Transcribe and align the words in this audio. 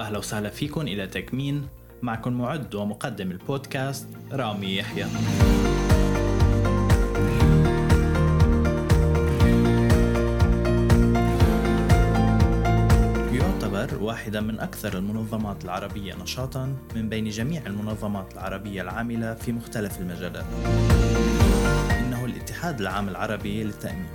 وأهلا 0.00 0.18
وسهلا 0.18 0.50
فيكم 0.50 0.80
إلى 0.80 1.06
تكمين 1.06 1.68
معكم 2.02 2.32
معد 2.32 2.74
ومقدم 2.74 3.30
البودكاست 3.30 4.08
رامي 4.32 4.76
يحيى. 4.76 5.06
يعتبر 13.32 14.02
واحدا 14.02 14.40
من 14.40 14.60
أكثر 14.60 14.98
المنظمات 14.98 15.64
العربية 15.64 16.14
نشاطا 16.14 16.76
من 16.94 17.08
بين 17.08 17.28
جميع 17.28 17.66
المنظمات 17.66 18.32
العربية 18.32 18.82
العاملة 18.82 19.34
في 19.34 19.52
مختلف 19.52 20.00
المجالات. 20.00 20.44
إنه 21.98 22.24
الاتحاد 22.24 22.80
العام 22.80 23.08
العربي 23.08 23.64
للتأمين. 23.64 24.06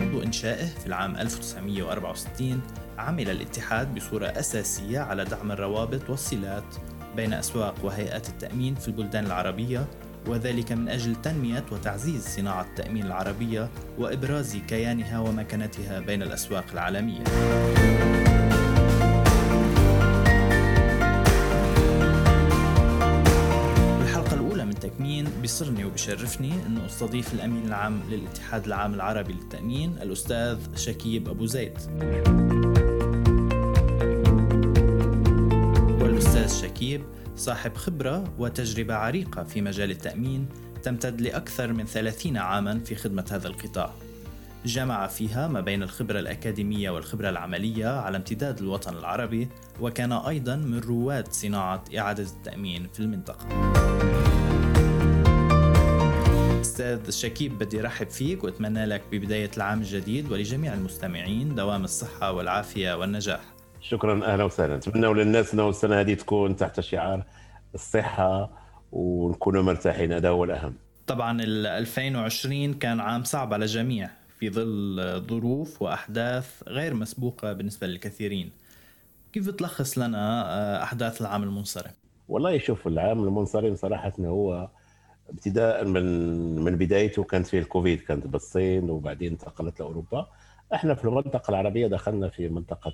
منذ 0.00 0.22
إنشائه 0.24 0.66
في 0.66 0.86
العام 0.86 1.16
1964 1.16 2.60
عمل 2.98 3.30
الاتحاد 3.30 3.94
بصورة 3.94 4.26
أساسية 4.26 4.98
على 5.00 5.24
دعم 5.24 5.52
الروابط 5.52 6.10
والصلات 6.10 6.74
بين 7.16 7.32
أسواق 7.32 7.74
وهيئات 7.84 8.28
التأمين 8.28 8.74
في 8.74 8.88
البلدان 8.88 9.26
العربية 9.26 9.86
وذلك 10.26 10.72
من 10.72 10.88
أجل 10.88 11.16
تنمية 11.16 11.64
وتعزيز 11.72 12.28
صناعة 12.28 12.62
التأمين 12.62 13.06
العربية 13.06 13.68
وإبراز 13.98 14.56
كيانها 14.56 15.18
ومكانتها 15.18 16.00
بين 16.00 16.22
الأسواق 16.22 16.64
العالمية. 16.72 17.24
بالحلقة 23.98 24.34
الأولى 24.34 24.64
من 24.64 24.74
تكمين 24.74 25.28
بيسرني 25.42 25.84
وبشرفني 25.84 26.52
أنه 26.66 26.86
أستضيف 26.86 27.34
الأمين 27.34 27.66
العام 27.66 28.00
للاتحاد 28.10 28.66
العام 28.66 28.94
العربي 28.94 29.32
للتأمين 29.32 29.98
الأستاذ 30.02 30.58
شكيب 30.76 31.28
أبو 31.28 31.46
زيد. 31.46 31.78
والأستاذ 36.56 36.70
شكيب 36.70 37.04
صاحب 37.36 37.76
خبرة 37.76 38.34
وتجربة 38.38 38.94
عريقة 38.94 39.44
في 39.44 39.60
مجال 39.60 39.90
التأمين 39.90 40.48
تمتد 40.82 41.20
لأكثر 41.20 41.72
من 41.72 41.86
30 41.86 42.36
عاما 42.36 42.78
في 42.78 42.94
خدمة 42.94 43.24
هذا 43.30 43.48
القطاع. 43.48 43.92
جمع 44.64 45.06
فيها 45.06 45.48
ما 45.48 45.60
بين 45.60 45.82
الخبرة 45.82 46.18
الأكاديمية 46.18 46.90
والخبرة 46.90 47.28
العملية 47.30 48.00
على 48.00 48.16
امتداد 48.16 48.58
الوطن 48.58 48.96
العربي 48.96 49.48
وكان 49.80 50.12
أيضا 50.12 50.56
من 50.56 50.78
رواد 50.78 51.32
صناعة 51.32 51.84
إعادة 51.98 52.22
التأمين 52.22 52.88
في 52.92 53.00
المنطقة. 53.00 53.46
أستاذ 56.60 57.10
شكيب 57.10 57.58
بدي 57.58 57.80
رحب 57.80 58.08
فيك 58.08 58.44
وأتمنى 58.44 58.86
لك 58.86 59.02
ببداية 59.12 59.50
العام 59.56 59.78
الجديد 59.78 60.32
ولجميع 60.32 60.74
المستمعين 60.74 61.54
دوام 61.54 61.84
الصحة 61.84 62.32
والعافية 62.32 62.98
والنجاح. 62.98 63.55
شكرا 63.88 64.24
أهلا 64.32 64.44
وسهلا. 64.44 64.76
نتمنى 64.76 65.06
للناس 65.06 65.54
أنه 65.54 65.68
السنة 65.68 66.00
هذه 66.00 66.14
تكون 66.14 66.56
تحت 66.56 66.80
شعار 66.80 67.24
الصحة 67.74 68.50
ونكونوا 68.92 69.62
مرتاحين 69.62 70.12
هذا 70.12 70.28
هو 70.28 70.44
الأهم. 70.44 70.74
طبعا 71.06 71.42
ال 71.42 71.66
2020 71.66 72.74
كان 72.74 73.00
عام 73.00 73.24
صعب 73.24 73.54
على 73.54 73.64
الجميع 73.64 74.10
في 74.38 74.50
ظل 74.50 75.22
ظروف 75.28 75.82
وأحداث 75.82 76.62
غير 76.68 76.94
مسبوقة 76.94 77.52
بالنسبة 77.52 77.86
للكثيرين. 77.86 78.50
كيف 79.32 79.46
بتلخص 79.48 79.98
لنا 79.98 80.44
آه، 80.46 80.82
أحداث 80.82 81.20
العام 81.20 81.42
المنصرم؟ 81.42 81.92
والله 82.28 82.58
شوف 82.58 82.86
العام 82.86 83.24
المنصرم 83.24 83.74
صراحة 83.74 84.12
هو 84.20 84.68
ابتداء 85.30 85.84
من 85.84 86.04
من 86.64 86.76
بدايته 86.76 87.24
كانت 87.24 87.46
فيه 87.46 87.58
الكوفيد 87.58 88.00
كانت 88.00 88.26
بالصين 88.26 88.90
وبعدين 88.90 89.32
انتقلت 89.32 89.80
لأوروبا. 89.80 90.26
إحنا 90.74 90.94
في 90.94 91.04
المنطقة 91.04 91.50
العربية 91.50 91.86
دخلنا 91.86 92.28
في 92.28 92.48
منطقة 92.48 92.92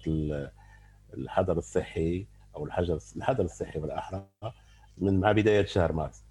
الحظر 1.15 1.59
الصحي 1.59 2.27
أو 2.57 2.65
الحجر 2.65 2.99
الحظر 3.17 3.45
الصحي 3.45 3.79
بالاحرى 3.81 4.25
من 4.99 5.21
مع 5.21 5.33
بداية 5.33 5.65
شهر 5.67 5.93
مارس. 5.93 6.23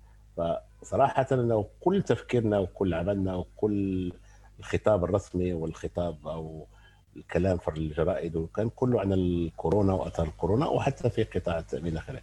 فصراحة 0.82 1.28
انه 1.32 1.66
كل 1.82 2.02
تفكيرنا 2.04 2.60
وكل 2.60 2.94
عملنا 2.94 3.36
وكل 3.36 4.14
الخطاب 4.60 5.04
الرسمي 5.04 5.54
والخطاب 5.54 6.28
أو 6.28 6.68
الكلام 7.16 7.58
في 7.58 7.68
الجرائد 7.68 8.36
وكان 8.36 8.70
كله 8.70 9.00
عن 9.02 9.14
الكورونا 9.14 9.94
وأثار 9.94 10.28
الكورونا 10.28 10.68
وحتى 10.68 11.10
في 11.10 11.24
قطاع 11.24 11.60
التأمين 11.60 11.94
الاخرى 11.94 12.20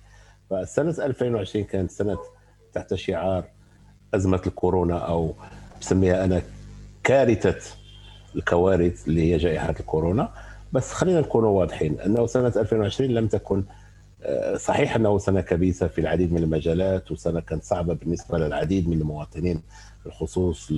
فسنة 0.51 1.05
2020 1.07 1.65
كانت 1.65 1.91
سنة 1.91 2.19
تحت 2.73 2.95
شعار 2.95 3.45
أزمة 4.15 4.43
الكورونا 4.47 4.99
أو 4.99 5.35
بسميها 5.81 6.25
أنا 6.25 6.43
كارثة 7.05 7.77
الكوارث 8.37 9.09
اللي 9.09 9.33
هي 9.33 9.37
جائحة 9.37 9.75
الكورونا. 9.81 10.33
بس 10.73 10.93
خلينا 10.93 11.21
نكون 11.21 11.45
واضحين 11.45 12.01
أنه 12.01 12.27
سنة 12.27 12.53
2020 12.57 13.11
لم 13.11 13.27
تكن 13.29 13.65
آه، 14.23 14.57
صحيح 14.57 14.97
أنه 14.97 15.19
سنة 15.19 15.41
كبيسة 15.41 15.89
في 15.89 16.01
العديد 16.01 16.33
من 16.33 16.43
المجالات 16.43 17.13
وسنة 17.13 17.41
كانت 17.41 17.65
صعبة 17.65 17.95
بالنسبة 17.95 18.39
للعديد 18.39 18.89
من 18.89 19.01
المواطنين 19.01 19.63
بالخصوص 20.05 20.73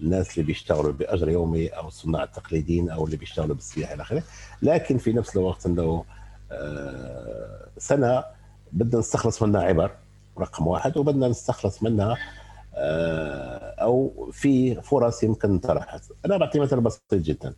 الناس 0.00 0.34
اللي 0.34 0.46
بيشتغلوا 0.46 0.92
بأجر 0.92 1.28
يومي 1.28 1.68
أو 1.68 1.88
الصناع 1.88 2.22
التقليديين 2.22 2.90
أو 2.90 3.04
اللي 3.04 3.16
بيشتغلوا 3.16 3.54
بالسياحة 3.54 3.94
إلى 3.94 4.02
آخره. 4.02 4.22
لكن 4.62 4.98
في 4.98 5.12
نفس 5.12 5.36
الوقت 5.36 5.66
أنه 5.66 6.04
آه، 6.52 7.68
سنة 7.78 8.24
بدنا 8.72 8.98
نستخلص 9.00 9.42
منها 9.42 9.62
عبر 9.62 9.90
رقم 10.38 10.66
واحد 10.66 10.96
وبدنا 10.96 11.28
نستخلص 11.28 11.82
منها 11.82 12.16
آه، 12.74 13.74
أو 13.80 14.28
في 14.32 14.74
فرص 14.82 15.22
يمكن 15.22 15.58
طرحت 15.58 16.04
أنا 16.26 16.36
بعطي 16.36 16.60
مثل 16.60 16.80
بسيط 16.80 17.14
جدا. 17.14 17.54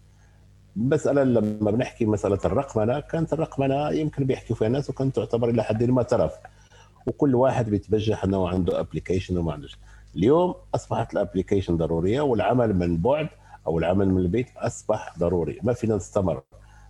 مسألة 0.76 1.24
لما 1.24 1.70
بنحكي 1.70 2.06
مسألة 2.06 2.38
الرقمنة 2.44 3.00
كانت 3.00 3.32
الرقمنة 3.32 3.90
يمكن 3.90 4.24
بيحكوا 4.24 4.56
فيها 4.56 4.66
الناس 4.66 4.90
وكانت 4.90 5.16
تعتبر 5.16 5.48
إلى 5.50 5.62
حد 5.62 5.84
ما 5.84 6.02
ترف. 6.02 6.32
وكل 7.06 7.34
واحد 7.34 7.70
بيتبجح 7.70 8.24
انه 8.24 8.48
عنده 8.48 8.80
application 8.80 9.36
وما 9.38 9.52
عندوش. 9.52 9.78
اليوم 10.16 10.54
أصبحت 10.74 11.12
ال 11.12 11.18
application 11.18 11.76
ضرورية 11.76 12.20
والعمل 12.20 12.76
من 12.76 12.96
بعد 12.96 13.28
أو 13.66 13.78
العمل 13.78 14.08
من 14.08 14.18
البيت 14.18 14.46
أصبح 14.56 15.18
ضروري. 15.18 15.58
ما 15.62 15.72
فينا 15.72 15.96
نستمر 15.96 16.42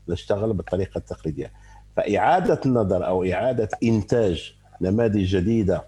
نشتغل 0.08 0.52
بالطريقة 0.52 0.98
التقليدية. 0.98 1.52
فإعادة 1.96 2.60
النظر 2.66 3.06
أو 3.06 3.24
إعادة 3.24 3.68
إنتاج 3.82 4.54
نماذج 4.80 5.36
جديدة 5.36 5.84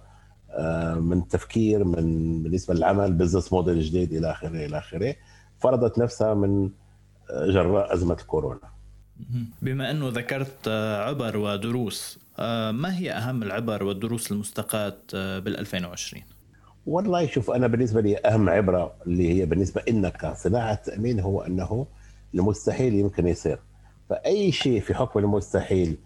آه، 0.50 0.94
من 0.94 1.28
تفكير 1.28 1.84
من 1.84 2.42
بالنسبة 2.42 2.74
للعمل 2.74 3.12
بزنس 3.12 3.52
موديل 3.52 3.80
جديد 3.80 4.12
إلى 4.12 4.30
آخره 4.30 4.66
إلى 4.66 4.78
آخره 4.78 5.14
فرضت 5.58 5.98
نفسها 5.98 6.34
من 6.34 6.70
جراء 7.32 7.94
أزمة 7.94 8.14
الكورونا. 8.14 8.60
بما 9.62 9.90
أنه 9.90 10.08
ذكرت 10.08 10.68
عبر 11.06 11.36
ودروس 11.36 12.18
ما 12.70 12.98
هي 12.98 13.12
أهم 13.12 13.42
العبر 13.42 13.84
والدروس 13.84 14.32
المستقاة 14.32 14.96
بال 15.12 15.58
2020 15.58 16.22
والله 16.86 17.26
شوف 17.26 17.50
أنا 17.50 17.66
بالنسبة 17.66 18.00
لي 18.00 18.18
أهم 18.18 18.48
عبرة 18.48 18.94
اللي 19.06 19.40
هي 19.40 19.46
بالنسبة 19.46 19.82
لنا 19.88 20.08
كصناعه 20.08 20.74
تامين 20.74 21.20
هو 21.20 21.42
أنه 21.42 21.86
المستحيل 22.34 22.94
يمكن 22.94 23.26
يصير. 23.26 23.58
فأي 24.10 24.52
شيء 24.52 24.80
في 24.80 24.94
حكم 24.94 25.18
المستحيل 25.20 25.96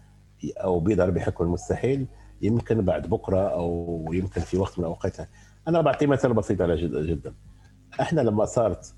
أو 0.44 0.80
بيظهر 0.80 1.10
بحكم 1.10 1.44
المستحيل 1.44 2.06
يمكن 2.42 2.82
بعد 2.82 3.06
بكرة 3.06 3.48
أو 3.48 4.10
يمكن 4.12 4.40
في 4.40 4.56
وقت 4.56 4.78
من 4.78 4.84
الأوقات. 4.84 5.16
أنا 5.68 5.80
بعطي 5.80 6.06
مثل 6.06 6.34
بسيط 6.34 6.62
على 6.62 6.76
جدا 6.76 7.06
جدا. 7.06 7.34
إحنا 8.00 8.20
لما 8.20 8.44
صارت 8.44 8.94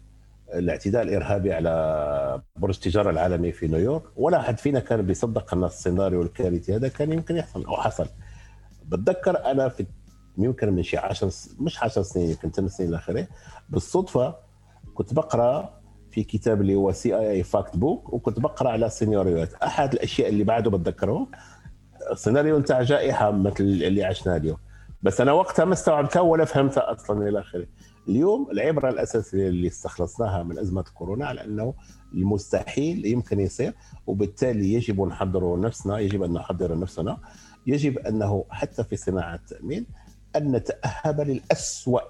الاعتداء 0.58 1.02
الإرهابي 1.02 1.52
على 1.52 2.42
برج 2.56 2.74
التجاره 2.74 3.10
العالمي 3.10 3.52
في 3.52 3.66
نيويورك. 3.66 4.02
ولا 4.16 4.40
أحد 4.40 4.58
فينا 4.58 4.80
كان 4.80 5.02
بيصدق 5.02 5.54
أن 5.54 5.64
السيناريو 5.64 6.22
الكارثي 6.22 6.76
هذا 6.76 6.88
كان 6.88 7.12
يمكن 7.12 7.36
يحصل 7.36 7.64
أو 7.64 7.76
حصل. 7.76 8.06
بتذكر 8.84 9.44
أنا 9.50 9.68
في 9.68 9.86
يمكن 10.38 10.72
من 10.72 10.82
شي 10.82 10.96
10 10.96 11.32
مش 11.58 11.82
10 11.82 12.02
سنين 12.02 12.30
يمكن 12.30 12.50
8 12.50 12.70
سنين 12.70 12.88
إلى 12.88 12.96
اخره 12.96 13.26
بالصدفة 13.68 14.36
كنت 14.94 15.14
بقرأ 15.14 15.80
في 16.10 16.24
كتاب 16.24 16.60
اللي 16.60 16.74
هو 16.74 16.92
CIA 16.92 17.18
Factbook 17.18 18.12
وكنت 18.12 18.40
بقرأ 18.40 18.70
على 18.70 18.88
سيناريوهات 18.88 19.54
أحد 19.54 19.92
الأشياء 19.92 20.28
اللي 20.28 20.44
بعده 20.44 20.70
بتذكره 20.70 21.26
سيناريو 22.14 22.58
نتاع 22.58 22.82
جائحة 22.82 23.30
مثل 23.30 23.64
اللي 23.64 24.04
عشناه 24.04 24.36
اليوم. 24.36 24.56
بس 25.02 25.20
أنا 25.20 25.32
وقتها 25.32 25.64
ما 25.64 25.72
استوعبتها 25.72 26.20
ولا 26.20 26.44
فهمتها 26.44 26.92
أصلا 26.92 27.28
إلى 27.28 27.40
آخره. 27.40 27.66
اليوم 28.08 28.50
العبرة 28.50 28.88
الاساسيه 28.90 29.48
اللي 29.48 29.68
استخلصناها 29.68 30.42
من 30.42 30.58
أزمة 30.58 30.84
كورونا 30.94 31.26
على 31.26 31.44
أنه 31.44 31.74
المستحيل 32.12 33.06
يمكن 33.06 33.40
يصير 33.40 33.74
وبالتالي 34.06 34.72
يجب 34.72 35.00
نحضر 35.00 35.60
نفسنا 35.60 35.98
يجب 35.98 36.22
أن 36.22 36.32
نحضر 36.32 36.78
نفسنا. 36.78 37.18
يجب 37.66 37.98
أنه 37.98 38.44
حتى 38.50 38.84
في 38.84 38.96
صناعة 38.96 39.34
التأمين 39.34 39.86
أن 40.36 40.52
نتأهب 40.52 41.20
للاسوء 41.20 42.02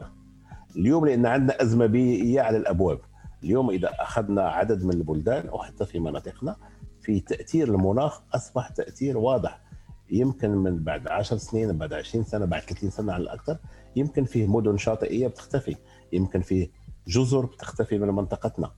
اليوم 0.76 1.06
لأن 1.06 1.26
عندنا 1.26 1.62
أزمة 1.62 1.86
بيئية 1.86 2.40
على 2.40 2.56
الأبواب. 2.56 2.98
اليوم 3.44 3.70
إذا 3.70 3.90
أخذنا 3.98 4.42
عدد 4.42 4.84
من 4.84 4.92
البلدان 4.92 5.48
وحتى 5.48 5.86
في 5.86 5.98
مناطقنا 5.98 6.56
في 7.00 7.20
تأثير 7.20 7.68
المناخ 7.68 8.20
أصبح 8.34 8.68
تأثير 8.68 9.18
واضح. 9.18 9.60
يمكن 10.10 10.50
من 10.50 10.84
بعد 10.84 11.08
10 11.08 11.36
سنين 11.36 11.78
بعد 11.78 11.92
20 11.92 12.24
سنة 12.24 12.44
بعد 12.44 12.62
30 12.62 12.90
سنة 12.90 13.12
على 13.12 13.22
الأكثر 13.22 13.58
يمكن 13.96 14.24
فيه 14.24 14.46
مدن 14.46 14.76
شاطئية 14.76 15.28
بتختفي. 15.28 15.76
يمكن 16.12 16.40
فيه 16.40 16.70
جزر 17.06 17.46
بتختفي 17.46 17.98
من 17.98 18.08
منطقتنا 18.08 18.70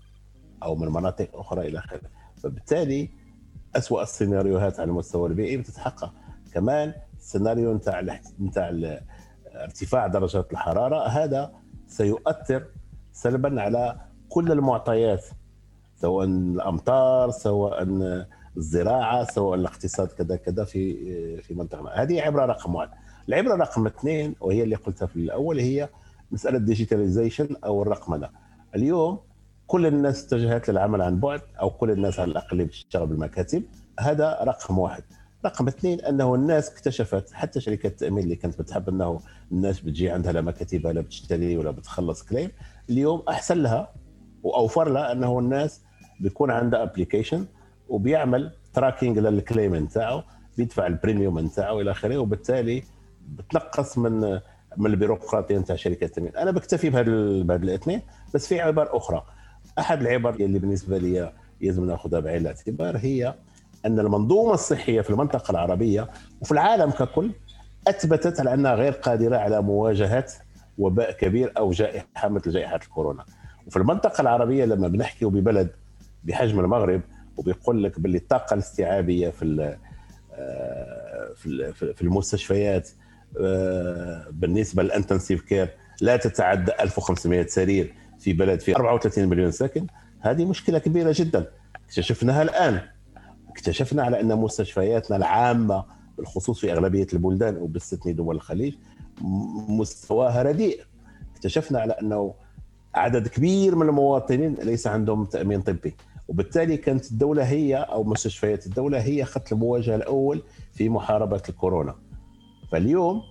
أو 0.62 0.74
من 0.74 0.88
مناطق 0.88 1.28
أخرى 1.34 1.68
إلى 1.68 1.78
آخره. 1.78 2.00
فبالتالي 2.36 3.10
اسوء 3.76 4.02
السيناريوهات 4.02 4.80
على 4.80 4.90
المستوى 4.90 5.28
البيئي 5.28 5.56
بتتحقق. 5.56 6.12
كمان 6.52 6.94
السيناريو 7.16 7.74
نتاع 7.74 8.20
نتاع 8.40 8.70
ارتفاع 9.54 10.06
درجات 10.06 10.52
الحرارة 10.52 11.08
هذا 11.08 11.52
سيؤثر 11.86 12.66
سلبا 13.12 13.62
على 13.62 14.00
كل 14.28 14.52
المعطيات 14.52 15.24
سواء 15.96 16.26
الأمطار 16.26 17.30
سواء 17.30 17.82
الزراعة 18.56 19.24
سواء 19.24 19.54
الاقتصاد 19.54 20.08
كذا 20.08 20.36
كذا 20.36 20.64
في 20.64 21.42
في 21.42 21.54
منطقتنا 21.54 22.02
هذه 22.02 22.20
عبره 22.22 22.44
رقم 22.46 22.74
واحد. 22.74 22.90
العبره 23.28 23.54
رقم 23.56 23.86
اثنين 23.86 24.34
وهي 24.40 24.62
اللي 24.62 24.76
قلتها 24.76 25.06
في 25.06 25.16
الأول 25.16 25.58
هي 25.58 25.88
مسألة 26.30 26.58
ديجيتاليزيشن 26.58 27.48
أو 27.64 27.82
الرقمنه 27.82 28.28
اليوم 28.74 29.20
كل 29.66 29.86
الناس 29.86 30.24
اتجهت 30.24 30.70
للعمل 30.70 31.02
عن 31.02 31.20
بعد 31.20 31.40
أو 31.60 31.70
كل 31.70 31.90
الناس 31.90 32.20
على 32.20 32.30
الأقل 32.30 32.64
بتشتغل 32.64 33.06
بالمكاتب. 33.06 33.62
هذا 34.00 34.38
رقم 34.42 34.78
واحد. 34.78 35.02
رقم 35.46 35.68
اثنين 35.68 36.00
أنه 36.00 36.34
الناس 36.34 36.70
اكتشفت 36.70 37.32
حتى 37.32 37.60
شركات 37.60 37.92
التأمين 37.92 38.24
اللي 38.24 38.36
كانت 38.36 38.58
بتحب 38.58 38.88
أنه 38.88 39.20
الناس 39.52 39.80
بتجي 39.80 40.10
عندها 40.10 40.32
لا 40.32 40.40
مكاتبها 40.40 40.92
لا 40.92 41.00
بتشتري 41.00 41.56
ولا 41.56 41.70
بتخلص 41.70 42.22
claim 42.22 42.50
اليوم 42.90 43.22
أحسن 43.28 43.58
لها 43.58 43.92
وأوفر 44.42 44.88
لها 44.88 45.12
أنه 45.12 45.38
الناس 45.38 45.80
بيكون 46.20 46.50
عندها 46.50 46.82
application 46.82 47.46
وبيعمل 47.88 48.52
tracking 48.74 49.18
لل 49.18 49.35
claim 49.35 49.76
نتاعه 49.76 50.24
بيدفع 50.56 50.86
ال 50.86 50.93
premium 50.93 51.38
نتاعه 51.38 51.80
إلى 51.80 51.90
آخره 51.90 52.18
وبالتالي 52.18 52.82
بتنقص 53.28 53.98
من 53.98 54.40
من 54.76 54.86
البيروقراطية 54.90 55.58
نتاع 55.58 55.76
شركة 55.76 56.04
التامين 56.04 56.36
أنا 56.36 56.50
بكتفي 56.50 56.90
بهذا 56.90 57.42
بهذا 57.42 57.62
الاثنين 57.64 58.02
بس 58.34 58.46
في 58.46 58.60
عبر 58.60 58.96
أخرى. 58.96 59.24
أحد 59.78 60.00
العبر 60.00 60.34
اللي 60.34 60.58
بالنسبة 60.58 60.98
لي 60.98 61.32
يجب 61.60 61.82
ناخذها 61.82 62.20
بعين 62.20 62.40
الاعتبار 62.40 62.96
هي 62.96 63.34
أن 63.86 64.00
المنظومة 64.00 64.54
الصحية 64.54 65.00
في 65.00 65.10
المنطقة 65.10 65.50
العربية 65.50 66.08
وفي 66.40 66.52
العالم 66.52 66.90
ككل 66.90 67.30
أثبتت 67.88 68.40
على 68.40 68.54
أنها 68.54 68.74
غير 68.74 68.92
قادرة 68.92 69.36
على 69.36 69.62
مواجهة 69.62 70.26
وباء 70.78 71.12
كبير 71.12 71.52
أو 71.58 71.70
جائحة 71.70 72.28
مثل 72.28 72.50
جائحة 72.50 72.76
الكورونا. 72.76 73.24
وفي 73.66 73.76
المنطقة 73.76 74.20
العربية 74.20 74.64
لما 74.64 74.88
بنحكي 74.88 75.24
ببلد 75.24 75.70
بحجم 76.24 76.60
المغرب 76.60 77.00
وبيقول 77.36 77.84
لك 77.84 78.00
باللي 78.00 78.18
الطاقة 78.18 78.54
الاستيعابية 78.54 79.30
في 79.30 79.76
آه، 80.32 81.32
في 81.94 82.02
المستشفيات 82.02 82.90
آه، 83.40 84.26
بالنسبة 84.30 84.82
لل 84.82 84.93
intensive 84.93 85.42
care 85.42 85.68
لا 86.00 86.16
تتعدى 86.16 86.72
1500 86.80 87.46
سرير 87.46 87.94
في 88.18 88.32
بلد 88.32 88.60
فيه 88.60 88.74
34 88.76 89.28
مليون 89.28 89.50
ساكن. 89.50 89.86
هذه 90.20 90.44
مشكلة 90.44 90.78
كبيرة 90.78 91.14
جدا. 91.16 91.46
اكتشفناها 91.84 92.42
الآن. 92.42 92.80
اكتشفنا 93.48 94.02
على 94.02 94.20
أن 94.20 94.36
مستشفياتنا 94.36 95.16
العامة 95.16 95.84
بالخصوص 96.18 96.60
في 96.60 96.72
أغلبية 96.72 97.06
البلدان 97.12 97.56
وباستثناء 97.56 98.14
دول 98.14 98.36
الخليج 98.36 98.74
مستواها 99.68 100.42
رديء. 100.42 100.80
اكتشفنا 101.34 101.80
على 101.80 101.92
أنه 101.92 102.34
عدد 102.94 103.28
كبير 103.28 103.74
من 103.74 103.88
المواطنين 103.88 104.54
ليس 104.54 104.86
عندهم 104.86 105.24
تأمين 105.24 105.60
طبي. 105.62 105.94
وبالتالي 106.28 106.76
كانت 106.76 107.10
الدولة 107.10 107.44
هي 107.44 107.76
أو 107.76 108.04
مستشفيات 108.04 108.66
الدولة 108.66 108.98
هي 108.98 109.24
خط 109.24 109.52
المواجهة 109.52 109.96
الأول 109.96 110.42
في 110.72 110.88
محاربة 110.88 111.42
الكورونا. 111.48 111.94
فاليوم 112.72 113.22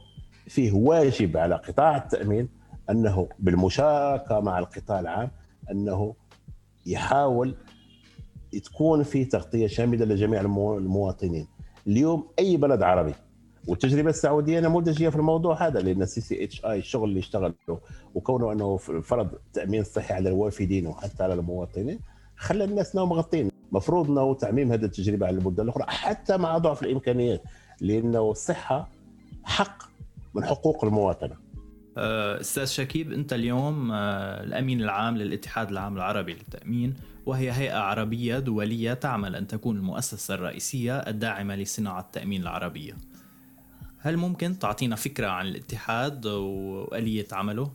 فيه 0.47 0.71
واجب 0.71 1.38
على 1.38 1.56
قطاع 1.56 1.97
التأمين 1.97 2.50
أنه 2.89 3.30
بالمشاركة 3.39 4.39
مع 4.39 4.59
القطاع 4.59 5.00
العام 5.00 5.31
أنه 5.71 6.15
يحاول 6.86 7.56
تكون 8.63 9.03
في 9.03 9.25
تغطية 9.25 9.68
شاملة 9.68 10.06
لجميع 10.06 10.41
المواطنين. 10.41 11.48
اليوم 11.88 12.27
أي 12.39 12.57
بلد 12.57 12.83
عربي 12.83 13.13
والتجربة 13.68 14.09
السعودية 14.09 14.59
نموذجية 14.59 15.09
في 15.09 15.15
الموضوع 15.15 15.68
هذا 15.68 15.80
لأن 15.80 16.01
ال 16.01 16.44
CCHI 16.44 16.77
الشغل 16.77 17.09
اللي 17.09 17.19
اشتغله 17.19 17.53
وكونه 18.15 18.51
أنه 18.51 18.77
فرض 18.77 19.30
تأمين 19.53 19.83
صحي 19.83 20.13
على 20.13 20.30
الوافدين 20.30 20.88
وحتى 20.88 21.24
على 21.24 21.33
المواطنين 21.33 22.00
خلى 22.38 22.64
الناس 22.64 22.96
انهم 22.96 23.10
مغطين 23.10 23.50
المفروض 23.72 24.10
انه 24.10 24.34
تعميم 24.34 24.72
هذه 24.72 24.86
التجربة 24.86 25.28
على 25.28 25.38
البلدان 25.38 25.66
الأخرى 25.66 25.84
حتى 25.88 26.38
مع 26.38 26.58
ضعف 26.58 26.84
الإمكانيات 26.84 27.44
لأنه 27.82 28.32
الصحه 28.32 28.90
حق 29.44 29.84
من 30.34 30.46
حقوق 30.46 30.86
المواطنة. 30.86 31.36
أه، 31.98 32.42
أستاذ 32.42 32.66
شكيب 32.66 33.12
أنت 33.12 33.34
اليوم 33.34 33.92
أه، 33.92 34.44
الأمين 34.44 34.82
العام 34.82 35.18
للاتحاد 35.18 35.70
العام 35.70 35.96
العربي 35.96 36.34
للتأمين 36.34 36.94
وهي 37.26 37.52
هيئة 37.52 37.78
عربية 37.78 38.40
دولية 38.40 38.94
تعمل 38.94 39.36
أن 39.36 39.48
تكون 39.48 39.78
المؤسسة 39.78 40.34
الرئيسية 40.34 40.98
الداعمة 40.98 41.56
لصناعة 41.56 42.00
التأمين 42.00 42.42
العربية. 42.42 42.94
هل 44.00 44.18
ممكن 44.18 44.60
تعطينا 44.60 44.96
فكرة 44.96 45.28
عن 45.28 45.48
الاتحاد 45.48 46.26
وآلية 46.26 47.28
عمله؟ 47.32 47.72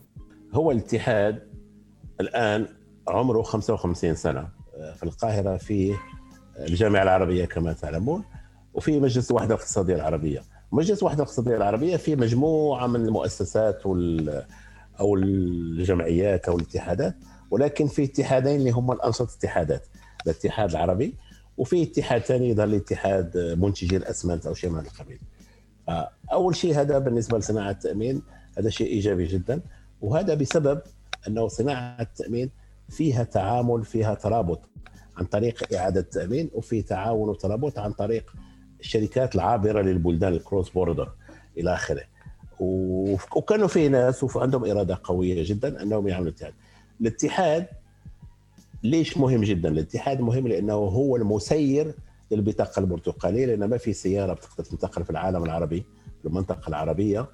هو 0.53 0.71
الاتحاد 0.71 1.47
الآن 2.21 2.67
عمره 3.07 3.41
55 3.41 4.15
سنة. 4.15 4.49
أه، 4.77 4.93
في 4.93 5.03
القاهرة 5.03 5.57
في 5.57 5.95
الجامعة 6.59 7.03
العربية 7.03 7.45
كما 7.45 7.73
تعلمون 7.73 8.23
وفي 8.73 8.99
مجلس 8.99 9.31
الوحده 9.31 9.55
الاقتصادية 9.55 9.95
العربية. 9.95 10.43
مجلس 10.71 10.99
الوحده 10.99 11.23
الاقتصادية 11.23 11.57
العربية 11.57 11.97
في 11.97 12.15
مجموعة 12.15 12.87
من 12.87 13.05
المؤسسات 13.05 13.85
وال 13.85 14.43
أو 14.99 15.15
الجمعيات 15.15 16.47
أو 16.47 16.57
الاتحادات 16.57 17.15
ولكن 17.51 17.87
في 17.87 18.03
اتحادين 18.03 18.55
اللي 18.55 18.71
هم 18.71 18.91
الأنشط 18.91 19.29
اتحادات 19.37 19.87
الاتحاد 20.25 20.69
العربي 20.69 21.15
وفي 21.57 21.83
اتحاد 21.83 22.21
ثاني 22.21 22.49
يظهر 22.49 22.67
لي 22.67 22.77
اتحاد 22.77 23.37
منتجي 23.37 23.97
الأسمنت 23.97 24.45
أو 24.45 24.53
شيء 24.53 24.69
من 24.69 24.79
هذا 24.79 24.87
القبيل. 24.87 25.19
اول 26.31 26.55
شيء 26.55 26.75
هذا 26.75 26.99
بالنسبة 26.99 27.37
لصناعة 27.37 27.71
التأمين 27.71 28.21
هذا 28.57 28.69
شيء 28.69 28.87
إيجابي 28.87 29.25
جدا 29.25 29.61
وهذا 30.01 30.33
بسبب 30.33 30.81
أنه 31.27 31.47
صناعة 31.47 32.01
التأمين 32.01 32.49
فيها 32.91 33.23
تعامل 33.23 33.85
فيها 33.85 34.13
ترابط 34.13 34.61
عن 35.17 35.25
طريق 35.25 35.73
إعادة 35.75 35.99
التامين 35.99 36.49
وفي 36.53 36.81
تعاون 36.81 37.29
وترابط 37.29 37.79
عن 37.79 37.91
طريق 37.91 38.33
الشركات 38.79 39.35
العابرة 39.35 39.81
للبلدان 39.81 40.33
الكروس 40.33 40.69
بوردر 40.69 41.09
إلى 41.57 41.73
آخره. 41.73 42.01
وكانوا 43.35 43.67
في 43.67 43.89
ناس 43.89 44.23
وعندهم 44.23 44.65
إرادة 44.65 44.99
قوية 45.03 45.43
جدا 45.49 45.81
أنهم 45.83 46.07
يعملوا 46.07 46.31
اتحاد 46.31 46.53
الاتحاد 47.01 47.67
ليش 48.83 49.17
مهم 49.17 49.41
جدا؟ 49.41 49.69
الاتحاد 49.69 50.21
مهم 50.21 50.47
لأنه 50.47 50.73
هو 50.73 51.15
المسير 51.15 51.93
للبطاقة 52.31 52.79
البرتقالية 52.79 53.45
لأن 53.45 53.65
ما 53.69 53.77
في 53.77 53.93
سيارة 53.93 54.33
بتقدر 54.33 54.63
تنتقل 54.63 55.03
في 55.03 55.09
العالم 55.09 55.43
العربي 55.43 55.83
في 56.21 56.27
المنطقة 56.27 56.67
العربية 56.69 57.27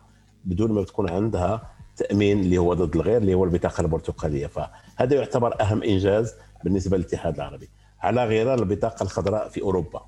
بدون 0.45 0.71
ما 0.71 0.83
تكون 0.83 1.09
عندها 1.09 1.71
تأمين 1.97 2.39
اللي 2.39 2.57
هو 2.57 2.73
ضد 2.73 2.95
الغير 2.95 3.17
اللي 3.17 3.33
هو 3.33 3.43
البطاقة 3.43 3.81
البرتقالية. 3.81 4.49
فهذا 4.97 5.15
يعتبر 5.15 5.61
أهم 5.61 5.83
إنجاز 5.83 6.35
بالنسبة 6.63 6.97
للاتحاد 6.97 7.35
العربي 7.35 7.69
على 7.99 8.25
غرار 8.25 8.59
البطاقة 8.59 9.03
الخضراء 9.03 9.49
في 9.49 9.61
أوروبا. 9.61 10.05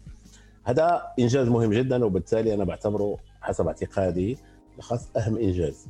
هذا 0.64 1.02
إنجاز 1.20 1.48
مهم 1.48 1.74
جدا 1.74 2.06
وبالتالي 2.06 2.54
أنا 2.54 2.64
بعتبره 2.64 3.18
حسب 3.42 3.68
اعتقادي 3.68 4.38
خاص 4.80 5.10
أهم 5.18 5.38
إنجاز. 5.38 5.88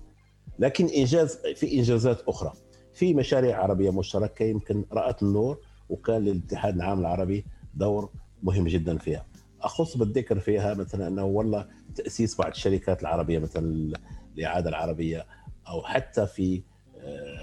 لكن 0.59 0.85
إنجاز 0.85 1.37
في 1.55 1.77
إنجازات 1.77 2.21
أخرى. 2.27 2.53
في 2.93 3.13
مشاريع 3.13 3.63
عربية 3.63 3.91
مشتركة 3.91 4.43
يمكن 4.43 4.85
رأت 4.91 5.23
النور 5.23 5.59
وكان 5.89 6.21
للاتحاد 6.21 6.75
العام 6.75 6.99
العربي 6.99 7.45
دور 7.73 8.09
مهم 8.43 8.67
جدا 8.67 8.97
فيها. 8.97 9.25
أخص 9.61 9.97
بالذكر 9.97 10.39
فيها 10.39 10.73
مثلا 10.73 11.07
أنه 11.07 11.25
والله 11.25 11.67
تأسيس 11.95 12.37
بعض 12.37 12.51
الشركات 12.51 13.01
العربية 13.01 13.39
مثلا 13.39 13.93
الإعادة 14.37 14.69
العربية 14.69 15.25
أو 15.67 15.81
حتى 15.83 16.25
في 16.27 16.63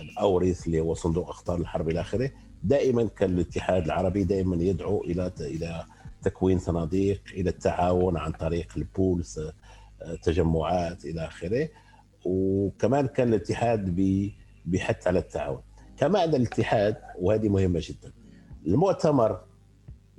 الأوريث 0.01 0.67
اللي 0.67 0.81
هو 0.81 0.95
صندوق 0.95 1.29
أخطار 1.29 1.61
الحرب 1.61 1.89
إلى 1.89 2.01
آخره. 2.01 2.31
دائما 2.63 3.05
كان 3.05 3.31
الاتحاد 3.31 3.85
العربي 3.85 4.25
دائما 4.25 4.57
يدعو 4.57 5.05
إلى 5.05 5.33
إلى 5.41 5.85
تكوين 6.23 6.59
صناديق 6.59 7.23
إلى 7.35 7.51
التعاون 7.51 8.17
عن 8.17 8.33
طريق 8.33 8.69
البولز 8.77 9.39
آه، 9.39 10.15
تجمعات 10.23 11.05
إلى 11.05 11.27
آخره. 11.27 11.69
وكمان 12.25 13.07
كان 13.07 13.29
الاتحاد 13.29 13.95
بيحث 14.67 15.07
على 15.07 15.19
التعاون. 15.19 15.61
كمان 15.97 16.35
الاتحاد 16.35 16.97
وهذه 17.19 17.49
مهمة 17.49 17.81
جدا 17.83 18.13
المؤتمر 18.67 19.41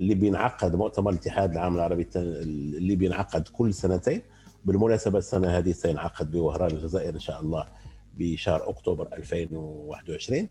اللي 0.00 0.14
بينعقد 0.14 0.74
مؤتمر 0.74 1.10
الاتحاد 1.10 1.52
العام 1.52 1.74
العربي 1.74 2.08
اللي 2.16 2.96
بينعقد 2.96 3.48
كل 3.48 3.74
سنتين 3.74 4.22
بالمناسبة 4.64 5.18
السنة 5.18 5.48
هذه 5.48 5.72
سينعقد 5.72 6.30
بوهران 6.30 6.70
الجزائر 6.70 7.14
إن 7.14 7.18
شاء 7.20 7.40
الله 7.40 7.64
بشهر 8.18 8.70
أكتوبر 8.70 9.08
2021 9.12 10.48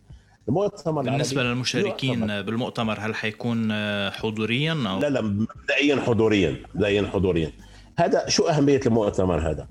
المؤتمر 0.48 1.02
بالنسبة 1.02 1.44
للمشاركين 1.44 2.42
بالمؤتمر 2.42 3.00
هل 3.00 3.16
حيكون 3.16 3.72
حضوريا 4.12 4.74
أو؟ 4.88 5.00
لا 5.00 5.10
لا 5.10 5.22
مبدئيا 5.22 5.96
حضوريا 5.96 6.58
مبدئيا 6.76 7.08
حضوريا. 7.08 7.52
هذا 7.98 8.30
شو 8.30 8.44
أهمية 8.44 8.80
المؤتمر 8.86 9.52
هذا؟ 9.52 9.68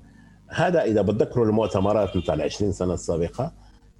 هذا 0.47 0.83
إذا 0.83 1.01
بتذكروا 1.01 1.45
المؤتمرات 1.45 2.17
بتاع 2.17 2.33
ال 2.33 2.41
20 2.41 2.71
سنة 2.71 2.93
السابقة 2.93 3.53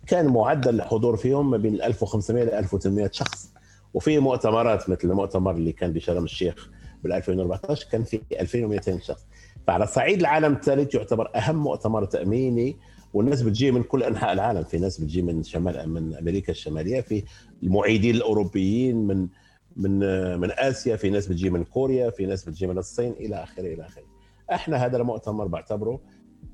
كان 0.08 0.28
معدل 0.28 0.76
الحضور 0.76 1.18
فيهم 1.18 1.52
ما 1.52 1.58
بين 1.58 1.82
1500 1.82 2.44
ل 2.44 2.50
1800 2.50 3.10
شخص. 3.14 3.54
وفي 3.94 4.20
مؤتمرات 4.20 4.90
مثل 4.90 5.00
المؤتمر 5.04 5.52
اللي 5.52 5.72
كان 5.72 5.94
بشرم 5.94 6.24
الشيخ 6.24 6.70
بال 7.04 7.14
2014 7.14 7.88
كان 7.92 8.04
في 8.04 8.22
2200 8.40 9.00
شخص. 9.00 9.26
فعلى 9.68 9.88
صعيد 9.88 10.20
العالم 10.20 10.54
الثالث 10.54 10.96
يعتبر 10.96 11.32
أهم 11.36 11.56
مؤتمر 11.56 12.06
تأميني 12.06 12.78
والناس 13.18 13.42
بتجي 13.42 13.72
من 13.72 13.84
كل 13.84 14.04
أنحاء 14.04 14.34
العالم 14.34 14.64
في 14.64 14.78
ناس 14.78 15.02
بتجي 15.02 15.22
من 15.22 15.44
شمال 15.44 15.90
من 15.90 16.16
أمريكا 16.16 16.52
الشمالية 16.52 17.02
في 17.02 17.24
المعيدين 17.64 18.16
الأوروبيين 18.16 18.96
من 19.08 19.28
من 19.76 20.00
من 20.40 20.52
آسيا 20.52 20.96
في 20.96 21.10
ناس 21.10 21.28
بتجي 21.28 21.50
من 21.50 21.64
كوريا 21.64 22.10
في 22.10 22.26
ناس 22.26 22.46
بتجي 22.50 22.68
من 22.68 22.78
الصين 22.78 23.12
إلى 23.12 23.44
آخره 23.44 23.74
إلى 23.74 23.86
آخره. 23.86 24.04
إحنا 24.52 24.86
هذا 24.86 24.98
المؤتمر 24.98 25.48
بعتبره 25.48 26.02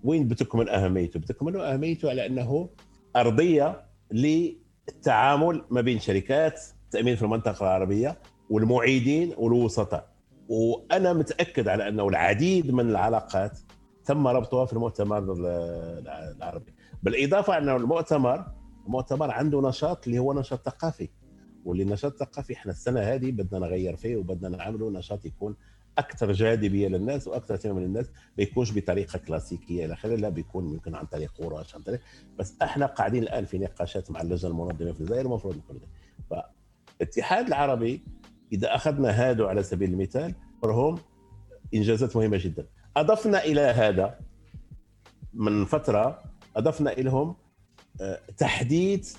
وين 0.04 0.28
بتكمن 0.28 0.70
أهميته؟ 0.70 1.20
بتكمن 1.20 1.56
أهميته 1.56 2.10
على 2.10 2.26
أنه 2.26 2.70
أرضية 3.16 3.82
للتعامل 4.12 5.66
ما 5.70 5.82
بين 5.82 6.00
شركات 6.00 6.62
التامين 6.86 7.16
في 7.16 7.22
المنطقة 7.24 7.64
العربية 7.64 8.18
والمعيدين 8.50 9.34
والوسطاء. 9.38 10.14
وأنا 10.48 11.14
متأكد 11.14 11.68
على 11.68 11.88
أنه 11.88 12.08
العديد 12.08 12.72
من 12.72 12.90
العلاقات 12.90 13.60
تم 14.06 14.28
ربطها 14.28 14.66
في 14.66 14.74
المؤتمر 14.74 15.34
العربي. 16.38 16.74
بالإضافة 17.04 17.58
انه 17.58 17.76
المؤتمر 17.76 18.46
المؤتمر 18.86 19.32
عنده 19.32 19.62
نشاط 19.62 20.08
اللي 20.08 20.20
هو 20.20 20.34
نشاط 20.34 20.66
ثقافي. 20.66 21.10
واللي 21.66 21.86
نشاط 21.86 22.18
ثقافي 22.18 22.54
إحنا 22.54 22.72
السنة 22.72 23.00
هذه 23.00 23.32
بدنا 23.32 23.60
نغير 23.60 23.96
فيه 23.96 24.16
وبدنا 24.16 24.58
نعمله. 24.58 24.92
نشاط 24.92 25.26
يكون 25.26 25.56
أكثر 25.98 26.32
جاذبية 26.32 26.88
للناس 26.88 27.28
وأكثر 27.28 27.54
اهتمام 27.54 27.80
للناس. 27.80 28.06
ما 28.38 28.44
يكونش 28.44 28.72
بطريقة 28.78 29.20
كلاسيكية 29.20 29.86
إلى 29.86 29.94
آخره 29.94 30.16
لا 30.16 30.30
بيكون 30.30 30.66
ممكن 30.66 30.96
عن 30.96 31.06
طريق 31.06 31.34
ورش 31.40 31.76
عن 31.76 31.82
طريق. 31.82 32.00
بس 32.40 32.56
إحنا 32.62 32.86
قاعدين 32.86 33.24
الآن 33.24 33.46
في 33.46 33.58
نقاشات 33.58 34.12
مع 34.12 34.22
اللجنة 34.22 34.52
المنظمة 34.52 34.92
في 34.92 35.00
الجزائر 35.02 35.26
المفروض 35.26 35.58
نكون 35.58 35.80
فالاتحاد 36.30 37.48
العربي 37.48 38.04
إذا 38.54 38.76
أخذنا 38.76 39.10
هذا 39.10 39.46
على 39.46 39.64
سبيل 39.64 39.94
المثال 39.94 40.36
هم 40.66 41.00
إنجازات 41.74 42.16
مهمة 42.16 42.38
جدا. 42.42 42.68
أضفنا 42.98 43.44
إلى 43.44 43.62
هذا 43.62 44.20
من 45.34 45.66
فترة 45.66 46.24
أضفنا 46.56 46.90
لهم 46.90 47.36
آه، 48.02 48.20
تحديث 48.38 49.16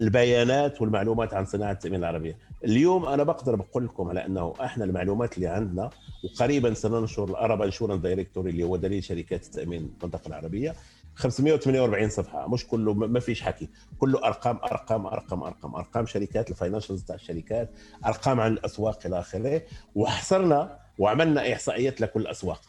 البيانات 0.00 0.82
والمعلومات 0.82 1.34
عن 1.34 1.44
صناعة 1.44 1.72
التأمين 1.72 2.00
العربية. 2.00 2.38
اليوم 2.64 3.04
أنا 3.06 3.22
بقدر 3.22 3.54
بقول 3.56 3.84
لكم 3.84 4.08
على 4.08 4.26
أنه 4.26 4.54
إحنا 4.60 4.84
المعلومات 4.84 5.36
اللي 5.36 5.46
عندنا 5.46 5.90
وقريبا 6.24 6.74
سننشر 6.74 7.24
ال 7.24 7.32
Arab 7.32 7.62
Insurance 7.62 8.00
Directory 8.00 8.50
اللي 8.50 8.62
هو 8.62 8.76
دليل 8.76 9.04
شركات 9.04 9.44
التأمين 9.44 9.90
المنطقة 10.02 10.28
العربية. 10.28 10.74
548 11.14 12.08
صفحة 12.08 12.48
مش 12.48 12.66
كله 12.66 12.94
ما 12.94 13.20
فيش 13.20 13.42
حكي. 13.42 13.68
كله 13.98 14.26
أرقام 14.26 14.56
أرقام 14.56 15.06
أرقام 15.06 15.42
أرقام. 15.42 15.74
أرقام 15.74 16.06
شركات 16.06 16.50
ال 16.50 16.55
financials 16.55 17.04
تاع 17.04 17.14
الشركات 17.14 17.70
أرقام 18.06 18.40
عن 18.40 18.52
الأسواق 18.52 19.06
إلى 19.06 19.18
آخره. 19.18 19.62
وحصرنا 19.94 20.87
وعملنا 20.98 21.52
احصائيات 21.52 22.00
لكل 22.00 22.20
الاسواق 22.20 22.60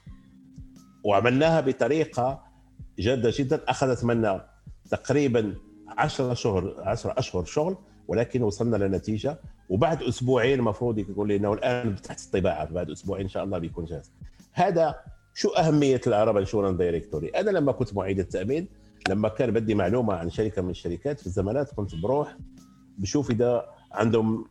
وعملناها 1.04 1.62
بطريقة 1.62 2.44
جادة 3.00 3.32
جدا 3.36 3.62
أخذت 3.68 4.04
منا 4.04 4.50
تقريبا 4.90 5.56
10 5.98 6.34
شهور 6.34 6.76
10 6.80 7.14
أشهر 7.18 7.46
شغل 7.46 7.78
ولكن 8.08 8.42
وصلنا 8.42 8.78
لنتيجة. 8.78 9.40
وبعد 9.70 10.04
أسبوعين 10.04 10.60
المفروض 10.60 10.98
يقول 10.98 11.28
لي 11.28 11.36
إنه 11.36 11.54
الآن 11.54 11.96
تحت 12.02 12.20
الطباعة 12.20 12.74
بعد 12.74 12.90
أسبوعين 12.90 13.24
إن 13.24 13.30
شاء 13.30 13.44
الله 13.44 13.58
بيكون 13.58 13.86
جاهز. 13.86 14.12
هذا 14.54 14.96
شو 15.34 15.50
أهمية 15.50 16.02
ال 16.08 16.14
Arab 16.14 16.38
Insurance 16.38 16.78
Directory 16.78 17.28
أنا 17.28 17.50
لما 17.50 17.72
كنت 17.72 17.94
معيد 17.94 18.20
التأمين 18.20 18.68
لما 19.10 19.30
كان 19.30 19.52
بدي 19.52 19.76
معلومة 19.76 20.14
عن 20.14 20.30
شركة 20.30 20.62
من 20.62 20.70
الشركات 20.70 21.20
في 21.20 21.28
الزمانات 21.28 21.74
كنت 21.74 21.96
بروح 21.96 22.38
بشوف 22.98 23.32
إذا 23.32 23.66
عندهم 23.92 24.46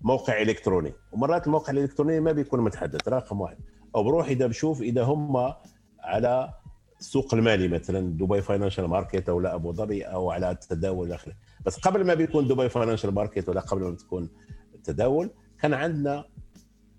موقع 0.00 0.42
إلكتروني. 0.42 0.92
ومرات 1.12 1.46
الموقع 1.46 1.72
الإلكتروني 1.72 2.20
ما 2.20 2.32
بيكون 2.32 2.60
متحدث 2.60 3.08
رقم 3.08 3.40
واحد. 3.40 3.56
أو 3.94 4.02
بروح 4.04 4.28
إذا 4.28 4.46
بشوف 4.46 4.82
إذا 4.82 5.02
هم 5.02 5.54
على 6.00 6.54
السوق 7.00 7.34
المالي 7.34 7.68
مثلا 7.68 8.00
دبي 8.00 8.42
Financial 8.42 8.84
Market 8.84 9.28
أو 9.28 9.40
لا 9.40 9.54
أبو 9.54 9.72
ظبي 9.72 10.02
أو 10.02 10.30
على 10.30 10.50
التداول 10.50 11.06
إلى 11.06 11.14
آخره. 11.14 11.34
بس 11.66 11.78
قبل 11.78 12.06
ما 12.06 12.14
بيكون 12.14 12.48
دبي 12.48 12.68
Financial 12.68 13.14
Market 13.14 13.48
ولا 13.48 13.60
قبل 13.60 13.82
ما 13.82 13.96
تكون 13.96 14.28
التداول 14.74 15.30
كان 15.60 15.74
عندنا 15.74 16.24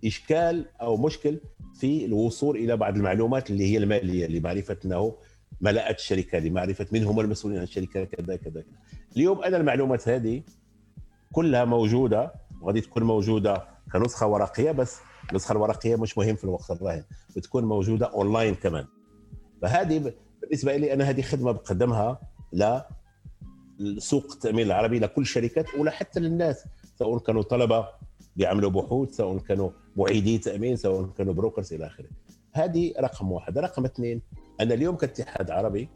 إشكال 0.06 0.66
أو 0.82 0.98
مشكل 0.98 1.40
في 1.80 2.06
الوصول 2.06 2.58
إلى 2.58 2.78
بعض 2.78 2.96
المعلومات 2.96 3.50
اللي 3.50 3.74
هي 3.74 3.78
المالية 3.78 4.28
لمعرفه 4.28 4.78
انه 4.86 5.16
ملاءات 5.62 6.00
الشركة 6.00 6.40
لمعرفة 6.40 6.86
من 6.92 7.04
هم 7.04 7.20
المسؤولين 7.20 7.58
عن 7.58 7.64
الشركة 7.64 8.04
كذا 8.04 8.36
كذا. 8.36 8.64
اليوم 9.18 9.44
أنا 9.44 9.58
المعلومات 9.58 10.10
هذه 10.10 10.44
كلها 11.32 11.66
موجودة 11.66 12.34
وغادي 12.62 12.82
تكون 12.82 13.04
موجودة 13.04 13.68
كنسخة 13.94 14.28
ورقية 14.28 14.72
بس 14.72 14.98
النسخه 15.30 15.52
الورقية 15.52 15.96
مش 15.96 16.18
مهم 16.18 16.36
في 16.36 16.44
الوقت 16.44 16.72
الراهن 16.72 17.04
بتكون 17.36 17.66
موجودة 17.66 18.06
اونلاين 18.06 18.56
كمان. 18.56 18.86
فهذه 19.62 20.14
بالنسبة 20.42 20.78
لي 20.78 20.94
أنا 20.94 21.04
هذه 21.04 21.22
خدمة 21.22 21.52
بقدمها 21.52 22.20
لسوق 23.80 24.32
التأمين 24.32 24.66
العربي 24.66 25.00
لكل 25.00 25.22
الشركات 25.22 25.66
ولا 25.78 25.92
حتى 25.92 26.20
للناس 26.20 26.66
سواء 27.00 27.20
كانوا 27.20 27.42
طلبة 27.42 27.88
بيعملوا 28.36 28.70
بحوث 28.70 29.16
سواء 29.16 29.38
كانوا 29.38 29.70
معيدي 29.96 30.38
تأمين 30.38 30.76
سواء 30.76 31.10
كانوا 31.18 31.34
بروكرز 31.34 31.74
إلى 31.74 31.88
آخره. 31.88 32.08
هذه 32.54 32.94
رقم 33.00 33.32
واحد. 33.32 33.58
رقم 33.58 33.86
اثنين 33.86 34.22
أنا 34.62 34.74
اليوم 34.74 34.96
كاتحاد 34.96 35.52
عربي 35.52 35.90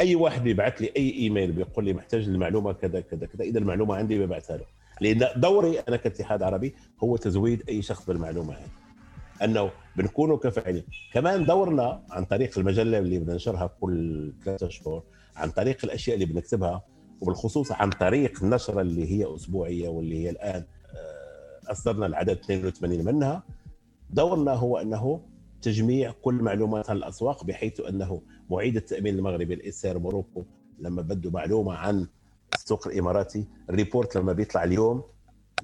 أي 0.00 0.14
واحد 0.14 0.42
بيبعث 0.42 0.80
لي 0.80 0.92
أي 0.96 1.10
إيميل 1.10 1.52
بيقول 1.52 1.84
لي 1.84 1.92
محتاج 1.92 2.28
المعلومة 2.28 2.72
كذا 2.72 3.00
كذا 3.00 3.26
كذا 3.26 3.44
إذا 3.44 3.58
المعلومة 3.58 3.94
عندي 3.94 4.26
ببعثها 4.26 4.56
له. 4.56 4.64
لأن 5.00 5.26
دوري 5.36 5.80
أنا 5.80 5.96
كاتحاد 5.96 6.42
عربي 6.42 6.74
هو 7.04 7.16
تزويد 7.16 7.62
أي 7.68 7.82
شخص 7.82 8.06
بالمعلومة 8.06 8.54
هذه 8.54 8.68
أنه 9.44 9.70
بنكونوا 9.96 10.36
كفاعلين 10.36 10.84
كمان 11.12 11.44
دورنا 11.44 12.02
عن 12.10 12.24
طريق 12.24 12.58
المجلة 12.58 12.98
اللي 12.98 13.18
بننشرها 13.18 13.70
كل 13.80 14.32
ثلاثة 14.44 14.68
شهور 14.68 15.02
عن 15.36 15.50
طريق 15.50 15.78
الأشياء 15.84 16.14
اللي 16.14 16.26
بنكتبها 16.26 16.82
وبالخصوص 17.20 17.72
عن 17.72 17.90
طريق 17.90 18.42
النشرة 18.42 18.80
اللي 18.80 19.10
هي 19.12 19.34
أسبوعية 19.34 19.88
واللي 19.88 20.24
هي 20.24 20.30
الآن 20.30 20.64
آه، 20.94 21.72
أصدرنا 21.72 22.06
العدد 22.06 22.38
82 22.38 23.04
منها. 23.04 23.42
دورنا 24.10 24.52
هو 24.52 24.78
أنه 24.78 25.20
تجميع 25.62 26.12
كل 26.22 26.34
معلومات 26.34 26.90
الأسواق 26.90 27.44
بحيث 27.44 27.80
أنه 27.80 28.22
معيد 28.50 28.76
التأمين 28.76 29.14
المغربي 29.14 29.54
الإسير 29.54 29.98
موروكو 29.98 30.44
لما 30.78 31.02
بده 31.02 31.30
معلومة 31.30 31.74
عن 31.74 32.06
السوق 32.62 32.88
الإماراتي. 32.88 33.46
الريبورت 33.70 34.16
لما 34.16 34.32
بيطلع 34.32 34.64
اليوم 34.64 35.02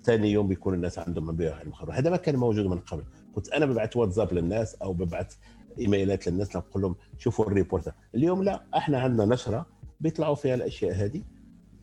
ثاني 0.05 0.33
يوم 0.33 0.49
بيكون 0.49 0.75
الناس 0.75 0.99
عندهم 0.99 1.27
مبيع 1.27 1.63
المخابرات 1.63 1.99
هذا 1.99 2.11
ما 2.11 2.17
كان 2.17 2.37
موجود 2.37 2.67
من 2.67 2.79
قبل. 2.79 3.05
كنت 3.35 3.49
أنا 3.49 3.67
ببعث 3.67 3.97
واتساب 3.97 4.33
للناس 4.33 4.75
أو 4.75 4.93
ببعث 4.93 5.37
إيميلات 5.79 6.29
للناس 6.29 6.57
بقول 6.57 6.83
لهم 6.83 6.97
شوفوا 7.19 7.47
الريبورت. 7.47 7.95
اليوم 8.15 8.43
لا 8.43 8.65
إحنا 8.77 9.01
عندنا 9.01 9.35
نشرة 9.35 9.67
بيطلعوا 10.01 10.35
فيها 10.35 10.55
الأشياء 10.55 10.95
هذه. 10.95 11.23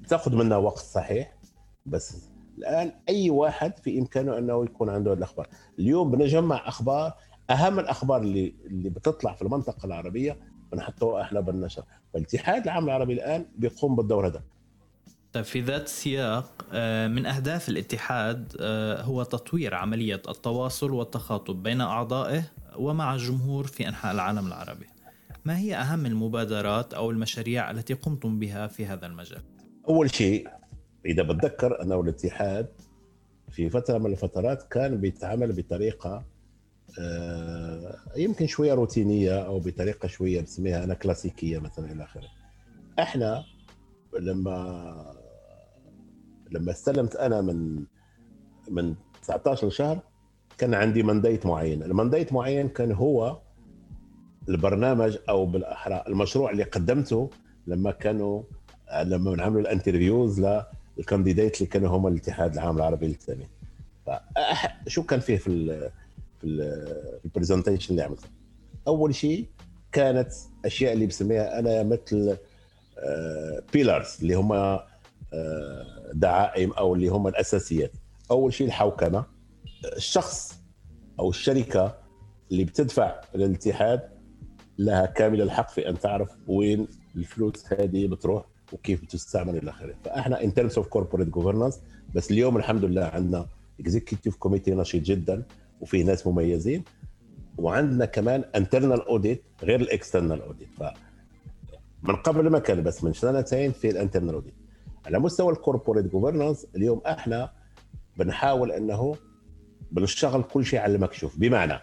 بتاخذ 0.01 0.35
منا 0.35 0.57
وقت 0.57 0.79
صحيح 0.83 1.37
بس 1.85 2.29
الآن 2.57 2.91
أي 3.09 3.29
واحد 3.29 3.77
في 3.77 3.99
إمكانه 3.99 4.37
أنه 4.37 4.63
يكون 4.63 4.89
عنده 4.89 5.13
الأخبار. 5.13 5.47
اليوم 5.79 6.11
بنجمع 6.11 6.67
أخبار. 6.67 7.13
أهم 7.49 7.79
الأخبار 7.79 8.21
اللي 8.21 8.55
اللي 8.65 8.89
بتطلع 8.89 9.33
في 9.33 9.41
المنطقة 9.41 9.85
العربية 9.85 10.37
بنحطوها 10.71 11.21
إحنا 11.21 11.39
بالنشر. 11.39 11.83
فالاتحاد 12.13 12.63
العام 12.63 12.85
العربي 12.85 13.13
الآن 13.13 13.45
بيقوم 13.57 13.95
بالدور 13.95 14.27
هذا. 14.27 14.43
في 15.41 15.61
ذات 15.61 15.83
السياق 15.83 16.65
آه، 16.73 17.07
من 17.07 17.25
أهداف 17.25 17.69
الاتحاد 17.69 18.55
آه، 18.59 19.01
هو 19.01 19.23
تطوير 19.23 19.75
عملية 19.75 20.21
التواصل 20.29 20.91
والتخاطب 20.91 21.63
بين 21.63 21.81
أعضائه 21.81 22.43
ومع 22.77 23.13
الجمهور 23.13 23.67
في 23.67 23.87
أنحاء 23.87 24.13
العالم 24.13 24.47
العربي 24.47 24.85
ما 25.45 25.57
هي 25.59 25.75
أهم 25.75 26.05
المبادرات 26.05 26.93
أو 26.93 27.11
المشاريع 27.11 27.71
التي 27.71 27.93
قمتم 27.93 28.39
بها 28.39 28.67
في 28.67 28.85
هذا 28.85 29.05
المجال؟ 29.05 29.41
أول 29.89 30.15
شيء 30.15 30.47
إذا 31.05 31.23
بتذكر 31.23 31.81
أنه 31.81 32.01
الاتحاد 32.01 32.67
في 33.51 33.69
فترة 33.69 33.97
من 33.97 34.11
الفترات 34.11 34.63
كان 34.63 34.97
بيتعامل 34.97 35.51
بطريقة 35.51 36.23
آه، 36.99 37.95
يمكن 38.15 38.47
شوية 38.47 38.73
روتينية 38.73 39.45
أو 39.45 39.59
بطريقة 39.59 40.07
شوية 40.07 40.41
بسميها 40.41 40.83
أنا 40.83 40.93
كلاسيكية 40.93 41.59
مثلا 41.59 41.91
إلى 41.91 42.03
آخره 42.03 42.27
إحنا 42.99 43.43
لما 44.19 45.24
لما 46.51 46.71
استلمت 46.71 47.15
أنا 47.15 47.41
من 47.41 47.83
من 48.69 48.95
19 49.21 49.69
شهر 49.69 49.99
كان 50.57 50.73
عندي 50.73 51.03
mandate 51.03 51.45
معين. 51.45 51.83
ال 51.83 51.89
mandate 51.89 52.33
معين 52.33 52.69
كان 52.69 52.91
هو 52.91 53.39
البرنامج 54.49 55.17
أو 55.29 55.45
بالأحرى 55.45 56.03
المشروع 56.07 56.51
اللي 56.51 56.63
قدمته 56.63 57.29
لما 57.67 57.91
كانوا 57.91 58.43
لما 59.03 59.35
نعملوا 59.35 59.61
ال 59.61 59.69
interviews 59.69 60.47
لل 60.97 61.08
candidate 61.08 61.57
اللي 61.57 61.69
كانوا 61.69 61.97
هم 61.97 62.07
الاتحاد 62.07 62.53
العام 62.53 62.77
العربي 62.77 63.07
للتامين 63.07 63.47
شو 64.87 65.03
كان 65.03 65.19
فيه 65.19 65.37
في 65.37 65.47
ال 65.47 65.91
في 66.41 67.25
ال 67.25 67.30
presentation 67.30 67.91
اللي 67.91 68.03
عملته؟ 68.03 68.27
أول 68.87 69.15
شيء 69.15 69.45
كانت 69.91 70.31
أشياء 70.65 70.93
اللي 70.93 71.05
بسميها 71.05 71.59
أنا 71.59 71.83
مثل 71.83 72.37
pillars 73.73 74.15
آه، 74.17 74.21
اللي 74.21 74.33
هم 74.33 74.51
آه، 74.51 74.87
دعائم 76.13 76.71
أو 76.71 76.95
اللي 76.95 77.07
هم 77.07 77.27
الأساسيات. 77.27 77.91
أول 78.31 78.53
شيء 78.53 78.67
الحوكمة. 78.67 79.25
الشخص 79.95 80.59
أو 81.19 81.29
الشركة 81.29 81.97
اللي 82.51 82.63
بتدفع 82.63 83.21
للاتحاد 83.35 84.01
لها 84.77 85.05
كامل 85.05 85.41
الحق 85.41 85.69
في 85.69 85.89
أن 85.89 85.99
تعرف 85.99 86.29
وين 86.47 86.87
الفلوس 87.15 87.73
هذه 87.73 88.07
بتروح 88.07 88.45
وكيف 88.73 89.01
بتستعمل 89.03 89.57
إلى 89.57 89.69
آخره. 89.71 89.95
فإحنا 90.05 90.43
in 90.43 90.53
terms 90.53 90.77
of 90.77 90.87
corporate 90.87 91.27
governance 91.27 91.79
بس 92.15 92.31
اليوم 92.31 92.57
الحمد 92.57 92.85
لله 92.85 93.03
عندنا 93.03 93.45
executive 93.79 94.35
committee 94.35 94.71
نشيط 94.71 95.03
جدا 95.03 95.43
وفي 95.81 96.03
ناس 96.03 96.27
مميزين 96.27 96.83
وعندنا 97.57 98.05
كمان 98.05 98.43
internal 98.55 99.01
audit 99.07 99.43
غير 99.63 99.81
ال 99.81 99.88
external 99.88 100.41
audit 100.41 100.67
ف 100.79 100.83
من 102.03 102.15
قبل 102.15 102.49
ما 102.49 102.59
كان 102.59 102.83
بس 102.83 103.03
من 103.03 103.13
سنتين 103.13 103.71
في 103.71 103.89
ال 103.89 103.94
internal 103.94 104.33
audit 104.33 104.53
على 105.05 105.19
مستوى 105.19 105.53
ال 105.53 105.58
corporate 105.58 106.05
governance 106.05 106.67
اليوم 106.75 107.01
إحنا 107.07 107.51
بنحاول 108.17 108.71
إنه 108.71 109.15
بنشتغل 109.91 110.43
كل 110.43 110.65
شيء 110.65 110.79
على 110.79 110.95
المكشوف 110.95 111.39
بمعنى 111.39 111.79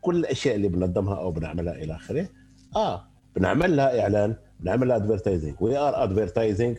كل 0.00 0.16
الأشياء 0.16 0.56
اللي 0.56 0.68
بنقدمها 0.68 1.16
أو 1.16 1.30
بنعملها 1.30 1.74
إلى 1.74 1.94
آخره 1.94 2.28
آه 2.76 3.06
بنعمل 3.36 3.76
لها 3.76 4.00
إعلان 4.00 4.36
بنعمل 4.60 4.88
لها 4.88 4.96
advertising 4.96 5.54
we 5.60 5.76
are 5.76 6.04
advertising 6.04 6.78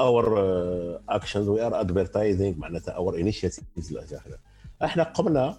our 0.00 0.38
actions 1.08 1.48
we 1.48 1.66
are 1.66 1.80
advertising 1.80 2.58
معناتها 2.58 2.92
our 2.92 3.16
initiatives 3.20 3.90
إلى 3.90 4.04
آخره. 4.04 4.38
إحنا 4.84 5.02
قمنا 5.02 5.56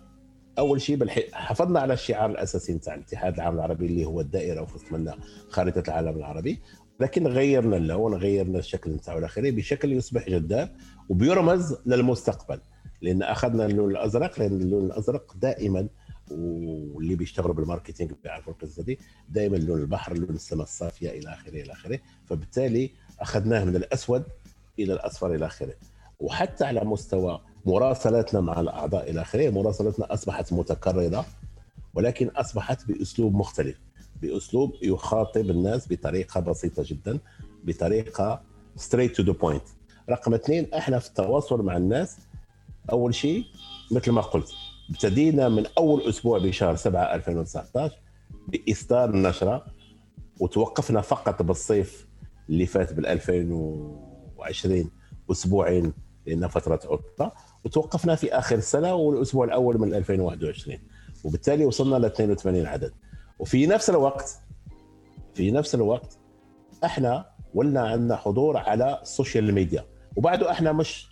أول 0.59 0.81
شيء 0.81 0.95
بالحي... 0.95 1.31
حافظنا 1.33 1.79
على 1.79 1.93
الشعار 1.93 2.29
الأساسي 2.29 2.73
بتاع 2.77 2.95
الاتحاد 2.95 3.33
العام 3.33 3.55
العربي 3.55 3.85
اللي 3.85 4.05
هو 4.05 4.21
الدائرة 4.21 4.67
منها 4.91 5.17
خارطه 5.49 5.83
العالم 5.87 6.17
العربي. 6.17 6.59
لكن 6.99 7.27
غيرنا 7.27 7.77
اللون 7.77 8.13
غيرنا 8.13 8.59
الشكل 8.59 8.91
بتاعه 8.91 9.17
الاخير 9.17 9.55
بشكل 9.55 9.91
يصبح 9.91 10.29
جذاب 10.29 10.75
وبيرمز 11.09 11.75
للمستقبل. 11.85 12.59
لأن 13.01 13.23
أخذنا 13.23 13.65
اللون 13.65 13.91
الأزرق 13.91 14.39
لأن 14.39 14.61
اللون 14.61 14.85
الأزرق 14.85 15.35
دائما 15.37 15.87
واللي 16.31 17.15
بيشتغلوا 17.15 17.53
بال 17.53 17.64
marketing 17.64 18.11
بيعرفوا 18.23 18.53
القصة 18.53 18.83
دي 18.83 18.99
دائما 19.29 19.57
لون 19.57 19.81
البحر 19.81 20.13
لون 20.17 20.29
السماء 20.29 20.63
الصافية 20.63 21.09
إلى 21.09 21.33
آخره 21.33 21.61
إلى 21.61 21.71
آخره. 21.73 21.99
فبالتالي 22.25 22.91
أخذناه 23.19 23.63
من 23.63 23.75
الأسود 23.75 24.23
إلى 24.79 24.93
الأصفر 24.93 25.35
إلى 25.35 25.45
آخره. 25.45 25.73
وحتى 26.19 26.65
على 26.65 26.81
مستوى 26.85 27.41
مراسلاتنا 27.65 28.41
مع 28.41 28.59
الأعضاء 28.59 29.09
إلى 29.09 29.21
آخره 29.21 29.49
مراسلتنا 29.49 30.13
أصبحت 30.13 30.53
متكررة 30.53 31.25
ولكن 31.93 32.27
أصبحت 32.27 32.87
بأسلوب 32.87 33.35
مختلف. 33.35 33.77
بأسلوب 34.27 34.73
يخاطب 34.81 35.49
الناس 35.49 35.87
بطريقة 35.91 36.39
بسيطة 36.39 36.83
جدا 36.85 37.19
بطريقة 37.63 38.41
straight 38.75 39.15
to 39.15 39.23
the 39.23 39.31
point 39.31 39.63
رقم 40.09 40.33
اثنين 40.33 40.73
إحنا 40.73 40.99
في 40.99 41.07
التواصل 41.07 41.61
مع 41.61 41.77
الناس 41.77 42.17
أول 42.91 43.15
شيء 43.15 43.43
مثل 43.91 44.11
ما 44.11 44.21
قلت 44.21 44.49
ابتدينا 44.89 45.49
من 45.49 45.65
أول 45.77 46.01
أسبوع 46.01 46.39
بشهر 46.39 46.75
7 46.75 47.15
2019 47.15 47.95
بإصدار 48.47 49.09
النشره 49.09 49.65
وتوقفنا 50.39 51.01
فقط 51.01 51.41
بالصيف 51.41 52.07
اللي 52.49 52.65
فات 52.65 52.93
بال 52.93 53.05
2020 53.07 54.91
أسبوعين 55.31 55.93
لأن 56.25 56.47
فترة 56.47 56.79
عطلة 56.85 57.31
وتوقفنا 57.65 58.15
في 58.15 58.33
آخر 58.33 58.55
السنة 58.55 58.93
والأسبوع 58.93 59.45
الأول 59.45 59.79
من 59.79 59.93
2021 59.93 60.77
وبالتالي 61.23 61.65
وصلنا 61.65 61.95
ل 61.95 62.05
82 62.05 62.65
عدد. 62.65 62.91
وفي 63.39 63.67
نفس 63.67 63.89
الوقت 63.89 64.39
في 65.33 65.51
نفس 65.51 65.75
الوقت 65.75 66.17
إحنا 66.85 67.25
ولنا 67.53 67.81
عندنا 67.87 68.15
حضور 68.15 68.57
على 68.57 68.99
ال 69.01 69.09
social 69.09 69.53
media 69.53 69.85
وبعده 70.15 70.51
إحنا 70.51 70.71
مش 70.71 71.07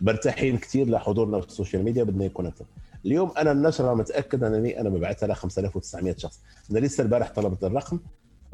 مرتاحين 0.00 0.58
كثير 0.58 0.88
لحضورنا 0.88 1.40
في 1.40 1.46
ال 1.46 1.51
social 1.51 1.82
media 1.84 2.04
بدنا 2.04 2.24
يكون 2.24 2.46
أكثر 2.46 2.64
اليوم 3.06 3.32
أنا 3.38 3.52
النشره 3.52 3.94
متأكد 3.94 4.44
أنني 4.44 4.80
أنا 4.80 4.90
مبعثها 4.90 5.26
ل 5.26 5.34
5900 5.34 6.16
شخص. 6.16 6.40
أنا 6.70 6.78
لسه 6.78 7.02
البارح 7.02 7.30
طلبت 7.30 7.64
الرقم 7.64 8.00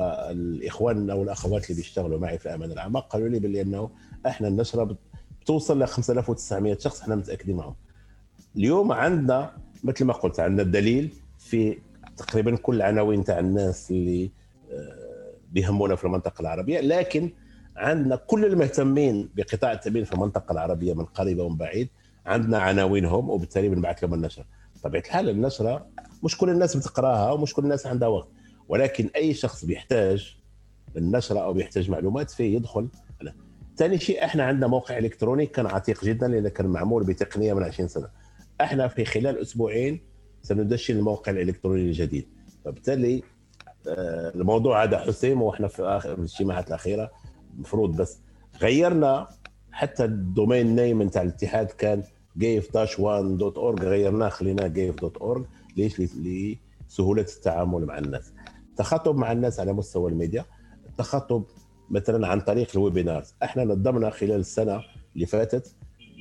الاخوان 0.01 1.11
أو 1.11 1.23
الأخوات 1.23 1.71
اللي 1.71 1.83
بيشتغلوا 1.83 2.19
معي 2.19 2.39
في 2.39 2.47
الامان 2.47 2.73
العامه 2.73 3.01
قالوا 3.01 3.29
لي 3.29 3.39
باللي 3.39 3.61
انه 3.61 3.91
إحنا 4.27 4.49
النشره 4.49 4.97
بتوصل 5.43 5.83
ل 5.83 5.87
5900 5.89 6.79
شخص 6.79 7.01
إحنا 7.01 7.17
متأكدين 7.17 7.57
معهم. 7.57 7.75
اليوم 8.57 8.93
عندنا 8.93 9.53
مثل 9.85 10.05
ما 10.05 10.13
قلت 10.13 10.41
عندنا 10.41 10.63
الدليل 10.63 11.15
في 11.39 11.79
تقريبا 12.21 12.57
كل 12.57 12.83
عناوين 12.83 13.25
تاع 13.25 13.39
الناس 13.39 13.91
اللي 13.91 14.31
آه، 14.73 15.33
بيهمونا 15.53 15.97
في 15.97 16.05
المنطقة 16.05 16.41
العربية. 16.43 16.81
لكن 16.81 17.31
عندنا 17.77 18.17
كل 18.17 18.45
المهتمين 18.45 19.29
بقطاع 19.37 19.73
التأمين 19.73 20.05
في 20.05 20.13
المنطقة 20.13 20.53
العربية 20.53 20.95
من 20.95 21.05
قريب 21.05 21.39
ومن 21.39 21.57
بعيد 21.57 21.89
عندنا 22.27 22.59
عناوينهم 22.59 23.31
وبالتالي 23.31 23.69
بنبعث 23.69 24.05
لهم 24.05 24.15
النشرة. 24.15 24.45
طبيعة 24.83 25.03
الحال 25.03 25.29
النشرة 25.29 25.87
مش 26.25 26.39
كل 26.39 26.51
الناس 26.51 26.77
بتقراها 26.77 27.31
ومش 27.33 27.55
كل 27.55 27.63
الناس 27.63 27.87
عندها 27.87 28.09
وقت. 28.09 28.29
ولكن 28.69 29.11
أي 29.17 29.35
شخص 29.35 29.65
بيحتاج 29.65 30.37
النشره 30.97 31.39
أو 31.41 31.53
بيحتاج 31.53 31.91
معلومات 31.91 32.31
فيه 32.31 32.57
يدخل. 32.57 32.89
ثاني 33.77 33.99
شيء 33.99 34.25
إحنا 34.25 34.45
عندنا 34.45 34.67
موقع 34.67 34.99
إلكتروني 34.99 35.47
كان 35.47 35.67
عتيق 35.67 36.05
جدا 36.05 36.29
لأنه 36.29 36.49
كان 36.49 36.67
معمول 36.67 37.05
بتقنية 37.05 37.53
من 37.53 37.63
20 37.63 37.89
سنة. 37.89 38.09
إحنا 38.61 38.89
في 38.89 39.05
خلال 39.05 39.39
أسبوعين 39.39 40.01
سندشن 40.43 40.97
الموقع 40.97 41.33
الإلكتروني 41.33 41.81
الجديد. 41.83 42.29
فبالتالي 42.65 43.23
آه، 43.89 44.33
الموضوع 44.35 44.83
هذا 44.83 44.99
حسيم 44.99 45.43
وإحنا 45.43 45.69
في 45.69 45.83
آخر 45.83 46.15
الاجتماعات 46.15 46.69
الأخيرة 46.69 47.11
المفروض 47.55 47.97
بس 47.97 48.19
غيرنا. 48.61 49.29
حتى 49.73 50.05
ال 50.05 50.15
domain 50.15 50.77
name 50.77 51.07
بتاع 51.07 51.23
الاتحاد 51.23 51.67
كان 51.67 52.03
GAIF 52.39 52.73
dash 52.75 53.01
1 53.01 53.25
dot 53.25 53.59
org 53.59 53.83
غيرناه 53.85 54.29
خليناه 54.29 54.67
GAIF 54.67 55.01
dot 55.01 55.17
org 55.17 55.45
ليش؟ 55.77 56.01
لسهولة 56.01 57.27
التعامل 57.37 57.87
مع 57.87 57.99
الناس. 57.99 58.33
التخاطب 58.71 59.17
مع 59.17 59.33
الناس 59.33 59.61
على 59.61 59.73
مستوى 59.73 60.11
الميديا. 60.11 60.45
التخاطب 60.89 61.45
مثلا 61.91 62.29
عن 62.29 62.41
طريق 62.41 62.69
ال 62.75 62.81
webinars. 62.81 63.35
إحنا 63.43 63.65
نظمنا 63.65 64.11
خلال 64.11 64.41
السنة 64.41 64.83
اللي 65.15 65.27
فاتت 65.27 65.75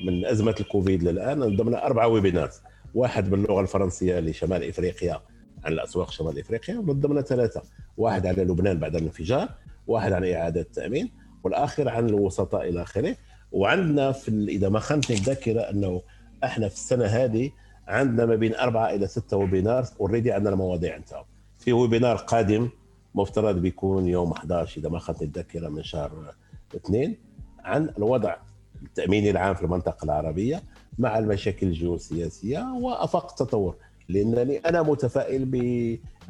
من 0.06 0.26
أزمة 0.26 0.56
الكوفيد 0.60 1.04
للآن 1.04 1.40
نظمنا 1.40 1.86
أربعة 1.86 2.08
webinars. 2.08 2.62
واحد 2.96 3.30
باللغة 3.30 3.62
الفرنسية 3.62 4.20
لشمال 4.20 4.64
إفريقيا 4.64 5.22
عن 5.64 5.74
الأسواق 5.74 6.12
شمال 6.12 6.40
إفريقيا 6.40 6.78
ونظمنا 6.78 7.22
ثلاثة. 7.22 7.62
واحد 7.98 8.28
على 8.28 8.44
لبنان 8.44 8.80
بعد 8.80 8.96
الانفجار 8.96 9.50
واحد 9.88 10.12
عن 10.12 10.26
إعادة 10.26 10.62
التامين 10.62 11.12
والآخر 11.44 11.90
عن 11.90 12.10
الوسطاء 12.10 12.70
إلى 12.70 12.82
آخره. 12.82 13.16
وعندنا 13.52 14.12
في 14.12 14.46
إذا 14.50 14.70
ما 14.70 14.80
خانتني 14.80 15.18
الذاكرة 15.18 15.62
أنه 15.62 16.02
إحنا 16.44 16.68
في 16.68 16.76
السنة 16.76 17.06
هذه 17.06 17.52
عندنا 17.88 18.26
ما 18.26 18.36
بين 18.36 18.56
أربعة 18.56 18.90
إلى 18.90 19.08
ستة 19.08 19.38
ويبينار 19.38 19.86
اوريدي 20.00 20.32
عندنا 20.32 20.54
المواضيع 20.54 20.98
نتاعهم 20.98 21.26
في 21.60 21.74
ويبينار 21.74 22.16
قادم 22.16 22.70
مفترض 23.16 23.56
بيكون 23.62 24.08
يوم 24.08 24.32
11 24.32 24.82
إذا 24.82 24.90
ما 24.90 25.00
خانتني 25.00 25.28
الذاكرة 25.28 25.70
من 25.70 25.84
شهر 25.84 26.36
اثنين 26.76 27.18
عن 27.60 27.90
الوضع 27.98 28.36
التأميني 28.82 29.30
العام 29.30 29.56
في 29.56 29.64
المنطقة 29.64 30.06
العربية. 30.06 30.62
مع 31.00 31.18
المشاكل 31.18 31.68
الجيوسياسية 31.68 32.74
وأفاق 32.82 33.30
التطور 33.30 33.76
لأنني 34.10 34.58
أنا 34.58 34.82
متفائل 34.82 35.46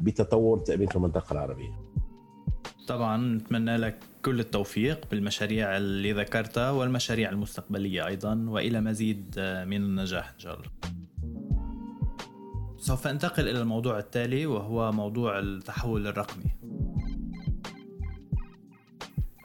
بتطور 0.00 0.58
التامين 0.58 0.88
في 0.88 0.96
المنطقة 0.96 1.32
العربية. 1.32 1.80
طبعا 2.86 3.36
نتمنى 3.36 3.76
لك 3.76 3.98
كل 4.24 4.40
التوفيق 4.40 5.10
بالمشاريع 5.10 5.76
اللي 5.76 6.12
ذكرتها 6.12 6.70
والمشاريع 6.70 7.30
المستقبلية 7.30 8.06
أيضا 8.06 8.44
وإلى 8.48 8.80
مزيد 8.80 9.34
من 9.66 9.76
النجاح 9.76 10.32
إن 10.34 10.38
شاء 10.38 10.54
الله. 10.54 10.70
سوف 12.78 13.06
أنتقل 13.06 13.48
إلى 13.48 13.60
الموضوع 13.60 13.98
التالي 13.98 14.46
وهو 14.46 14.92
موضوع 14.92 15.38
التحول 15.38 16.06
الرقمي. 16.06 16.44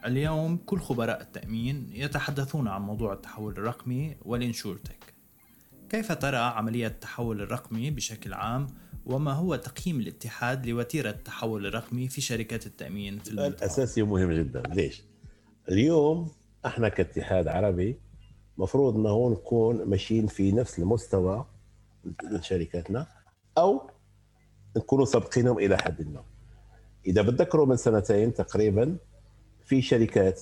اليوم 0.05 0.57
كل 0.57 0.79
خبراء 0.79 1.21
التأمين 1.21 1.89
يتحدثون 1.93 2.67
عن 2.67 2.81
موضوع 2.81 3.13
التحول 3.13 3.53
الرقمي 3.53 4.15
والإنشورتك 4.21 5.04
كيف 5.89 6.11
ترى 6.11 6.37
عملية 6.37 6.87
التحول 6.87 7.41
الرقمي 7.41 7.91
بشكل 7.91 8.33
عام 8.33 8.67
وما 9.05 9.33
هو 9.33 9.55
تقييم 9.55 9.99
الاتحاد 9.99 10.65
لوتيرة 10.65 11.09
التحول 11.09 11.65
الرقمي 11.65 12.07
في 12.07 12.21
شركات 12.21 12.65
التأمين 12.65 13.19
في 13.19 13.31
المنطقة؟ 13.31 13.47
الأساسي 13.47 14.01
ومهم 14.01 14.31
جدا 14.31 14.61
ليش؟ 14.61 15.03
اليوم 15.69 16.31
إحنا 16.65 16.89
كاتحاد 16.89 17.47
عربي 17.47 17.99
مفروض 18.57 18.95
إنه 18.95 19.29
نكون 19.29 19.85
ماشيين 19.85 20.27
في 20.27 20.51
نفس 20.51 20.79
المستوى 20.79 21.45
من 22.31 22.41
شركاتنا 22.41 23.07
أو 23.57 23.89
نكونوا 24.77 25.05
سابقينهم 25.05 25.59
إلى 25.59 25.77
حد 25.77 26.07
ما 26.07 26.23
إذا 27.07 27.21
بتذكروا 27.21 27.65
من 27.65 27.75
سنتين 27.75 28.33
تقريبا 28.33 28.97
في 29.65 29.81
شركات 29.81 30.41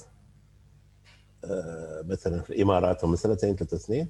آه، 1.45 2.03
مثلا 2.05 2.41
في 2.41 2.49
الإمارات 2.49 3.05
من 3.05 3.15
سنتين 3.15 3.55
ثلاث 3.55 3.73
سنين 3.73 4.07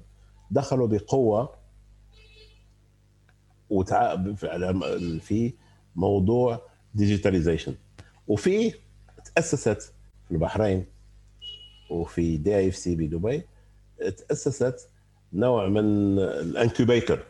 دخلوا 0.50 0.86
بقوة 0.86 1.54
وتع... 3.70 4.16
في 5.20 5.52
موضوع 5.96 6.62
digitalization 6.94 7.74
وفي 8.28 8.74
تأسست 9.34 9.92
في 10.24 10.30
البحرين 10.30 10.86
وفي 11.90 12.36
DIFC 12.36 12.96
بدبي 12.96 13.42
تأسست 14.28 14.88
نوع 15.32 15.68
من 15.68 16.18
ال 16.18 16.29
incubator 16.29 17.24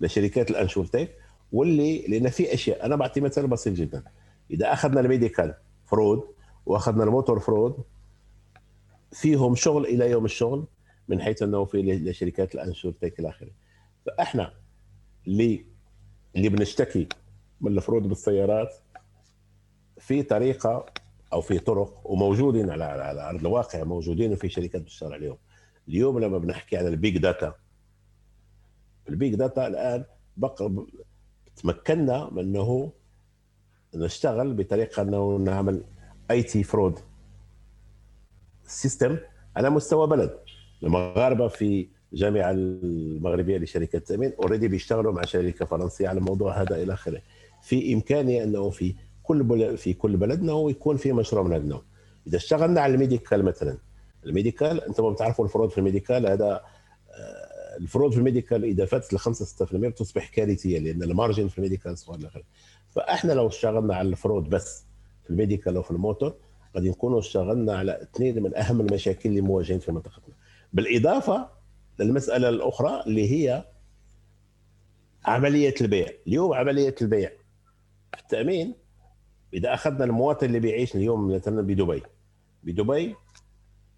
لشركات 0.00 0.50
ال 0.50 0.56
InsurTech 0.56 1.10
واللي 1.52 2.06
لأن 2.06 2.28
في 2.30 2.54
أشياء 2.54 2.86
أنا 2.86 2.96
بعطي 2.96 3.20
مثال 3.20 3.46
بسيط 3.46 3.74
جدا. 3.74 4.04
إذا 4.50 4.72
أخذنا 4.72 5.00
ال 5.00 5.07
medical 5.07 5.54
fraud 5.86 6.22
وأخذنا 6.66 7.04
ال 7.04 7.10
motor 7.10 7.40
fraud 7.40 7.76
فيهم 9.12 9.54
شغل 9.54 9.84
إلى 9.84 10.10
يوم 10.10 10.24
الشغل 10.24 10.66
من 11.08 11.20
حيث 11.22 11.42
أنه 11.42 11.64
في 11.64 11.82
لشركات 11.82 12.54
ال 12.54 12.61
InsurTech 12.61 13.20
إلى 13.20 13.28
آخره. 13.28 13.50
فإحنا 14.06 14.54
اللي 15.26 15.66
اللي 16.36 16.48
بنشتكي 16.48 17.08
من 17.60 17.76
ال 17.76 17.80
fraud 17.80 18.02
بالسيارات 18.02 18.74
في 19.98 20.22
طريقة 20.22 20.86
أو 21.32 21.40
في 21.40 21.58
طرق 21.58 22.00
وموجودين 22.10 22.70
على 22.70 22.84
على 22.84 23.28
أرض 23.30 23.40
الواقع 23.40 23.84
موجودين 23.84 24.32
وفي 24.32 24.48
شركات 24.48 24.82
بتشتغل 24.82 25.12
عليهم 25.12 25.38
اليوم 25.88 26.18
لما 26.18 26.38
بنحكي 26.38 26.76
عن 26.76 26.86
ال 26.86 26.94
big 26.94 27.18
data 27.18 27.54
ال 29.08 29.14
big 29.14 29.34
data 29.34 29.66
الآن 29.66 30.04
بقى 30.36 30.86
تمكنا 31.56 32.30
من 32.32 32.38
أنه 32.38 32.92
نشتغل 33.94 34.54
بطريقة 34.54 35.02
أنه 35.02 35.36
نعمل 35.36 35.84
anti 36.30 36.62
fraud 36.62 36.98
system 38.64 39.18
على 39.56 39.70
مستوى 39.70 40.06
بلد. 40.06 40.38
المغاربة 40.82 41.48
في 41.48 41.88
الجامعة 42.12 42.50
المغربية 42.50 43.58
لشركة 43.58 43.96
التامين 43.96 44.32
already 44.42 44.68
بيشتغلوا 44.68 45.12
مع 45.12 45.22
شركة 45.22 45.64
فرنسية 45.64 46.08
على 46.08 46.18
الموضوع 46.18 46.62
هذا 46.62 46.82
إلى 46.82 46.92
آخره. 46.92 47.22
في 47.62 47.94
إمكانية 47.94 48.44
أنه 48.44 48.70
في 48.70 48.94
كل 49.22 49.42
بلد 49.42 49.74
في 49.74 49.92
كل 49.92 50.16
بلدنا 50.16 50.52
ويكون 50.52 50.96
في 50.96 51.12
مشروع 51.12 51.42
من 51.42 51.56
النوع 51.56 51.82
إذا 52.26 52.36
اشتغلنا 52.36 52.80
على 52.80 52.94
ال 52.94 53.00
medical 53.00 53.44
مثلا 53.44 53.78
ال 54.26 54.33
medical 54.33 54.84
أنتم 54.84 55.12
بتعرفوا 55.12 55.44
ال 55.44 55.48
fraud 55.48 55.70
في 55.70 55.78
ال 55.78 55.83
medical. 55.83 56.26
هذا 56.26 56.60
آه، 57.10 57.52
ال 57.80 57.85
fraud 57.85 58.12
في 58.12 58.18
ال 58.18 58.24
medical 58.24 58.64
إذا 58.64 58.84
فاتت 58.84 59.12
ل 59.12 59.18
5 59.18 59.66
6% 59.66 59.74
بتصبح 59.74 60.28
كارثية 60.28 60.78
لأن 60.78 61.02
ال 61.02 61.09
margin 61.09 61.48
في 61.48 61.58
ال 61.58 61.63
medical 61.63 61.98
صغير 61.98 62.18
إلى 62.20 62.26
آخره 62.26 62.42
فإحنا 62.90 63.32
لو 63.32 63.46
اشتغلنا 63.46 63.94
على 63.94 64.08
ال 64.08 64.15
fraud 64.15 64.48
بس 64.48 64.84
في 65.24 65.30
ال 65.30 65.36
medical 65.36 65.76
أو 65.76 65.82
في 65.82 65.90
الموتور 65.90 66.34
قد 66.74 66.82
نكونوا 66.82 67.18
اشتغلنا 67.18 67.76
على 67.76 68.02
اثنين 68.02 68.42
من 68.42 68.56
أهم 68.56 68.80
المشاكل 68.80 69.28
اللي 69.28 69.40
مواجهين 69.40 69.78
في 69.78 69.92
منطقتنا. 69.92 70.34
بالإضافة 70.72 71.50
للمسألة 71.98 72.48
الأخرى 72.48 73.02
اللي 73.06 73.30
هي 73.30 73.64
عملية 75.24 75.74
البيع. 75.80 76.08
اليوم 76.26 76.52
عملية 76.52 76.94
البيع. 77.02 77.32
التأمين 78.20 78.74
إذا 79.54 79.74
أخذنا 79.74 80.04
المواطن 80.04 80.46
اللي 80.46 80.60
بيعيش 80.60 80.96
اليوم 80.96 81.34
مثلا 81.34 81.60
بدبي. 81.62 82.02
بدبي 82.62 83.16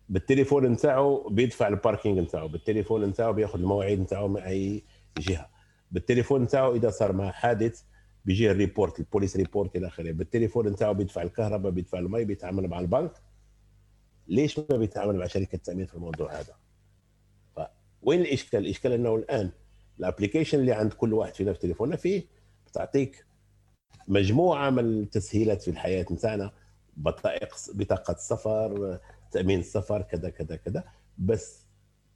بالتليفون 0.09 0.67
نتاعو 0.67 1.29
بيدفع 1.29 1.69
ال 1.69 1.75
parking 1.75 2.19
نتاعو 2.19 2.49
بالتليفون 2.49 3.05
نتاعو 3.05 3.33
بياخذ 3.33 3.59
المواعيد 3.59 4.01
نتاعو 4.01 4.29
من 4.29 4.41
أي 4.41 4.83
جهة. 5.19 5.49
بالتليفون 5.91 6.43
نتاعو 6.43 6.75
إذا 6.77 6.91
صار 6.91 7.13
مع 7.13 7.31
حادث 7.31 7.83
بيجي 8.25 8.51
ال 8.51 8.58
report 8.58 9.01
ال 9.01 9.06
police 9.06 9.37
report 9.37 9.77
إلى 9.77 9.87
آخره. 9.87 10.13
بالتليفون 10.13 10.69
نتاعو 10.69 10.95
بيدفع 10.95 11.23
الكهرباء 11.23 11.73
بيدفع 11.73 11.99
المي 11.99 12.25
بيتعامل 12.25 12.69
مع 12.69 12.81
البنك. 12.81 13.13
ليش 14.29 14.59
ما 14.59 14.77
بيتعامل 14.77 15.17
مع 15.17 15.27
شركة 15.27 15.57
التامين 15.57 15.87
في 15.87 15.95
الموضوع 15.95 16.33
هذا؟ 16.33 16.64
وين 18.05 18.21
الإشكال؟ 18.21 18.61
الإشكال 18.61 18.93
أنه 18.93 19.17
الآن 19.17 19.51
ال 19.99 20.04
application 20.04 20.59
اللي 20.59 20.73
عند 20.73 20.93
كل 20.93 21.13
واحد 21.13 21.35
فينا 21.35 21.53
في 21.53 21.59
تليفوننا 21.59 21.97
فيه 21.97 22.27
بتعطيك 22.67 23.27
مجموعة 24.09 24.71
من 24.71 25.03
التسهيلات 25.03 25.63
في 25.63 25.71
الحياة 25.71 26.07
نتاعنا 26.11 26.53
بطائق 26.97 27.55
بطاقة 27.75 28.15
سفر 28.19 28.99
تأمين 29.31 29.61
السفر 29.61 30.03
كذا 30.03 30.31
كذا 30.31 30.57
كذا. 30.57 30.85
بس 31.19 31.65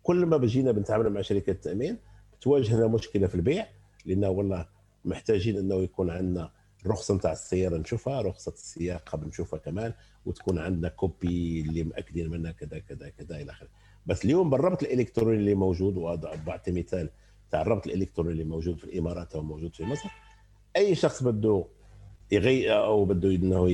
كل 0.02 0.26
ما 0.26 0.36
بجينا 0.36 0.72
بنتعامل 0.72 1.10
مع 1.10 1.20
شركة 1.20 1.50
التأمين 1.50 1.98
بتواجهنا 2.32 2.86
مشكلة 2.86 3.26
في 3.26 3.34
البيع 3.34 3.66
لأنه 4.06 4.28
والله 4.28 4.66
محتاجين 5.04 5.56
أنه 5.58 5.74
يكون 5.74 6.10
عندنا 6.10 6.50
الرخصه 6.86 7.14
نتاع 7.14 7.32
السيارة 7.32 7.76
نشوفها 7.76 8.20
رخصة 8.22 8.52
السياقة 8.52 9.18
بنشوفها 9.18 9.58
كمان 9.58 9.92
وتكون 10.26 10.58
عندنا 10.58 10.88
كوبي 10.88 11.60
اللي 11.60 11.82
مأكدين 11.84 12.30
منها 12.30 12.52
كذا 12.52 12.78
كذا 12.78 13.08
كذا 13.08 13.36
إلى 13.36 13.52
آخره. 13.52 13.68
بس 14.06 14.24
اليوم 14.24 14.50
بالربط 14.50 14.82
الإلكتروني 14.82 15.36
اللي 15.38 15.54
موجود 15.54 15.96
وبعطي 15.96 16.72
مثال 16.72 17.10
تاع 17.50 17.62
الربط 17.62 17.86
الإلكتروني 17.86 18.32
اللي 18.32 18.44
موجود 18.44 18.78
في 18.78 18.84
الإمارات 18.84 19.34
أو 19.34 19.42
موجود 19.42 19.74
في 19.74 19.84
مصر 19.84 20.08
أي 20.76 20.94
شخص 20.94 21.22
بده 21.22 21.64
يغير 22.32 22.84
أو 22.84 23.04
بده 23.04 23.28
إنه 23.30 23.68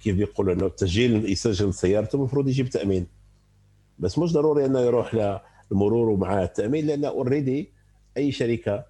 كيف 0.00 0.16
بيقولوا 0.16 0.54
إنه 0.54 0.66
التسجيل 0.66 1.32
يسجل 1.32 1.74
سيارته 1.74 2.16
المفروض 2.16 2.48
يجيب 2.48 2.68
تأمين. 2.68 3.06
بس 3.98 4.18
مش 4.18 4.32
ضروري 4.32 4.66
إنه 4.66 4.80
يروح 4.80 5.14
للمرور 5.70 6.08
ومعاه 6.08 6.44
التأمين 6.44 6.86
لأنه 6.86 7.08
already 7.08 7.70
أي 8.16 8.32
شركة 8.32 8.84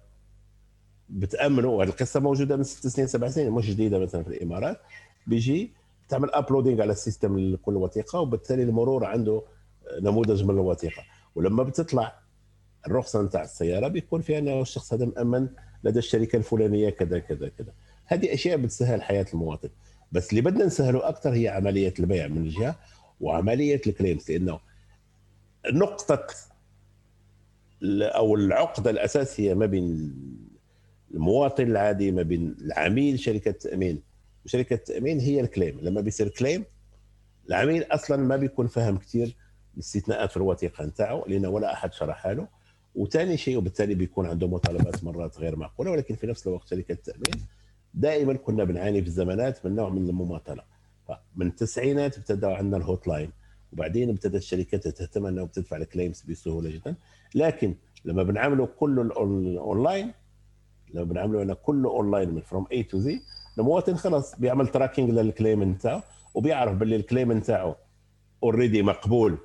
بتأمنه 1.09 1.67
والقصة 1.67 2.19
موجودة 2.19 2.55
من 2.57 2.63
ست 2.63 2.87
سنين 2.87 3.07
سبع 3.07 3.27
سنين 3.27 3.51
مش 3.51 3.69
جديدة 3.69 3.99
مثلا 3.99 4.23
في 4.23 4.29
الإمارات 4.29 4.81
بيجي 5.27 5.71
تعمل 6.11 6.31
uploading 6.33 6.81
على 6.81 6.91
ال 6.91 6.98
system 6.98 7.39
لكل 7.39 7.77
وثيقة 7.77 8.19
وبالتالي 8.19 8.63
المرور 8.63 9.05
عنده 9.05 9.43
نموذج 10.01 10.43
من 10.43 10.49
الوثيقة. 10.49 11.03
ولما 11.35 11.63
بتطلع 11.63 12.19
الرخصة 12.87 13.21
نتاع 13.21 13.43
السيارة 13.43 13.87
بيكون 13.87 14.21
فيها 14.21 14.39
أنه 14.39 14.61
الشخص 14.61 14.93
هذا 14.93 15.05
مأمن 15.05 15.47
لدى 15.83 15.99
الشركة 15.99 16.37
الفلانية 16.37 16.89
كذا 16.89 17.19
كذا 17.19 17.49
كذا. 17.57 17.73
هذه 18.05 18.33
أشياء 18.33 18.57
بتسهل 18.57 19.01
حياة 19.01 19.25
المواطن. 19.33 19.69
بس 20.11 20.29
اللي 20.29 20.41
بدنا 20.41 20.65
نسهله 20.65 21.09
أكثر 21.09 21.33
هي 21.33 21.47
عملية 21.47 21.93
البيع 21.99 22.27
من 22.27 22.49
جهه 22.49 22.75
وعملية 23.21 23.81
الكليمز 23.87 24.31
لأنه 24.31 24.59
نقطة 25.73 26.27
أو 28.01 28.35
العقدة 28.35 28.89
الأساسية 28.89 29.53
ما 29.53 29.65
بين 29.65 30.13
المواطن 31.13 31.63
العادي 31.63 32.11
ما 32.11 32.21
بين 32.21 32.55
العميل 32.61 33.19
شركة 33.19 33.49
التامين 33.49 34.10
وشركة 34.45 34.73
التامين 34.73 35.19
هي 35.19 35.41
الكليم. 35.41 35.79
لما 35.81 36.01
بيصير 36.01 36.27
كليم 36.29 36.65
العميل 37.49 37.83
أصلا 37.83 38.17
ما 38.17 38.35
بيكون 38.35 38.67
فاهم 38.67 38.97
كثير 38.97 39.35
الاستثناءات 39.73 40.31
في 40.31 40.37
الوثيقة 40.37 40.85
نتاعو 40.85 41.25
لأنه 41.27 41.49
ولا 41.49 41.73
أحد 41.73 41.93
شرحها 41.93 42.33
له 42.33 42.47
وثاني 42.95 43.37
شيء 43.37 43.57
وبالتالي 43.57 43.95
بيكون 43.95 44.25
عنده 44.25 44.47
مطالبات 44.47 45.03
مرات 45.03 45.37
غير 45.37 45.55
معقولة 45.55 45.91
ولكن 45.91 46.15
في 46.15 46.27
نفس 46.27 46.47
الوقت 46.47 46.67
شركة 46.67 46.91
التامين 46.91 47.45
دائما 47.93 48.33
كنا 48.33 48.63
بنعاني 48.63 49.01
في 49.01 49.07
الزمانات 49.07 49.65
من 49.65 49.75
نوع 49.75 49.89
من 49.89 50.09
المماطلة. 50.09 50.63
من 51.35 51.47
التسعينات 51.47 52.17
ابتدى 52.17 52.45
عندنا 52.45 52.77
ال 52.77 52.85
hot 52.85 53.07
line 53.07 53.31
وبعدين 53.73 54.09
ابتدت 54.09 54.35
الشركات 54.35 54.87
تهتم 54.87 55.25
إنها 55.25 55.43
بتدفع 55.43 55.77
ال 55.77 55.83
claims 55.83 56.21
بسهولة 56.21 56.69
جدا. 56.69 56.95
لكن 57.35 57.75
لما 58.05 58.23
بنعمله 58.23 58.65
كله 58.65 59.13
اونلاين 59.59 60.11
لما 60.93 61.03
بنعمله 61.03 61.41
أنا 61.41 61.53
كله 61.53 61.89
اونلاين 61.89 62.29
من 62.29 62.41
from 62.41 62.67
A 62.71 62.83
to 62.83 62.99
Z 62.99 63.21
المواطن 63.59 63.95
خلص 63.95 64.35
بيعمل 64.35 64.67
tracking 64.67 65.09
لل 65.09 65.24
claim 65.24 65.63
نتاعه 65.63 66.03
وبيعرف 66.33 66.75
باللي 66.75 66.95
ال 66.95 67.01
claim 67.01 67.31
نتاعه 67.31 67.75
already 68.43 68.81
مقبول 68.81 69.37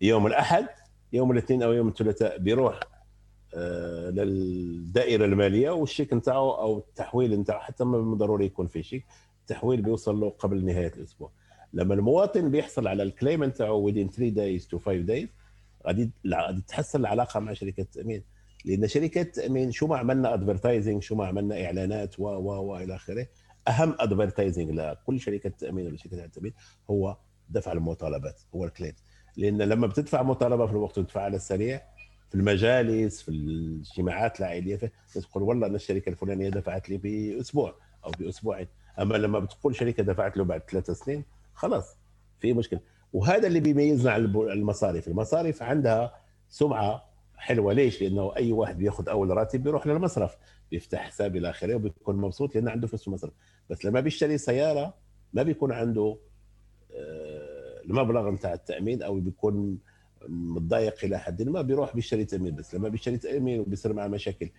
يوم 0.00 0.26
الأحد 0.26 0.66
يوم 1.12 1.32
الاثنين 1.32 1.62
أو 1.62 1.72
يوم 1.72 1.88
الثلاثاء 1.88 2.38
بيروح 2.38 2.80
آه، 3.54 4.10
للدائرة 4.10 5.24
المالية 5.24 5.70
والشيك 5.70 6.12
نتاعه 6.12 6.60
أو 6.60 6.78
التحويل 6.78 7.40
نتاعه 7.40 7.60
حتى 7.60 7.84
ما 7.84 8.14
ضروري 8.14 8.46
يكون 8.46 8.66
في 8.66 8.82
شيك 8.82 9.04
التحويل 9.40 9.82
بيوصل 9.82 10.20
له 10.20 10.30
قبل 10.30 10.64
نهاية 10.64 10.92
الأسبوع. 10.96 11.30
لما 11.72 11.94
المواطن 11.94 12.50
بيحصل 12.50 12.86
على 12.86 13.02
ال 13.02 13.09
claim 13.09 13.44
نتاعه 13.44 13.90
within 13.90 14.10
3 14.10 14.30
days 14.34 14.64
to 14.66 14.76
5 14.76 15.06
days 15.06 15.28
غادي 15.86 16.10
غادي 16.26 16.60
تتحسن 16.62 17.00
العلاقة 17.00 17.40
مع 17.40 17.52
شركة 17.52 17.80
التامين 17.80 18.22
لأن 18.64 18.88
شركة 18.88 19.20
التامين 19.20 19.70
شو 19.70 19.86
ما 19.86 19.96
عملنا 19.96 20.34
advertising 20.34 21.02
شو 21.02 21.14
ما 21.14 21.26
عملنا 21.26 21.64
إعلانات 21.64 22.20
و 22.20 22.24
و 22.24 22.50
و 22.50 22.76
إلى 22.76 22.94
آخره 22.94 23.26
أهم 23.68 23.94
advertising 23.98 24.70
لكل 24.70 25.20
شركة 25.20 25.50
تأمين 25.50 25.86
ولا 25.86 25.96
شركة 25.96 26.24
التامين 26.24 26.52
هو 26.90 27.16
دفع 27.48 27.72
المطالبات 27.72 28.40
هو 28.54 28.64
ال 28.64 28.69
claim 28.69 28.94
لأن 29.36 29.62
لما 29.62 29.86
بتدفع 29.86 30.22
مطالبة 30.22 30.66
في 30.66 30.72
الوقت 30.72 30.98
وتدفع 30.98 31.20
على 31.22 31.36
السريع 31.36 31.82
في 32.32 32.38
المجالس 32.38 33.22
في 33.22 33.28
الاجتماعات 33.28 34.40
العائلية 34.40 34.92
تقول 35.14 35.42
والله 35.42 35.66
أنا 35.66 35.76
الشركة 35.76 36.10
الفلانية 36.10 36.48
دفعت 36.48 36.90
لي 36.90 36.96
بأسبوع 36.96 37.74
أو 38.04 38.10
بأسبوعين. 38.10 38.66
أما 39.00 39.14
لما 39.14 39.38
بتقول 39.38 39.76
شركة 39.76 40.02
دفعت 40.02 40.36
له 40.36 40.44
بعد 40.44 40.62
ثلاث 40.70 40.90
سنين 40.90 41.24
خلاص 41.54 41.96
في 42.40 42.52
مشكلة. 42.52 42.80
وهذا 43.12 43.46
اللي 43.46 43.60
بيميزنا 43.60 44.12
عن 44.12 44.24
المصارف 44.24 45.08
المصارف 45.08 45.62
عندها 45.62 46.14
سمعة 46.48 47.11
حلوة 47.42 47.72
ليش؟ 47.72 48.02
لأنه 48.02 48.36
أي 48.36 48.52
واحد 48.52 48.78
بيأخذ 48.78 49.08
أول 49.08 49.30
راتب 49.30 49.62
بيروح 49.62 49.86
للمصرف 49.86 50.36
بيفتح 50.70 51.00
حساب 51.00 51.36
إلى 51.36 51.50
آخره 51.50 51.74
وبيكون 51.74 52.16
مبسوط 52.16 52.54
لأنه 52.54 52.70
عنده 52.70 52.86
فلوس 52.86 53.08
المصرف 53.08 53.32
بس 53.70 53.84
لما 53.84 54.00
بيشتري 54.00 54.38
سيارة 54.38 54.94
ما 55.32 55.42
بيكون 55.42 55.72
عنده 55.72 56.18
آه، 56.92 57.82
المبلغ 57.84 58.30
نتاع 58.30 58.52
التأمين 58.52 59.02
أو 59.02 59.20
بيكون 59.20 59.78
متضايق 60.28 61.04
إلى 61.04 61.18
حد 61.18 61.42
ما 61.42 61.62
بيروح 61.62 61.94
بيشتري 61.94 62.24
تأمين 62.24 62.54
بس 62.54 62.74
لما 62.74 62.88
بيشتري 62.88 63.16
تأمين 63.16 63.60
وبيصير 63.60 63.92
معه 63.92 64.06
مشاكل 64.06 64.50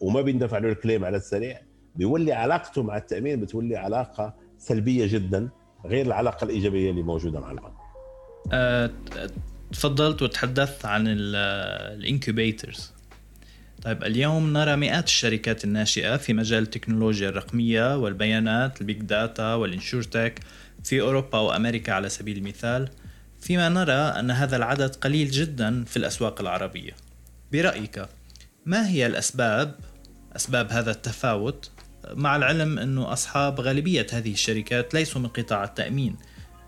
وما 0.00 0.20
بيندفع 0.20 0.58
له 0.58 0.68
الكليم 0.68 1.04
على 1.04 1.16
السريع 1.16 1.60
بيولي 1.96 2.32
علاقته 2.32 2.82
مع 2.82 2.96
التأمين 2.96 3.40
بتولي 3.40 3.76
علاقة 3.76 4.34
سلبية 4.58 5.06
جدا 5.06 5.48
غير 5.86 6.06
العلاقة 6.06 6.44
الإيجابية 6.44 6.90
اللي 6.90 7.02
موجودة 7.02 7.40
مع 7.40 7.50
البنك. 7.50 7.72
تفضلت 9.72 10.22
وتحدثت 10.22 10.86
عن 10.86 11.04
ال 11.08 11.25
incubators 11.25 12.92
طيب 13.82 14.04
اليوم 14.04 14.52
نرى 14.52 14.76
مئات 14.76 15.06
الشركات 15.06 15.64
الناشئة 15.64 16.16
في 16.16 16.32
مجال 16.32 16.62
التكنولوجيا 16.62 17.28
الرقمية 17.28 17.96
والبيانات 17.96 18.80
ال 18.80 18.85
big 18.85 19.00
data 19.00 19.54
وال 19.54 19.70
InsurTech 19.70 20.40
في 20.84 21.00
أوروبا 21.00 21.38
وأمريكا 21.38 21.92
على 21.92 22.08
سبيل 22.08 22.36
المثال. 22.36 22.88
فيما 23.40 23.68
نرى 23.68 23.92
أن 23.92 24.30
هذا 24.30 24.56
العدد 24.56 24.94
قليل 24.94 25.30
جدا 25.30 25.84
في 25.84 25.96
الأسواق 25.96 26.40
العربية. 26.40 26.92
برأيك 27.52 28.06
ما 28.66 28.88
هي 28.88 29.06
الأسباب 29.06 29.74
أسباب 30.36 30.72
هذا 30.72 30.90
التفاوت؟ 30.90 31.70
مع 32.10 32.36
العلم 32.36 32.78
أنه 32.78 33.12
أصحاب 33.12 33.60
غالبية 33.60 34.06
هذه 34.12 34.32
الشركات 34.32 34.94
ليسوا 34.94 35.20
من 35.20 35.28
قطاع 35.28 35.64
التأمين. 35.64 36.16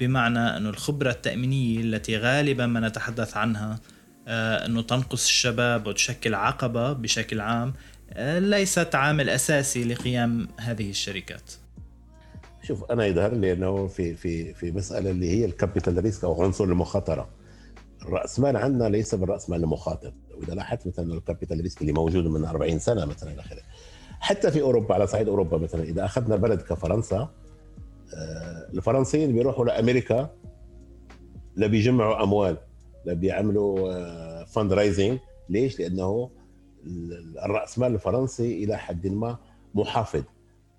بمعنى 0.00 0.38
أن 0.38 0.66
الخبرة 0.66 1.11
التأمينية 1.11 1.80
التي 1.80 2.16
غالبا 2.16 2.66
ما 2.66 2.80
نتحدث 2.80 3.37
عنها 3.37 3.80
آه، 4.28 4.66
أنه 4.66 4.83
تنقص 4.83 5.24
الشباب 5.24 5.87
وتشكل 5.87 6.35
عقبة 6.35 6.92
بشكل 6.92 7.40
عام 7.40 7.74
آه، 8.11 8.38
ليست 8.38 8.94
عامل 8.94 9.30
أساسي 9.30 9.85
لقيام 9.85 10.48
هذه 10.61 10.90
الشركات. 10.90 11.52
شوف 12.62 12.85
أنا 12.90 13.07
يظهر 13.07 13.35
لي 13.35 13.52
انه 13.52 13.87
في 13.87 14.14
في 14.14 14.54
في 14.54 14.72
مسألة 14.72 15.11
اللي 15.11 15.30
هي 15.30 15.44
ال 15.44 15.52
capital 15.52 16.04
risk 16.04 16.24
أو 16.24 16.42
عنصر 16.42 16.64
المخاطرة. 16.64 17.28
الرأس 18.02 18.40
مال 18.40 18.57
عندنا 18.57 18.88
ليس 18.88 19.14
بالرأس 19.14 19.50
مال 19.50 19.64
المخاطر. 19.64 20.12
وإذا 20.35 20.54
لاحظت 20.54 20.87
مثلا 20.87 21.14
ال 21.14 21.20
capital 21.20 21.61
risk 21.61 21.80
اللي 21.80 21.92
موجود 21.92 22.26
من 22.26 22.44
40 22.44 22.78
سنة 22.78 23.04
مثلا 23.04 23.33
إلى 23.33 23.40
آخره. 23.40 23.62
حتى 24.20 24.50
في 24.50 24.61
أوروبا 24.61 24.94
على 24.94 25.07
صعيد 25.07 25.28
أوروبا 25.28 25.59
مثلا 25.59 25.83
إذا 25.83 26.04
أخذنا 26.04 26.37
بلد 26.37 26.62
كفرنسا 26.62 27.28
الفرنسيين 28.74 29.33
بيروحوا 29.33 29.64
لأمريكا 29.64 30.31
لبيجمعوا 31.57 32.22
أموال 32.22 32.57
لبيعملوا 33.07 34.44
فند 34.44 34.72
آه، 34.72 34.77
رايزنج 34.77 35.18
ليش؟ 35.48 35.81
لأنه 35.81 36.31
الرأس 37.44 37.79
مال 37.79 37.94
الفرنسي 37.94 38.64
إلى 38.64 38.77
حد 38.79 39.07
ما 39.07 39.38
محافظ 39.74 40.22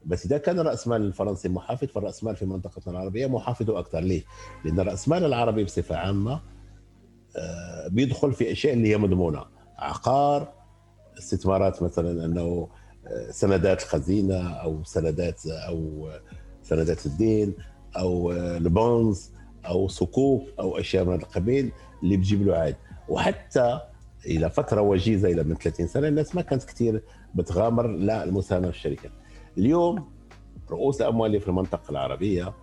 بس 0.05 0.25
إذا 0.25 0.37
كان 0.37 0.59
راس 0.59 0.87
مال 0.87 1.01
الفرنسي 1.01 1.49
محافظ 1.49 1.87
فالرأس 1.87 2.23
مال 2.23 2.35
في 2.35 2.45
منطقتنا 2.45 2.93
العربية 2.93 3.27
محافظ 3.27 3.71
أكثر 3.71 3.99
ليه؟ 3.99 4.23
لأن 4.65 4.79
راس 4.79 5.07
مال 5.07 5.25
العربي 5.25 5.63
بصفة 5.63 5.95
عامة 5.95 6.41
آه، 7.37 7.87
بيدخل 7.87 8.33
في 8.33 8.51
أشياء 8.51 8.73
اللي 8.73 8.87
هي 8.89 8.97
مضمونة 8.97 9.45
عقار 9.77 10.53
استثمارات 11.17 11.83
مثلا 11.83 12.25
أنه 12.25 12.69
سندات 13.29 13.81
الخزينه 13.81 14.49
أو 14.49 14.83
سندات 14.83 15.45
أو 15.47 16.09
سندات 16.65 17.05
الدين 17.05 17.53
أو 17.97 18.31
البونز 18.31 19.31
أو 19.65 19.87
صكوك 19.87 20.43
أو 20.59 20.77
أشياء 20.79 21.05
من 21.05 21.13
هذا 21.13 21.21
القبيل 21.21 21.71
اللي 22.03 22.17
بتجيب 22.17 22.47
له 22.47 22.55
عائد. 22.57 22.75
وحتى 23.09 23.79
إلى 24.25 24.49
فترة 24.49 24.81
وجيزة 24.81 25.31
إلى 25.31 25.43
من 25.43 25.55
30 25.55 25.87
سنة 25.87 26.07
الناس 26.07 26.35
ما 26.35 26.41
كانت 26.41 26.63
كثير 26.63 27.03
بتغامر 27.35 27.87
لا 27.87 28.23
المساهمة 28.23 28.71
في 28.71 28.77
الشركات 28.77 29.11
اليوم 29.57 30.09
رؤوس 30.69 31.01
الأموال 31.01 31.41
في 31.41 31.47
المنطقة 31.47 31.91
العربية 31.91 32.53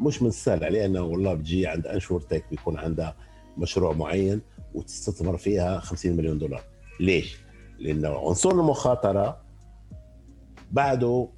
مش 0.00 0.22
من 0.22 0.28
السهل 0.28 0.64
عليها 0.64 0.86
إنه 0.86 1.02
والله 1.02 1.34
بتجي 1.34 1.66
عند 1.66 1.86
أنشور 1.86 2.20
تك 2.20 2.44
بيكون 2.50 2.78
عندها 2.78 3.16
مشروع 3.56 3.92
معين 3.92 4.40
وتستثمر 4.74 5.36
فيها 5.36 5.78
50 5.80 6.12
مليون 6.16 6.38
دولار. 6.38 6.62
ليش؟ 7.00 7.38
لأنه 7.78 8.08
عنصر 8.28 8.50
المخاطرة 8.50 9.40
بعده 10.72 11.28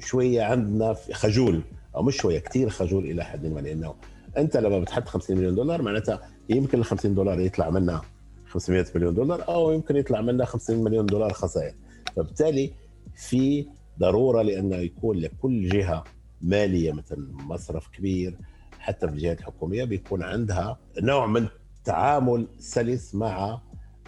شوية 0.00 0.42
عندنا 0.42 0.96
خجول 1.12 1.62
أو 1.96 2.02
مش 2.02 2.16
شوية 2.16 2.38
كثير 2.38 2.68
خجول 2.68 3.04
إلى 3.04 3.24
حد 3.24 3.46
ما 3.46 3.60
لأنه 3.60 3.94
أنت 4.36 4.56
لما 4.56 4.78
بتحط 4.78 5.08
50 5.08 5.36
مليون 5.36 5.54
دولار 5.54 5.82
معناتها 5.82 6.20
يمكن 6.48 6.78
ال 6.78 6.84
50 6.84 7.14
دولار 7.14 7.40
يطلع 7.40 7.70
منها 7.70 8.02
500 8.46 8.86
مليون 8.94 9.14
دولار 9.14 9.48
أو 9.48 9.72
يمكن 9.72 9.96
يطلع 9.96 10.20
منها 10.20 10.46
50 10.46 10.84
مليون 10.84 11.06
دولار 11.06 11.32
خسائر. 11.32 11.74
فبالتالي 12.16 12.72
في 13.14 13.66
ضرورة 13.98 14.42
لأنه 14.42 14.76
يكون 14.76 15.16
لكل 15.16 15.68
جهة 15.68 16.04
مالية 16.42 16.92
مثل 16.92 17.28
مصرف 17.32 17.88
كبير 17.88 18.38
حتى 18.78 19.08
في 19.08 19.14
الجهات 19.14 19.40
الحكومية 19.40 19.84
بيكون 19.84 20.22
عندها 20.22 20.78
نوع 21.02 21.26
من 21.26 21.46
التعامل 21.78 22.46
سلس 22.58 23.14
مع 23.14 23.60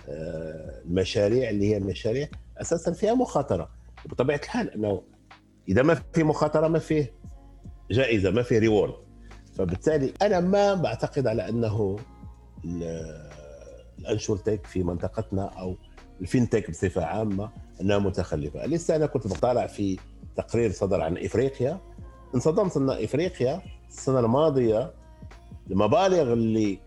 آه، 0.09 0.83
المشاريع 0.85 1.51
اللي 1.51 1.71
هي 1.71 1.77
المشاريع 1.77 2.29
أساسا 2.59 2.93
فيها 2.93 3.15
مخاطرة. 3.15 3.69
بطبيعة 4.07 4.41
الحال 4.45 4.71
إنه 4.71 5.03
إذا 5.69 5.83
ما 5.83 5.95
في 6.15 6.23
مخاطرة 6.23 6.69
ما 6.69 6.79
فيه 6.79 7.15
جائزة 7.91 8.31
ما 8.31 8.43
فيه 8.43 8.59
ريورد 8.59 8.95
فبالتالي 9.55 10.13
أنا 10.23 10.41
ما 10.41 10.75
بعتقد 10.75 11.27
على 11.27 11.49
أنه 11.49 11.99
الأنشورتك 13.99 14.67
في 14.67 14.83
منطقتنا 14.83 15.45
أو 15.45 15.77
الفينتك 16.21 16.71
بصفة 16.71 17.05
عامة 17.05 17.51
أنها 17.81 17.99
متخلفة. 17.99 18.67
لسه 18.67 18.97
أنا 18.97 19.07
كنت 19.07 19.27
بطالع 19.27 19.67
في 19.67 19.99
تقرير 20.37 20.73
صدر 20.73 21.01
عن 21.01 21.19
إفريقيا. 21.19 21.81
انصدمت 22.35 22.77
أن 22.77 22.91
إفريقيا 22.91 23.63
السنة 23.89 24.19
الماضية 24.19 24.95
المبالغ 25.71 26.33
اللي 26.33 26.79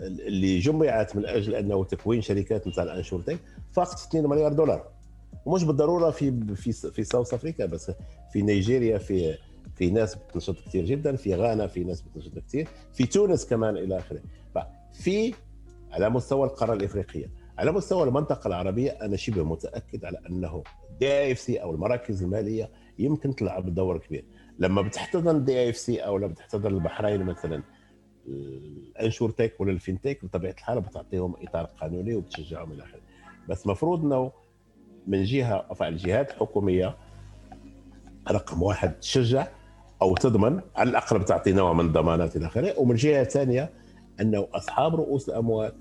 اللي 0.00 0.58
جمعت 0.58 1.16
من 1.16 1.26
أجل 1.26 1.54
أنه 1.54 1.84
تكوين 1.84 2.22
شركات 2.22 2.66
مثل 2.66 2.82
ال 2.82 2.88
InsurTech 2.88 3.38
فاقت 3.72 4.06
2 4.08 4.26
مليار 4.26 4.52
دولار. 4.52 4.88
ومش 5.46 5.64
بالضرورة 5.64 6.10
في 6.10 6.54
في 6.56 6.72
في 6.72 7.04
South 7.04 7.34
Africa 7.34 7.66
بس 7.66 7.92
في 8.32 8.42
نيجيريا 8.42 8.98
في 8.98 9.38
في 9.74 9.90
ناس 9.90 10.14
بتنشط 10.14 10.60
كثير 10.60 10.84
جدا 10.84 11.16
في 11.16 11.34
غانا 11.34 11.66
في 11.66 11.84
ناس 11.84 12.00
بتنشط 12.02 12.38
كثير 12.38 12.68
في 12.92 13.06
تونس 13.06 13.46
كمان 13.46 13.76
إلى 13.76 13.98
آخره. 13.98 14.20
ففي 14.54 15.34
على 15.90 16.10
مستوى 16.10 16.46
القارة 16.46 16.72
الإفريقية 16.72 17.30
على 17.58 17.72
مستوى 17.72 18.02
المنطقة 18.08 18.48
العربية 18.48 18.90
أنا 18.90 19.16
شبه 19.16 19.42
متأكد 19.44 20.04
على 20.04 20.18
أنه 20.30 20.62
DIFC 21.00 21.62
أو 21.62 21.70
المراكز 21.74 22.22
المالية 22.22 22.70
يمكن 22.98 23.34
تلعب 23.34 23.74
دور 23.74 23.98
كبير. 23.98 24.24
لما 24.58 24.82
بتحتضن 24.82 25.44
DIFC 25.44 25.98
أو 26.00 26.18
لما 26.18 26.26
بتحتضن 26.26 26.74
البحرين 26.74 27.22
مثلا 27.22 27.62
ال 28.26 29.30
InsurTech 29.30 29.60
ولا 29.60 29.72
ال 29.72 29.78
FinTech 29.78 30.24
بطبيعة 30.24 30.52
الحال 30.52 30.80
بتعطيهم 30.80 31.34
إطار 31.42 31.64
قانوني 31.64 32.14
وبتشجعهم 32.14 32.72
إلى 32.72 32.82
آخره. 32.82 33.00
بس 33.48 33.66
مفروض 33.66 34.04
إنه 34.04 34.32
من 35.06 35.24
جهة 35.24 35.54
أو 35.54 35.86
الجهات 35.88 36.30
الحكوميه 36.30 36.96
رقم 38.30 38.62
واحد 38.62 38.92
تشجع 38.92 39.46
أو 40.02 40.14
تضمن 40.14 40.60
على 40.76 40.90
الاقل 40.90 41.18
بتعطي 41.18 41.52
نوع 41.52 41.72
من 41.72 41.84
الضمانات 41.86 42.36
إلى 42.36 42.46
آخره. 42.46 42.78
ومن 42.78 42.94
جهة 42.94 43.24
ثانية 43.24 43.70
أنه 44.20 44.48
أصحاب 44.52 44.94
رؤوس 44.94 45.28
الأموال 45.28 45.72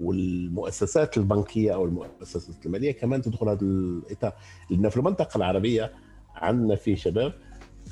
والمؤسسات 0.00 1.18
البنكية 1.18 1.74
أو 1.74 1.84
المؤسسات 1.84 2.66
المالية 2.66 2.92
كمان 2.92 3.22
تدخل 3.22 3.48
هذا 3.48 3.60
الإطار. 3.62 4.32
لأن 4.70 4.88
في 4.88 4.96
المنطقة 4.96 5.36
العربية 5.36 5.92
عندنا 6.34 6.76
في 6.76 6.96
شباب 6.96 7.32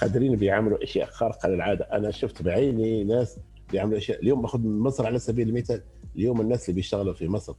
قادرين 0.00 0.36
بيعملوا 0.36 0.84
أشياء 0.84 1.06
خارقة 1.10 1.48
للعادة. 1.48 1.84
أنا 1.84 2.10
شفت 2.10 2.42
بعيني 2.42 3.04
ناس 3.04 3.38
بيعملوا 3.72 3.98
أشياء. 3.98 4.22
اليوم 4.22 4.42
باخذ 4.42 4.60
مصر 4.66 5.06
على 5.06 5.18
سبيل 5.18 5.48
المثال 5.48 5.82
اليوم 6.16 6.40
الناس 6.40 6.68
اللي 6.68 6.76
بيشتغلوا 6.76 7.14
في 7.14 7.28
مصر 7.28 7.54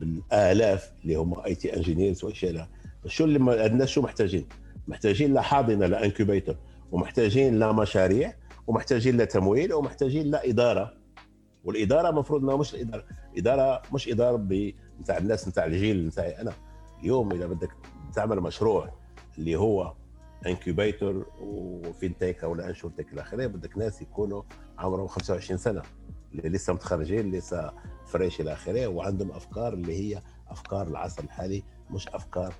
بالالاف 0.00 0.92
اللي 1.02 1.14
هم 1.14 1.40
IT 1.40 1.76
engineers 1.76 2.24
وأشياء. 2.24 2.68
شو 3.06 3.24
اللي 3.24 3.66
الناس 3.66 3.88
شو 3.88 4.02
محتاجين؟ 4.02 4.46
محتاجين 4.88 5.34
لحاضنه 5.34 5.86
ل 5.86 5.93
incubator 5.93 6.56
ومحتاجين 6.92 7.58
لمشاريع 7.58 8.34
ومحتاجين 8.66 9.16
لتمويل 9.16 9.72
ومحتاجين 9.72 10.30
لاداره 10.30 10.94
والإدارة 11.64 12.08
المفروض 12.08 12.42
إنها 12.42 12.56
مش 12.56 12.74
الإدارة. 12.74 13.04
اداره 13.36 13.82
مش 13.92 14.08
إدارة 14.08 14.46
بتاع 15.00 15.18
الناس 15.18 15.48
بتاع 15.48 15.64
الجيل 15.64 16.06
بتاعي 16.06 16.40
أنا. 16.40 16.52
اليوم 17.00 17.32
إذا 17.32 17.46
بدك 17.46 17.70
تعمل 18.14 18.40
مشروع 18.40 18.92
اللي 19.38 19.56
هو 19.56 19.94
incubator 20.46 21.24
و 21.40 21.53
FinTech 21.53 22.44
أو 22.44 22.54
InsurTech 22.54 23.12
إلى 23.12 23.20
آخره 23.20 23.46
بدك 23.46 23.78
ناس 23.78 24.02
يكونوا 24.02 24.42
عمرهم 24.78 25.06
25 25.06 25.58
سنة 25.58 25.82
اللي 26.34 26.48
لسه 26.48 26.72
متخرجين 26.72 27.30
لسه 27.30 27.72
fresh 28.06 28.40
إلى 28.40 28.52
آخره 28.52 28.86
وعندهم 28.86 29.30
أفكار 29.30 29.72
اللي 29.72 29.94
هي 29.98 30.22
أفكار 30.48 30.86
العصر 30.88 31.22
الحالي 31.22 31.62
مش 31.90 32.08
أفكار 32.08 32.54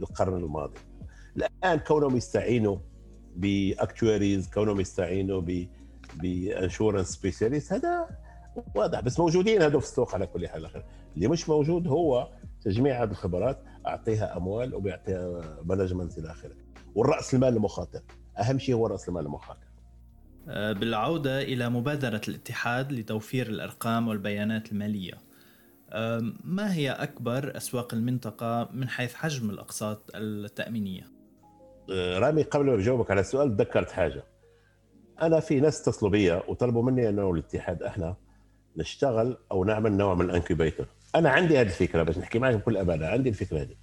القرن 0.00 0.36
الماضي. 0.36 0.80
الآن 1.36 1.78
كونهم 1.78 2.16
يستعينوا 2.16 2.76
ب 3.36 3.47
actuaries 3.47 4.48
كونهم 4.50 4.80
يستعينوا 4.80 5.40
ب 5.40 5.66
ب 6.14 6.23
insurance 6.23 7.08
specialist 7.08 7.72
هذا 7.72 8.08
واضح 8.74 9.00
بس 9.00 9.20
موجودين 9.20 9.62
هذول 9.62 9.80
في 9.80 9.86
السوق 9.86 10.14
على 10.14 10.26
كل 10.26 10.48
حال 10.48 10.84
اللي 11.16 11.28
مش 11.28 11.48
موجود 11.48 11.88
هو 11.88 12.28
تجميع 12.60 13.02
هذه 13.02 13.10
الخبرات 13.10 13.62
أعطيها 13.86 14.36
أموال 14.36 14.74
وبيعطيها 14.74 15.42
management 15.64 16.18
إلى 16.18 16.30
آخره. 16.30 16.54
والرأس 16.94 17.34
المال 17.34 17.56
المخاطر 17.56 18.02
أهم 18.38 18.58
شيء 18.58 18.74
هو 18.74 18.86
رأس 18.86 19.08
المال 19.08 19.26
المخاطر. 19.26 19.65
بالعودة 20.46 21.42
إلى 21.42 21.68
مبادرة 21.68 22.20
الاتحاد 22.28 22.92
لتوفير 22.92 23.46
الأرقام 23.46 24.08
والبيانات 24.08 24.72
المالية. 24.72 25.14
ما 26.44 26.74
هي 26.74 26.90
أكبر 26.90 27.56
أسواق 27.56 27.94
المنطقة 27.94 28.68
من 28.72 28.88
حيث 28.88 29.14
حجم 29.14 29.50
الأقساط 29.50 30.10
التأمينية؟ 30.14 31.02
آه، 31.92 32.18
رامي 32.18 32.42
قبل 32.42 32.66
ما 32.66 32.74
أجاوبك 32.74 33.10
على 33.10 33.20
السؤال 33.20 33.56
تذكرت 33.56 33.90
حاجة. 33.90 34.24
أنا 35.22 35.40
في 35.40 35.60
ناس 35.60 35.80
اتصلوا 35.80 36.10
بي 36.10 36.32
وطلبوا 36.32 36.82
مني 36.82 37.08
أنه 37.08 37.30
الاتحاد 37.30 37.82
إحنا 37.82 38.16
نشتغل 38.76 39.36
أو 39.52 39.64
نعمل 39.64 39.92
نوع 39.92 40.14
من 40.14 40.24
ال 40.24 40.30
incubator 40.30 40.86
أنا 41.14 41.30
عندي 41.30 41.58
هذه 41.58 41.66
الفكرة 41.66 42.02
بس 42.02 42.18
نحكي 42.18 42.38
معك 42.38 42.54
بكل 42.54 42.76
أمانة. 42.76 43.06
عندي 43.06 43.28
الفكرة 43.28 43.60
هذه. 43.60 43.74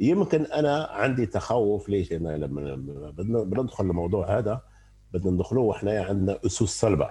يمكن 0.00 0.44
أنا 0.44 0.84
عندي 0.84 1.26
تخوف 1.26 1.88
ليش؟ 1.88 2.12
لأن 2.12 2.26
لما 2.26 2.84
بندخل 3.44 3.84
الموضوع 3.84 4.38
هذا 4.38 4.60
بدنا 5.14 5.30
ندخله 5.30 5.60
وإحنا 5.60 6.02
عندنا 6.02 6.38
أسس 6.46 6.62
صلبة. 6.62 7.10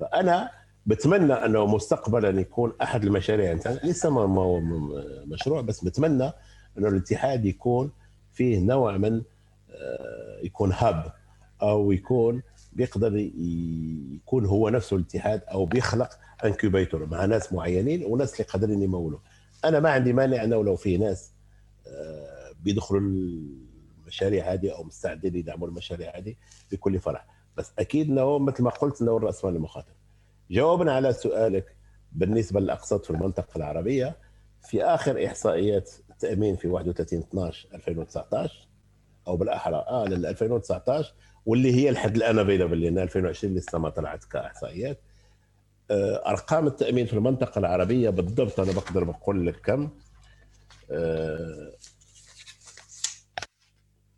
فأنا 0.00 0.50
بتمنى 0.86 1.32
أنه 1.32 1.66
مستقبلا 1.66 2.40
يكون 2.40 2.72
أحد 2.82 3.04
المشاريع 3.04 3.58
لسه 3.84 4.10
ما 4.10 4.42
هو 4.42 4.60
مشروع 5.26 5.60
بس 5.60 5.84
بتمنى 5.84 6.32
أنه 6.78 6.88
الاتحاد 6.88 7.44
يكون 7.44 7.90
فيه 8.32 8.58
نوع 8.58 8.96
من 8.96 9.22
آه، 9.70 10.40
يكون 10.42 10.72
هاب 10.72 11.12
أو 11.62 11.92
يكون 11.92 12.42
بيقدر 12.72 13.16
يكون 14.14 14.46
هو 14.46 14.68
نفسه 14.68 14.96
الاتحاد 14.96 15.42
أو 15.52 15.64
بيخلق 15.64 16.10
انكوبيتور 16.44 17.06
مع 17.06 17.24
ناس 17.24 17.52
معينين 17.52 18.04
وناس 18.04 18.32
اللي 18.32 18.44
قادرين 18.44 18.82
يمولوا 18.82 19.18
أنا 19.64 19.80
ما 19.80 19.90
عندي 19.90 20.12
مانع 20.12 20.44
إنه 20.44 20.64
لو 20.64 20.76
في 20.76 20.96
ناس 20.96 21.32
آه، 21.86 22.52
بيدخلوا 22.62 23.00
المشاريع 24.14 24.52
هذه 24.52 24.74
أو 24.74 24.84
مستعدين 24.84 25.36
يدعموا 25.36 25.68
المشاريع 25.68 26.18
هذه 26.18 26.34
بكل 26.72 26.98
فرح. 26.98 27.26
بس 27.56 27.72
أكيد 27.78 28.10
إنه 28.10 28.38
مثل 28.38 28.62
ما 28.62 28.70
قلت 28.70 29.02
إنه 29.02 29.16
الرأس 29.16 29.44
مال 29.44 29.56
المخاطر. 29.56 29.92
جوابا 30.50 30.92
على 30.92 31.12
سؤالك 31.12 31.76
بالنسبة 32.12 32.60
للأقساط 32.60 33.04
في 33.04 33.10
المنطقة 33.10 33.56
العربية 33.56 34.16
في 34.62 34.84
آخر 34.84 35.26
إحصائيات 35.26 35.90
التامين 36.10 36.56
في 36.56 36.68
31 36.68 37.18
12 37.18 37.68
2019 37.74 38.68
أو 39.26 39.36
بالأحرى 39.36 39.76
آه 39.88 40.04
لل 40.04 40.26
2019 40.26 41.14
واللي 41.46 41.74
هي 41.74 41.90
لحد 41.90 42.16
الآن 42.16 42.38
افيلبل 42.38 42.80
لأن 42.80 42.98
2020 42.98 43.54
لسه 43.54 43.78
ما 43.78 43.88
طلعت 43.88 44.24
كإحصائيات. 44.24 45.00
آه، 45.90 46.22
أرقام 46.26 46.66
التأمين 46.66 47.06
في 47.06 47.12
المنطقة 47.12 47.58
العربية 47.58 48.10
بالضبط 48.10 48.60
أنا 48.60 48.72
بقدر 48.72 49.04
بقول 49.04 49.46
لك 49.46 49.60
كم. 49.60 49.90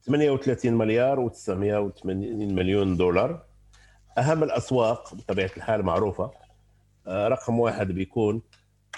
38 0.06 0.72
آه، 0.72 0.76
مليار 0.76 1.28
و980 1.28 2.06
مليون 2.06 2.96
دولار. 2.96 3.42
أهم 4.18 4.42
الأسواق 4.42 5.14
بطبيعة 5.14 5.50
الحال 5.56 5.82
معروفة. 5.82 6.30
آه، 7.06 7.28
رقم 7.28 7.60
واحد 7.60 7.92
بيكون 7.92 8.42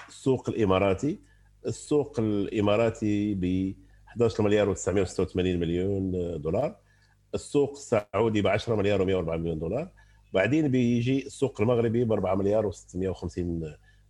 السوق 0.08 0.48
الإماراتي. 0.48 1.20
السوق 1.66 2.20
الإماراتي 2.20 3.34
ب 3.34 3.74
11 4.08 4.42
مليار 4.42 4.74
و986 4.74 5.36
مليون 5.36 6.10
دولار. 6.40 6.76
السوق 7.34 7.70
السعودي 7.70 8.42
ب 8.42 8.46
10 8.46 8.76
مليار 8.76 8.98
و104 8.98 9.30
مليون 9.30 9.58
دولار. 9.58 9.88
بعدين 10.34 10.68
بيجي 10.68 11.26
السوق 11.26 11.60
المغربي 11.60 12.04
ب 12.04 12.12
4 12.12 12.34
مليار 12.34 12.72
و650 12.72 13.40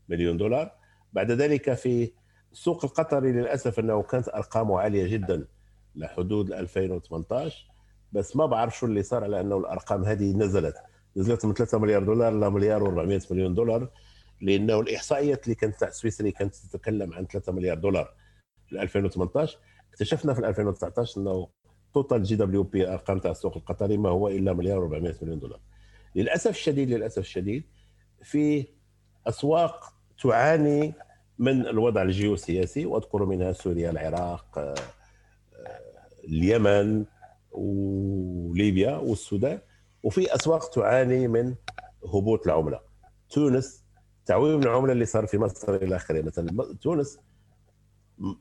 مليون 0.08 0.36
دولار. 0.36 0.72
بعد 1.12 1.30
ذلك 1.30 1.74
في 1.74 2.12
السوق 2.52 2.84
القطري 2.84 3.32
للأسف 3.32 3.78
أنه 3.78 4.02
كانت 4.02 4.28
أرقامه 4.28 4.80
عالية 4.80 5.06
جدا. 5.06 5.46
لحدود 5.94 6.52
2018 6.52 7.66
بس 8.12 8.36
ما 8.36 8.46
بعرف 8.46 8.78
شو 8.78 8.86
اللي 8.86 9.02
صار 9.02 9.24
على 9.24 9.40
انه 9.40 9.56
الأرقام 9.56 10.04
هذه 10.04 10.32
نزلت. 10.32 10.74
نزلت 11.16 11.46
من 11.46 11.54
3 11.54 11.78
مليار 11.78 12.02
دولار 12.04 12.32
ل 12.32 12.50
مليار 12.50 12.80
و400 12.84 13.32
مليون 13.32 13.54
دولار 13.54 13.88
لأنه 14.40 14.80
الإحصائيات 14.80 15.44
اللي 15.44 15.54
كانت 15.54 15.80
تاع 15.80 15.90
Swiss 15.90 16.19
Re 16.19 16.30
كانت 16.30 16.54
تتكلم 16.54 17.12
عن 17.12 17.26
3 17.26 17.52
مليار 17.52 17.78
دولار 17.78 18.14
في 18.68 18.82
2018 18.82 19.58
اكتشفنا 19.92 20.34
في 20.34 20.48
2019 20.48 21.20
إنه 21.20 21.48
total 21.94 22.22
GWP 22.22 22.88
أرقام 22.88 23.18
تاع 23.18 23.30
السوق 23.30 23.56
القطري 23.56 23.96
ما 23.96 24.08
هو 24.08 24.28
إلا 24.28 24.52
مليار 24.52 24.88
و400 24.88 25.22
مليون 25.22 25.38
دولار. 25.38 25.60
للأسف 26.14 26.50
الشديد 26.50 26.90
للأسف 26.90 27.18
الشديد 27.18 27.64
في 28.22 28.66
أسواق 29.26 29.92
تعاني 30.22 30.94
من 31.38 31.66
الوضع 31.66 32.02
الجيوسياسي 32.02 32.86
وأذكر 32.86 33.24
منها 33.24 33.52
سوريا 33.52 33.90
العراق 33.90 34.74
اليمن 36.28 37.04
وليبيا 37.52 38.96
والسودان 38.96 39.60
وفي 40.02 40.34
أسواق 40.34 40.70
تعاني 40.70 41.28
من 41.28 41.54
هبوط 42.14 42.46
العملة. 42.46 42.80
تونس 43.30 43.84
تعويم 44.26 44.62
العملة 44.62 44.92
اللي 44.92 45.04
صار 45.04 45.26
في 45.26 45.38
مصر 45.38 45.74
إلى 45.74 45.96
آخره. 45.96 46.22
مثلا 46.22 46.74
تونس 46.80 47.18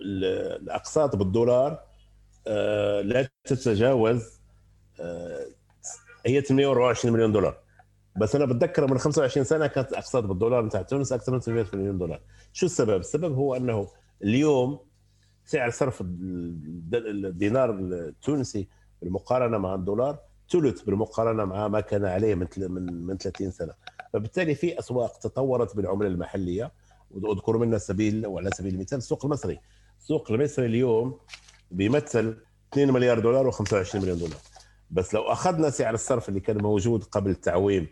الأقساط 0.01 1.15
بالدولار 1.15 1.79
آه، 2.47 3.01
لا 3.01 3.29
تتجاوز 3.43 4.41
آه، 4.99 5.45
هي 6.25 6.41
824 6.41 7.13
مليون 7.13 7.31
دولار. 7.31 7.57
بس 8.17 8.35
أنا 8.35 8.45
بتذكر 8.45 8.91
من 8.91 8.97
25 8.97 9.43
سنة 9.43 9.67
كانت 9.67 9.91
الاقساط 9.91 10.23
بالدولار 10.23 10.61
بتاع 10.61 10.81
تونس 10.81 11.13
أكثر 11.13 11.31
من 11.31 11.39
800 11.39 11.65
مليون 11.73 11.97
دولار. 11.97 12.21
شو 12.53 12.65
السبب؟ 12.65 12.99
السبب 12.99 13.33
هو 13.33 13.55
أنه 13.55 13.87
اليوم 14.23 14.79
سعر 15.47 15.69
صرف 15.69 16.03
الدينار 16.93 17.71
التونسي 17.71 18.67
بالمقارنة 19.01 19.57
مع 19.57 19.75
الدولار 19.75 20.19
ثلث 20.51 20.81
بالمقارنة 20.81 21.45
مع 21.45 21.67
ما 21.67 21.79
كان 21.79 22.05
عليه 22.05 22.35
من 22.35 22.47
من 23.07 23.17
30 23.17 23.51
سنة. 23.51 23.73
فبالتالي 24.13 24.55
في 24.55 24.79
أسواق 24.79 25.17
تطورت 25.17 25.75
بالعملة 25.75 26.07
المحلية. 26.07 26.71
واذكر 27.11 27.57
منها 27.57 27.77
سبيل 27.77 28.27
وعلى 28.27 28.49
سبيل 28.53 28.73
المثال 28.73 28.97
السوق 28.97 29.25
المصري. 29.25 29.59
السوق 29.99 30.31
المصري 30.31 30.65
اليوم 30.65 31.19
بيمثل 31.71 32.37
2 32.73 32.93
مليار 32.93 33.19
دولار 33.19 33.51
و25 33.51 33.95
مليون 33.95 34.17
دولار. 34.17 34.39
بس 34.91 35.13
لو 35.13 35.21
أخذنا 35.21 35.69
سعر 35.69 35.93
الصرف 35.93 36.29
اللي 36.29 36.39
كان 36.39 36.61
موجود 36.61 37.03
قبل 37.03 37.29
التعويم 37.29 37.87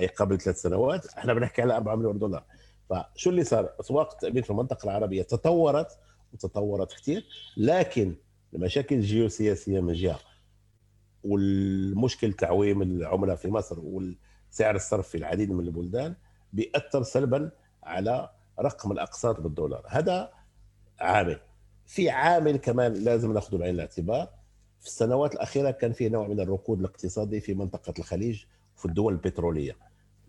أي 0.00 0.06
قبل 0.06 0.40
ثلاث 0.40 0.62
سنوات 0.62 1.06
إحنا 1.06 1.34
بنحكي 1.34 1.62
على 1.62 1.76
4 1.76 1.94
مليار 1.94 2.16
دولار. 2.16 2.44
فشو 2.90 3.30
اللي 3.30 3.44
صار؟ 3.44 3.72
أسواق 3.80 4.12
التأمين 4.12 4.42
في 4.42 4.50
المنطقة 4.50 4.84
العربية 4.84 5.22
تطورت 5.22 5.98
وتطورت 6.32 6.92
كثير 6.92 7.24
لكن 7.56 8.14
المشاكل 8.54 8.94
الجيوسياسية 8.96 9.80
من 9.80 9.92
جهة 9.92 10.20
والمشكل 11.24 12.32
تعويم 12.32 12.82
العملة 12.82 13.34
في 13.34 13.48
مصر 13.48 13.76
وسعر 13.80 14.74
الصرف 14.74 15.08
في 15.08 15.18
العديد 15.18 15.50
من 15.50 15.66
البلدان 15.66 16.14
بيأثر 16.52 17.02
سلبا 17.02 17.50
على 17.82 18.30
رقم 18.60 18.92
الأقساط 18.92 19.40
بالدولار. 19.40 19.84
هذا 19.88 20.32
عامل. 21.00 21.40
في 21.86 22.10
عامل 22.10 22.56
كمان 22.56 22.92
لازم 22.94 23.32
نأخذه 23.32 23.56
بعين 23.56 23.74
الاعتبار. 23.74 24.28
في 24.80 24.86
السنوات 24.86 25.34
الأخيرة 25.34 25.70
كان 25.70 25.92
في 25.92 26.08
نوع 26.08 26.28
من 26.28 26.40
الركود 26.40 26.78
الاقتصادي 26.78 27.40
في 27.40 27.54
منطقة 27.54 27.94
الخليج 27.98 28.44
وفي 28.76 28.86
الدول 28.86 29.12
البترولية. 29.12 29.76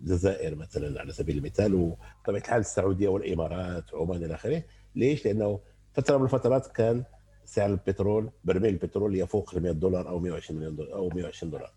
الجزائر 0.01 0.55
مثلا 0.55 0.99
على 0.99 1.13
سبيل 1.13 1.37
المثال 1.37 1.75
وطبيعه 1.75 2.41
الحال 2.41 2.59
السعودية 2.59 3.07
والإمارات 3.09 3.93
وعمان 3.93 4.23
إلى 4.23 4.33
آخره. 4.35 4.63
ليش؟ 4.95 5.25
لأنه 5.25 5.59
فتره 5.93 6.17
من 6.17 6.23
الفترات 6.23 6.67
كان 6.67 7.03
سعر 7.45 7.69
البترول 7.69 8.29
برميل 8.43 8.73
البترول 8.73 9.17
يفوق 9.17 9.55
100 9.55 9.71
دولار 9.71 10.09
أو 10.09 10.19
120 10.19 10.59
مليون 10.59 10.75
دولار 10.75 10.93
أو 10.93 11.09
120 11.09 11.51
دولار 11.51 11.71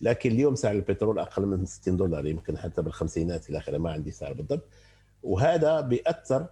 لكن 0.00 0.30
اليوم 0.30 0.54
سعر 0.54 0.74
البترول 0.74 1.18
أقل 1.18 1.46
من 1.46 1.66
60 1.66 1.96
دولار 1.96 2.26
يمكن 2.26 2.58
حتى 2.58 2.82
بالخمسينات 2.82 3.50
إلى 3.50 3.58
آخره 3.58 3.78
ما 3.78 3.92
عندي 3.92 4.10
سعر 4.10 4.32
بالضبط 4.32 4.68
وهذا 5.22 5.80
بيأثر 5.80 6.46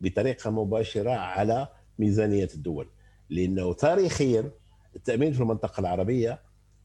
بطريقة 0.00 0.50
مباشرة 0.50 1.10
على 1.10 1.68
ميزانية 1.98 2.48
الدول 2.54 2.88
لأنه 3.30 3.72
تاريخيا 3.72 4.50
التأمين 4.96 5.32
في 5.32 5.40
المنطقة 5.40 5.80
العربية 5.80 6.40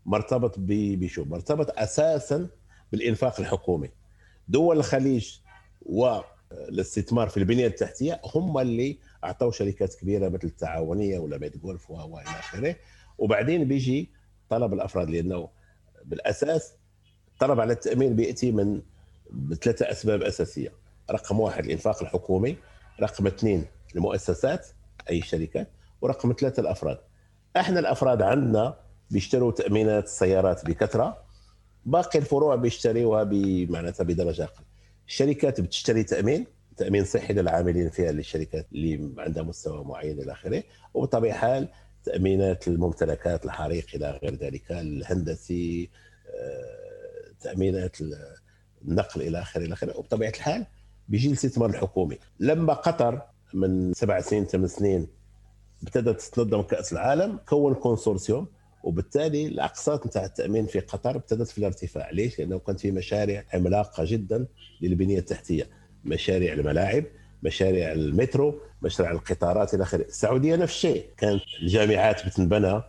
مرتبط 0.06 0.56
بشو؟ 0.58 1.26
مرتبط 1.26 1.80
أساسا 1.80 2.48
بالإنفاق 2.92 3.40
الحكومي. 3.40 3.90
دول 4.48 4.78
الخليج 4.78 5.38
والاستثمار 6.52 7.30
في 7.30 7.38
البنية 7.38 7.68
التحتية 7.68 8.22
هم 8.36 8.58
اللي 8.58 8.98
أعطوا 9.24 9.52
شركات 9.52 9.96
كبيرة 9.96 10.30
مثل 10.30 10.48
التعاونية 10.48 11.20
ولا 11.20 11.38
بيت 11.38 11.58
جولف 11.58 11.92
وإلى 11.92 12.30
آخره. 12.30 12.76
وبعدين 13.18 13.68
بيجي 13.68 14.10
طلب 14.50 14.74
الأفراد 14.74 15.10
لأنه 15.10 15.50
بالأساس 16.06 16.74
الطلب 17.34 17.60
على 17.60 17.74
التأمين 17.74 18.16
بيأتي 18.16 18.52
من 18.52 18.82
ثلاثة 19.62 19.92
أسباب 19.92 20.22
أساسية. 20.22 20.72
رقم 21.12 21.40
واحد 21.40 21.66
الإنفاق 21.66 22.04
الحكومي 22.04 22.58
رقم 23.02 23.28
اثنين 23.28 23.66
المؤسسات 23.96 24.68
أي 25.10 25.22
شركات 25.22 25.68
ورقم 26.02 26.34
ثلاثة 26.40 26.62
الأفراد. 26.62 26.98
إحنا 27.58 27.80
الأفراد 27.80 28.22
عندنا 28.22 28.76
بيشتروا 29.12 29.52
تأمينات 29.52 30.04
السيارات 30.04 30.66
بكثرة 30.66 31.18
باقي 31.86 32.20
الفروع 32.20 32.56
بيشتريوها 32.56 33.24
معناتها 33.70 34.04
بدرجة 34.04 34.44
أقل. 34.44 34.64
الشركات 35.08 35.62
بتشتري 35.62 36.04
تأمين 36.04 36.48
تأمين 36.78 37.04
صحي 37.06 37.34
للعاملين 37.34 37.90
فيها 37.90 38.12
للشركات 38.12 38.68
اللي 38.72 39.14
عندها 39.18 39.44
مستوى 39.44 39.84
معين 39.84 40.22
إلى 40.22 40.32
آخره 40.32 40.64
وبطبيعة 40.94 41.34
الحال 41.34 41.68
تأمينات 42.04 42.68
الممتلكات 42.68 43.46
الحريق 43.46 43.86
إلى 43.96 44.20
غير 44.24 44.36
ذلك 44.36 44.72
الهندسي 44.72 45.90
آه، 46.28 47.32
تأمينات 47.40 47.98
النقل 48.82 49.22
إلى 49.22 49.42
آخره 49.42 49.66
إلى 49.66 49.74
آخره 49.74 49.98
وبطبيعة 49.98 50.30
الحال 50.30 50.66
بيجي 51.08 51.28
الاستثمار 51.28 51.70
الحكومي. 51.70 52.18
لما 52.40 52.74
قطر 52.74 53.22
من 53.54 53.94
سبع 53.94 54.22
سنين 54.22 54.46
ثمان 54.46 54.68
سنين 54.68 55.08
ابتدت 55.84 56.22
تنظم 56.22 56.62
كأس 56.62 56.94
العالم 56.94 57.40
كون 57.50 57.74
كونسورسيوم 57.74 58.48
وبالتالي 58.88 59.48
الأقساط 59.48 60.08
نتاع 60.08 60.26
التأمين 60.26 60.66
في 60.66 60.80
قطر 60.80 61.16
ابتدت 61.16 61.48
في 61.48 61.58
الارتفاع. 61.58 62.10
ليش؟ 62.12 62.40
لأنه 62.40 62.60
كانت 62.60 62.80
في 62.80 62.92
مشاريع 62.92 63.44
عملاقة 63.54 64.04
جدا 64.06 64.46
للبنية 64.82 65.20
التحتية. 65.20 65.68
مشاريع 66.06 66.54
الملاعب 66.54 67.04
مشاريع 67.44 67.92
المترو 67.92 68.60
مشاريع 68.82 69.12
القطارات 69.12 69.74
إلى 69.74 69.84
آخره. 69.84 70.02
السعودية 70.04 70.56
نفس 70.56 70.74
الشيء. 70.74 71.06
كانت 71.18 71.42
الجامعات 71.62 72.26
بتنبنى 72.26 72.82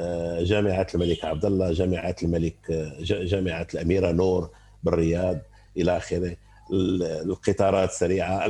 آه، 0.00 0.42
جامعة 0.42 0.86
الملك 0.94 1.24
عبد 1.24 1.44
الله 1.44 1.72
جامعة 1.72 2.16
الملك 2.22 2.70
آه، 2.70 2.96
جامعة 3.00 3.66
الأميرة 3.74 4.12
نور 4.12 4.50
بالرياض 4.82 5.38
إلى 5.76 5.96
آخره. 5.96 6.36
القطارات 6.72 7.88
السريعه 7.90 8.46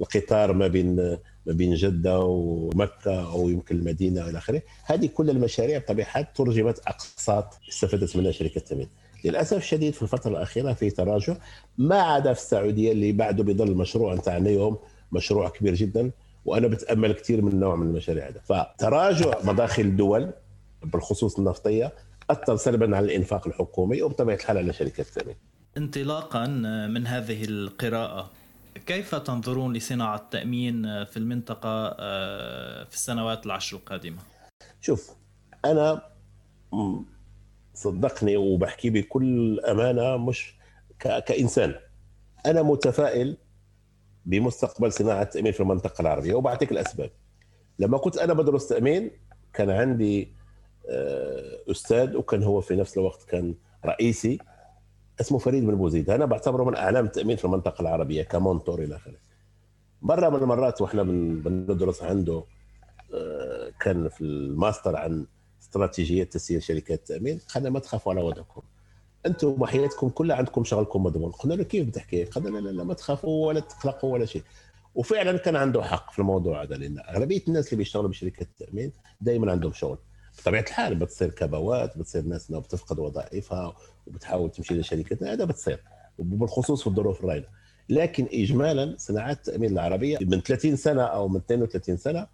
القطار 0.00 0.52
ما 0.52 0.66
بين 0.68 1.18
ما 1.46 1.52
بين 1.52 1.74
جدة 1.74 2.18
ومكة 2.20 3.32
أو 3.32 3.48
يمكن 3.48 3.76
المدينة 3.76 4.28
إلى 4.28 4.38
آخره. 4.38 4.62
هذه 4.84 5.06
كل 5.06 5.30
المشاريع 5.30 5.82
الحال 5.90 6.32
ترجمت 6.32 6.78
أقساط 6.78 7.58
استفادت 7.68 8.16
منها 8.16 8.30
شركة 8.30 8.58
التامين 8.58 8.88
للأسف 9.24 9.56
الشديد 9.56 9.94
في 9.94 10.02
الفترة 10.02 10.30
الأخيرة 10.30 10.72
في 10.72 10.90
تراجع 10.90 11.36
ما 11.78 12.00
عدا 12.00 12.32
في 12.32 12.40
السعودية 12.40 12.92
اللي 12.92 13.12
بعده 13.12 13.44
بيضل 13.44 13.68
المشروع 13.68 14.14
نتاعنا 14.14 14.48
اليوم 14.48 14.78
مشروع 15.12 15.48
كبير 15.48 15.74
جدا 15.74 16.10
وأنا 16.44 16.68
بتأمل 16.68 17.12
كثير 17.12 17.42
من 17.42 17.60
نوع 17.60 17.76
من 17.76 17.86
المشاريع 17.86 18.28
هذا 18.28 18.40
فتراجع 18.44 19.34
مداخل 19.44 19.82
الدول 19.82 20.32
بالخصوص 20.82 21.38
النفطية 21.38 21.92
أثر 22.30 22.56
سلبا 22.56 22.96
على 22.96 23.06
الإنفاق 23.06 23.48
الحكومي 23.48 24.02
وبطبيعة 24.02 24.36
الحال 24.36 24.58
على 24.58 24.72
شركات 24.72 25.06
التامين 25.08 25.36
انطلاقا 25.76 26.46
من 26.86 27.06
هذه 27.06 27.44
القراءة 27.44 28.30
كيف 28.86 29.14
تنظرون 29.14 29.72
لصناعة 29.72 30.16
التأمين 30.16 31.04
في 31.04 31.16
المنطقة 31.16 31.96
آه، 31.98 32.84
في 32.84 32.94
السنوات 32.94 33.46
العشر 33.46 33.76
القادمة؟ 33.76 34.18
شوف 34.80 35.10
أنا 35.64 36.02
صدقني 37.74 38.36
وبحكي 38.36 38.90
بكل 38.90 39.60
أمانة 39.60 40.16
مش 40.16 40.54
كإنسان. 40.98 41.74
أنا 42.46 42.62
متفائل 42.62 43.36
بمستقبل 44.26 44.92
صناعة 44.92 45.22
التأمين 45.22 45.52
في 45.52 45.60
المنطقة 45.60 46.02
العربية 46.02 46.34
وبعطيك 46.34 46.72
الأسباب. 46.72 47.10
لما 47.78 47.98
كنت 47.98 48.16
أنا 48.16 48.32
بدرس 48.32 48.68
تأمين 48.68 49.10
كان 49.52 49.70
عندي 49.70 50.34
آه، 50.90 51.70
أستاذ 51.70 52.16
وكان 52.16 52.42
هو 52.42 52.60
في 52.60 52.76
نفس 52.76 52.98
الوقت 52.98 53.22
كان 53.22 53.54
رئيسي. 53.86 54.38
اسمه 55.22 55.38
فريد 55.38 55.66
بن 55.66 55.74
بوزيد 55.74 56.10
أنا 56.10 56.24
بعتبره 56.24 56.64
من 56.64 56.76
أعلام 56.76 57.04
التامين 57.04 57.36
في 57.36 57.44
المنطقة 57.44 57.82
العربية 57.82 58.22
ك 58.22 58.31
mentor 58.31 58.82
إلى 58.82 58.96
آخره. 58.96 59.16
مرة 60.02 60.28
من 60.28 60.36
المرات 60.36 60.80
وإحنا 60.80 61.02
بندرس 61.02 62.02
عنده 62.02 62.44
آه، 63.14 63.72
كان 63.80 64.08
في 64.08 64.20
الماستر 64.20 64.96
عن 64.96 65.26
استراتيجية 65.62 66.24
تسيير 66.24 66.60
شركات 66.60 66.98
التامين 66.98 67.40
قال 67.54 67.68
ما 67.68 67.78
تخافوا 67.78 68.12
على 68.12 68.22
وضعكم 68.22 68.62
أنتم 69.26 69.62
وحياتكم 69.62 70.08
كلها 70.08 70.36
عندكم 70.36 70.64
شغلكم 70.64 71.02
مضمون. 71.02 71.30
قلنا 71.30 71.54
له 71.54 71.62
كيف 71.62 71.86
بتحكي؟ 71.86 72.24
قال 72.24 72.44
لا 72.44 72.58
لا 72.58 72.70
لا 72.70 72.84
ما 72.84 72.94
تخافوا 72.94 73.46
ولا 73.46 73.60
تقلقوا 73.60 74.12
ولا 74.12 74.24
شيء. 74.24 74.42
وفعلا 74.94 75.36
كان 75.38 75.56
عنده 75.56 75.82
حق 75.82 76.12
في 76.12 76.18
الموضوع 76.18 76.62
هذا 76.62 76.76
لأن 76.76 76.98
أغلبية 76.98 77.42
الناس 77.48 77.66
اللي 77.66 77.76
بيشتغلوا 77.76 78.08
بشركات 78.08 78.48
التامين 78.48 78.92
دائما 79.20 79.52
عندهم 79.52 79.72
شغل. 79.72 79.98
بطبيعة 80.38 80.62
الحال 80.62 80.94
بتصير 80.94 81.30
كبوات 81.30 81.98
بتصير 81.98 82.22
ناس 82.22 82.50
إنها 82.50 82.60
بتفقد 82.60 82.98
وظائفها 82.98 83.76
وبتحاول 84.06 84.50
تمشي 84.50 84.74
لشركات 84.74 85.22
هذا 85.22 85.44
بتصير 85.44 85.82
وبالخصوص 86.18 86.80
في 86.80 86.86
الظروف 86.86 87.20
الراهنة. 87.20 87.46
لكن 87.88 88.28
اجمالا 88.32 88.94
صناعات 88.98 89.48
التامين 89.48 89.72
العربية 89.72 90.18
من 90.20 90.40
30 90.40 90.76
سنة 90.76 91.02
أو 91.02 91.28
من 91.28 91.36
32 91.36 91.96
سنة 91.96 92.26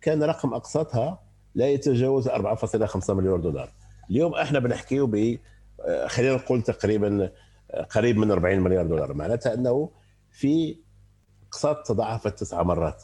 كان 0.00 0.22
رقم 0.22 0.54
اقساطها 0.54 1.22
لا 1.54 1.68
يتجاوز 1.68 2.28
4.5 2.28 3.10
مليار 3.10 3.40
دولار. 3.40 3.72
اليوم 4.10 4.34
إحنا 4.34 4.58
بنحكيه 4.58 5.02
ب 5.02 5.38
آه، 5.80 6.06
خلينا 6.06 6.34
نقول 6.34 6.62
تقريبا 6.62 7.30
آه، 7.70 7.82
قريب 7.82 8.16
من 8.16 8.30
40 8.30 8.60
مليار 8.60 8.86
دولار. 8.86 9.14
معناتها 9.14 9.54
إنه 9.54 9.90
في 10.30 10.76
اقساط 11.48 11.86
تضاعفت 11.86 12.38
تسع 12.38 12.62
مرات. 12.62 13.02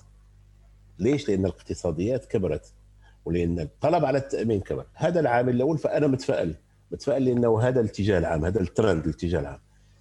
ليش؟ 0.99 1.29
لأن 1.29 1.41
الاقتصاديات 1.41 2.25
كبرت. 2.25 2.73
ولأن 3.25 3.61
الطلب 3.61 4.05
على 4.05 4.19
التأمين 4.19 4.61
كبر 4.61 4.87
هذا 4.95 5.21
العامل 5.21 5.55
الأول 5.55 5.79
فأنا 5.79 6.07
متفائل 6.07 6.55
متفائل 6.93 7.25
لأنه 7.25 7.61
هذا 7.61 7.81
الاتجاه 7.81 8.19
العام 8.19 8.45
هذا 8.45 8.61
الترند 8.61 9.05
الاتجاه 9.05 9.41
العام. 9.41 9.59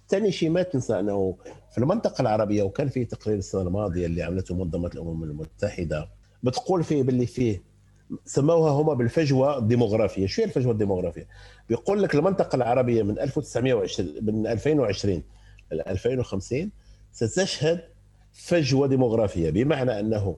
ثاني 0.08 0.32
شيء 0.32 0.50
ما 0.50 0.62
تنسى 0.62 1.00
أنه 1.00 1.36
في 1.72 1.78
المنطقة 1.78 2.22
العربية 2.22 2.62
وكان 2.62 2.88
في 2.88 3.04
تقرير 3.04 3.38
السنة 3.38 3.62
الماضية 3.62 4.06
اللي 4.06 4.22
عملته 4.22 4.54
منظمة 4.54 4.90
الأمم 4.94 5.24
المتحدة 5.24 6.08
بتقول 6.42 6.84
فيه 6.84 7.02
باللي 7.02 7.26
فيه 7.26 7.62
سموها 8.24 8.70
هم 8.70 8.94
بالفجوة 8.94 9.58
الديموغرافية، 9.58 10.26
شو 10.26 10.42
هي 10.42 10.46
الفجوة 10.46 10.72
الديموغرافية؟ 10.72 11.26
بيقول 11.68 12.02
لك 12.02 12.14
المنطقة 12.14 12.56
العربية 12.56 13.02
من 13.02 13.18
1920 13.18 14.08
من 14.22 14.46
2020 14.46 15.22
ل 15.72 15.80
2050 15.80 16.70
ستشهد 17.12 17.80
فجوة 18.32 18.86
ديموغرافية 18.86 19.50
بمعنى 19.50 20.00
أنه 20.00 20.36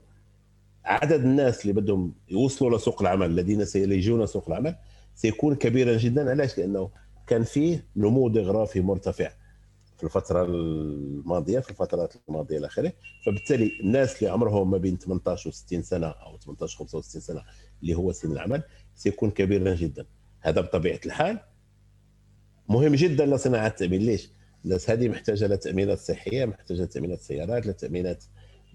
عدد 0.87 1.25
الناس 1.25 1.63
اللي 1.63 1.73
بدهم 1.73 2.15
يوصلوا 2.29 2.79
لسوق 2.79 3.03
العمل 3.03 3.27
الذين 3.27 3.65
سيلجون 3.65 4.27
سوق 4.27 4.49
العمل 4.49 4.77
سيكون 5.15 5.55
كبيرا 5.55 5.97
جدا 5.97 6.31
علاش؟ 6.31 6.59
لأنه 6.59 6.91
كان 7.27 7.45
فيه 7.45 7.87
نمو 7.97 8.29
ديموغرافي 8.29 8.81
مرتفع 8.81 9.31
في 9.97 10.05
الفترة 10.05 10.45
الماضية 10.45 11.59
في 11.59 11.71
الفترات 11.71 12.15
الماضية 12.29 12.59
إلى 12.59 12.67
آخره 12.67 12.93
فبالتالي 13.27 13.73
الناس 13.81 14.19
اللي 14.19 14.31
عمرهم 14.31 14.71
ما 14.71 14.79
بين 14.79 14.99
18 14.99 15.49
و 15.49 15.53
60 15.53 15.83
سنة 15.83 16.07
أو 16.07 16.39
18 16.39 16.79
65 16.79 17.21
سنة 17.21 17.43
اللي 17.83 17.95
هو 17.95 18.13
سن 18.13 18.33
العمل 18.33 18.63
سيكون 18.95 19.31
كبيرا 19.31 19.75
جدا 19.75 20.07
هذا 20.41 20.61
بطبيعة 20.61 21.01
الحال 21.07 21.39
مهم 22.69 22.95
جدا 22.95 23.27
لصناعة 23.27 23.67
التأمين 23.67 24.03
ليش؟ 24.03 24.31
الناس 24.65 24.91
هذه 24.91 25.09
محتاجة 25.09 25.47
لتأمينات 25.47 25.99
صحية 25.99 26.45
محتاجة 26.45 26.83
لتأمينات 26.83 27.21
سيارات 27.21 27.67
لتأمينات 27.67 28.25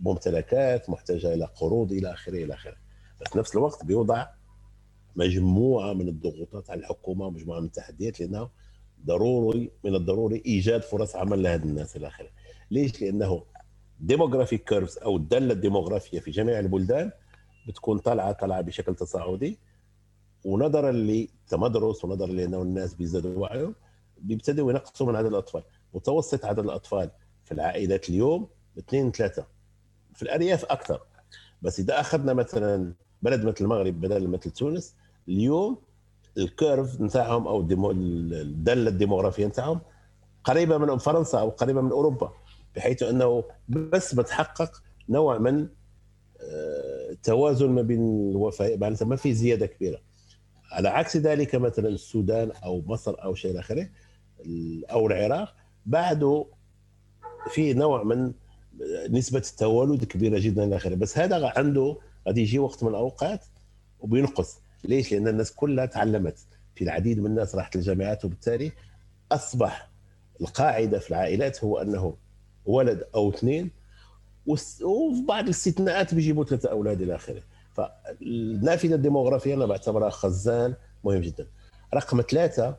ممتلكات 0.02 0.90
محتاجة 0.90 1.34
إلى 1.34 1.46
قروض 1.46 1.92
إلى 1.92 2.14
آخره 2.14 2.44
إلى 2.44 2.54
آخره. 2.54 2.76
بس 3.22 3.36
نفس 3.38 3.56
الوقت 3.56 3.86
بيوضع 3.86 4.28
مجموعة 5.16 5.94
من 5.94 6.08
الضغوطات 6.08 6.70
على 6.70 6.80
الحكومة 6.80 7.26
ومجموعه 7.26 7.60
من 7.60 7.66
التحديات 7.66 8.20
لأنه 8.20 8.50
ضروري 9.06 9.72
من 9.84 9.96
الضروري 9.96 10.44
إيجاد 10.46 10.82
فرص 10.82 11.16
عمل 11.16 11.44
لهذه 11.44 11.64
الناس 11.64 11.96
إلى 11.96 12.08
آخره. 12.08 12.30
ليش؟ 12.72 13.02
لأنه 13.02 13.44
demographic 14.00 14.64
curves 14.64 14.98
أو 14.98 15.18
الداله 15.18 15.54
الديموغرافية 15.54 16.20
في 16.20 16.32
جميع 16.32 16.60
البلدان 16.60 17.12
بتكون 17.68 17.98
طالعة 17.98 18.32
طالعة 18.32 18.62
بشكل 18.62 18.96
تصاعدي. 18.96 19.60
ونظرا 20.46 20.92
لتمدرس 20.92 22.06
ونظرا 22.06 22.28
لأنه 22.28 22.62
الناس 22.62 22.94
بيزدادوا 22.94 23.40
وعيهم 23.40 23.76
بيبتدوا 24.18 24.72
ينقصوا 24.72 25.08
من 25.08 25.16
عدد 25.16 25.28
الأطفال. 25.28 25.64
متوسط 25.94 26.46
عدد 26.46 26.60
الأطفال 26.60 27.12
في 27.46 27.52
العائلات 27.52 28.10
اليوم 28.10 28.48
اثنين 28.80 29.12
ثلاثة. 29.12 29.61
في 30.22 30.28
الأرياف 30.28 30.66
أكثر. 30.66 31.02
بس 31.62 31.80
إذا 31.80 32.00
أخذنا 32.00 32.34
مثلا 32.34 32.94
بلد 33.22 33.46
مثل 33.46 33.56
المغرب 33.62 34.02
بلد 34.02 34.28
مثل 34.28 34.52
تونس 34.52 34.96
اليوم 35.28 35.78
ال 36.38 36.48
curve 36.48 37.02
نتاعهم 37.02 37.48
أو 37.48 37.62
الدالة 37.62 38.90
الديموغرافية 38.90 39.46
نتاعهم 39.46 39.82
قريبة 40.44 40.78
من 40.78 40.98
فرنسا 40.98 41.40
أو 41.40 41.50
قريبة 41.50 41.82
من 41.82 41.92
أوروبا 41.92 42.34
بحيث 42.76 43.04
أنه 43.04 43.44
بس 43.70 44.16
بتحقق 44.16 44.84
نوع 45.10 45.38
من 45.38 45.68
آه، 46.42 47.18
توازن 47.24 47.70
ما 47.70 47.82
بين 47.82 48.32
الوفاء 48.32 48.78
معناتها 48.78 49.06
ما 49.06 49.16
في 49.16 49.34
زيادة 49.34 49.66
كبيرة. 49.66 50.00
على 50.72 50.90
عكس 50.90 51.18
ذلك 51.18 51.56
مثلا 51.56 51.88
السودان 51.88 52.52
أو 52.52 52.84
مصر 52.86 53.24
أو 53.24 53.36
شيء 53.36 53.60
اخره 53.60 53.90
أو 54.92 55.08
العراق 55.08 55.56
بعده 55.86 56.46
في 57.50 57.74
نوع 57.74 58.04
من 58.04 58.34
نسبة 59.10 59.40
التوالد 59.40 60.04
كبيرة 60.04 60.40
جدا 60.40 60.64
إلى 60.64 60.76
آخره. 60.76 60.96
بس 60.96 61.18
هذا 61.18 61.52
عنده 61.56 61.98
غادي 62.28 62.42
يجي 62.42 62.60
وقت 62.60 62.84
من 62.84 62.90
الأوقات 62.90 63.46
وبينقص. 64.00 64.60
ليش؟ 64.84 65.12
لأن 65.12 65.28
الناس 65.28 65.52
كلها 65.52 65.86
تعلمت. 65.86 66.40
في 66.76 66.84
العديد 66.84 67.20
من 67.20 67.26
الناس 67.26 67.56
راحت 67.56 67.76
الجامعات 67.76 68.26
وبالتالي 68.26 68.72
أصبح 69.32 69.90
القاعدة 70.42 71.00
في 71.00 71.10
العائلات 71.10 71.64
هو 71.64 71.78
أنه 71.78 72.16
ولد 72.66 73.04
أو 73.16 73.30
اثنين 73.30 73.72
وفي 74.46 75.26
بعض 75.28 75.44
الاستثناءات 75.44 76.14
بيجيبوا 76.16 76.44
ثلاثة 76.44 76.70
أولاد 76.70 77.02
إلى 77.02 77.16
آخره. 77.16 77.42
فالنافذة 77.74 78.96
الديموغرافية 78.96 79.54
أنا 79.54 79.66
بعتبرها 79.66 80.10
خزان 80.10 80.76
مهم 81.04 81.22
جدا. 81.22 81.48
رقم 81.94 82.22
ثلاثة 82.22 82.78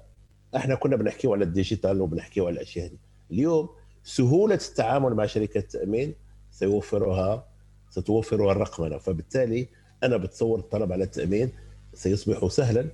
إحنا 0.57 0.75
كنا 0.75 0.97
بنحكيو 0.97 1.33
على 1.33 1.45
الديجيتال 1.45 2.01
وبنحكيو 2.01 2.47
على 2.47 2.55
الأشياء 2.55 2.87
هذه 2.87 2.99
اليوم 3.31 3.69
سهولة 4.05 4.55
التعامل 4.55 5.15
مع 5.15 5.27
شركة 5.27 5.59
التامين 5.59 6.15
سيوفرها 6.51 7.47
ستوفرها 7.91 8.53
الرقمنة. 8.53 8.99
فبالتالي 8.99 9.69
أنا 10.03 10.17
بتصور 10.17 10.59
الطلب 10.59 10.93
على 10.93 11.05
التأمين 11.05 11.53
سيصبح 11.95 12.47
سهلا 12.47 12.87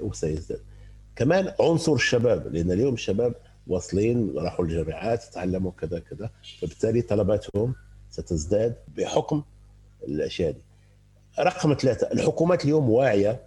وسيزداد. 0.00 0.60
كمان 1.16 1.52
عنصر 1.60 1.92
الشباب 1.92 2.54
لأن 2.54 2.70
اليوم 2.70 2.94
الشباب 2.94 3.34
واصلين 3.66 4.38
راحوا 4.38 4.64
الجامعات 4.64 5.24
تعلموا 5.24 5.72
كذا 5.72 5.98
كذا. 5.98 6.30
فبالتالي 6.60 7.02
طلباتهم 7.02 7.74
ستزداد 8.10 8.76
بحكم 8.96 9.42
الأشياء 10.02 10.50
دي. 10.50 10.62
رقم 11.38 11.74
ثلاثة 11.74 12.12
الحكومات 12.12 12.64
اليوم 12.64 12.90
واعية 12.90 13.40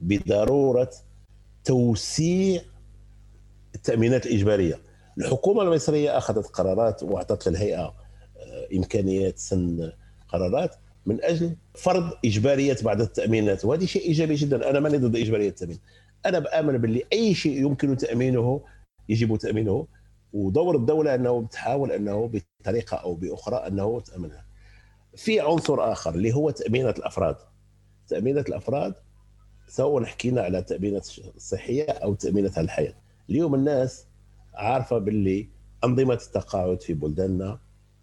بضرورة 0.00 0.90
توسيع 1.64 2.62
التأمينات 3.74 4.26
الإجبارية. 4.26 4.80
الحكومة 5.18 5.62
المصرية 5.62 6.18
أخذت 6.18 6.46
قرارات 6.46 7.02
وأعطت 7.02 7.48
للهيئة 7.48 7.94
إمكانيات 8.76 9.38
سن 9.38 9.92
قرارات 10.28 10.74
من 11.06 11.24
أجل 11.24 11.56
فرض 11.74 12.10
اجباريه 12.24 12.76
بعض 12.82 13.00
التأمينات 13.00 13.64
وهذا 13.64 13.86
شيء 13.86 14.02
إيجابي 14.02 14.34
جدا. 14.34 14.70
أنا 14.70 14.80
ماني 14.80 14.98
ضد 14.98 15.16
إجبارية 15.16 15.48
التأمين. 15.48 15.78
أنا 16.26 16.38
بآمن 16.38 16.78
باللي 16.78 17.04
أي 17.12 17.34
شيء 17.34 17.60
يمكن 17.60 17.96
تأمينه 17.96 18.60
يجب 19.08 19.36
تأمينه 19.36 19.86
ودور 20.32 20.76
الدولة 20.76 21.14
أنه 21.14 21.46
تحاول 21.46 21.92
أنه 21.92 22.30
بطريقة 22.62 22.96
أو 22.96 23.14
بأخرى 23.14 23.56
أنه 23.56 24.00
تأمنها. 24.00 24.44
في 25.16 25.40
عنصر 25.40 25.92
آخر 25.92 26.14
اللي 26.14 26.34
هو 26.34 26.50
تامينات 26.50 26.98
الأفراد. 26.98 27.36
تامينات 28.08 28.48
الأفراد 28.48 28.94
سواء 29.68 30.04
حكينا 30.04 30.42
على 30.42 30.62
تامينات 30.62 31.08
الصحيه 31.36 31.84
أو 31.84 32.14
تامينات 32.14 32.58
الحياة. 32.58 32.94
اليوم 33.30 33.54
الناس 33.54 34.06
عارفة 34.56 34.98
باللي 34.98 35.48
أنظمة 35.84 36.14
التقاعد 36.14 36.82
في 36.82 36.94
بلداننا 36.94 37.58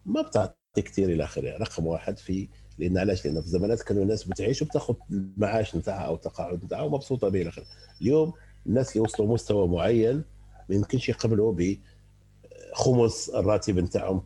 ما 0.05 0.21
بتعطي 0.21 0.53
كثير 0.75 1.09
إلى 1.09 1.23
آخره. 1.23 1.57
رقم 1.57 1.85
واحد 1.87 2.17
في 2.17 2.47
لأن 2.77 2.97
علاش؟ 2.97 3.25
لأن 3.25 3.41
في 3.41 3.49
زمانات 3.49 3.81
كانوا 3.81 4.03
الناس 4.03 4.23
بتعيش 4.23 4.61
وبتاخذ 4.61 4.95
المعاش 5.11 5.75
نتاعها 5.75 6.05
أو 6.05 6.15
التقاعد 6.15 6.63
نتاعها 6.65 6.81
ومبسوطة 6.81 7.29
به 7.29 7.41
إلى 7.41 7.49
آخره. 7.49 7.65
اليوم 8.01 8.33
الناس 8.67 8.91
اللي 8.91 8.99
وصلوا 9.01 9.33
مستوى 9.33 9.67
معين 9.67 10.23
ما 10.69 10.75
يمكنش 10.75 11.09
يقبلوا 11.09 11.55
بخمس 12.73 13.29
الراتب 13.29 13.79
نتاعهم 13.79 14.19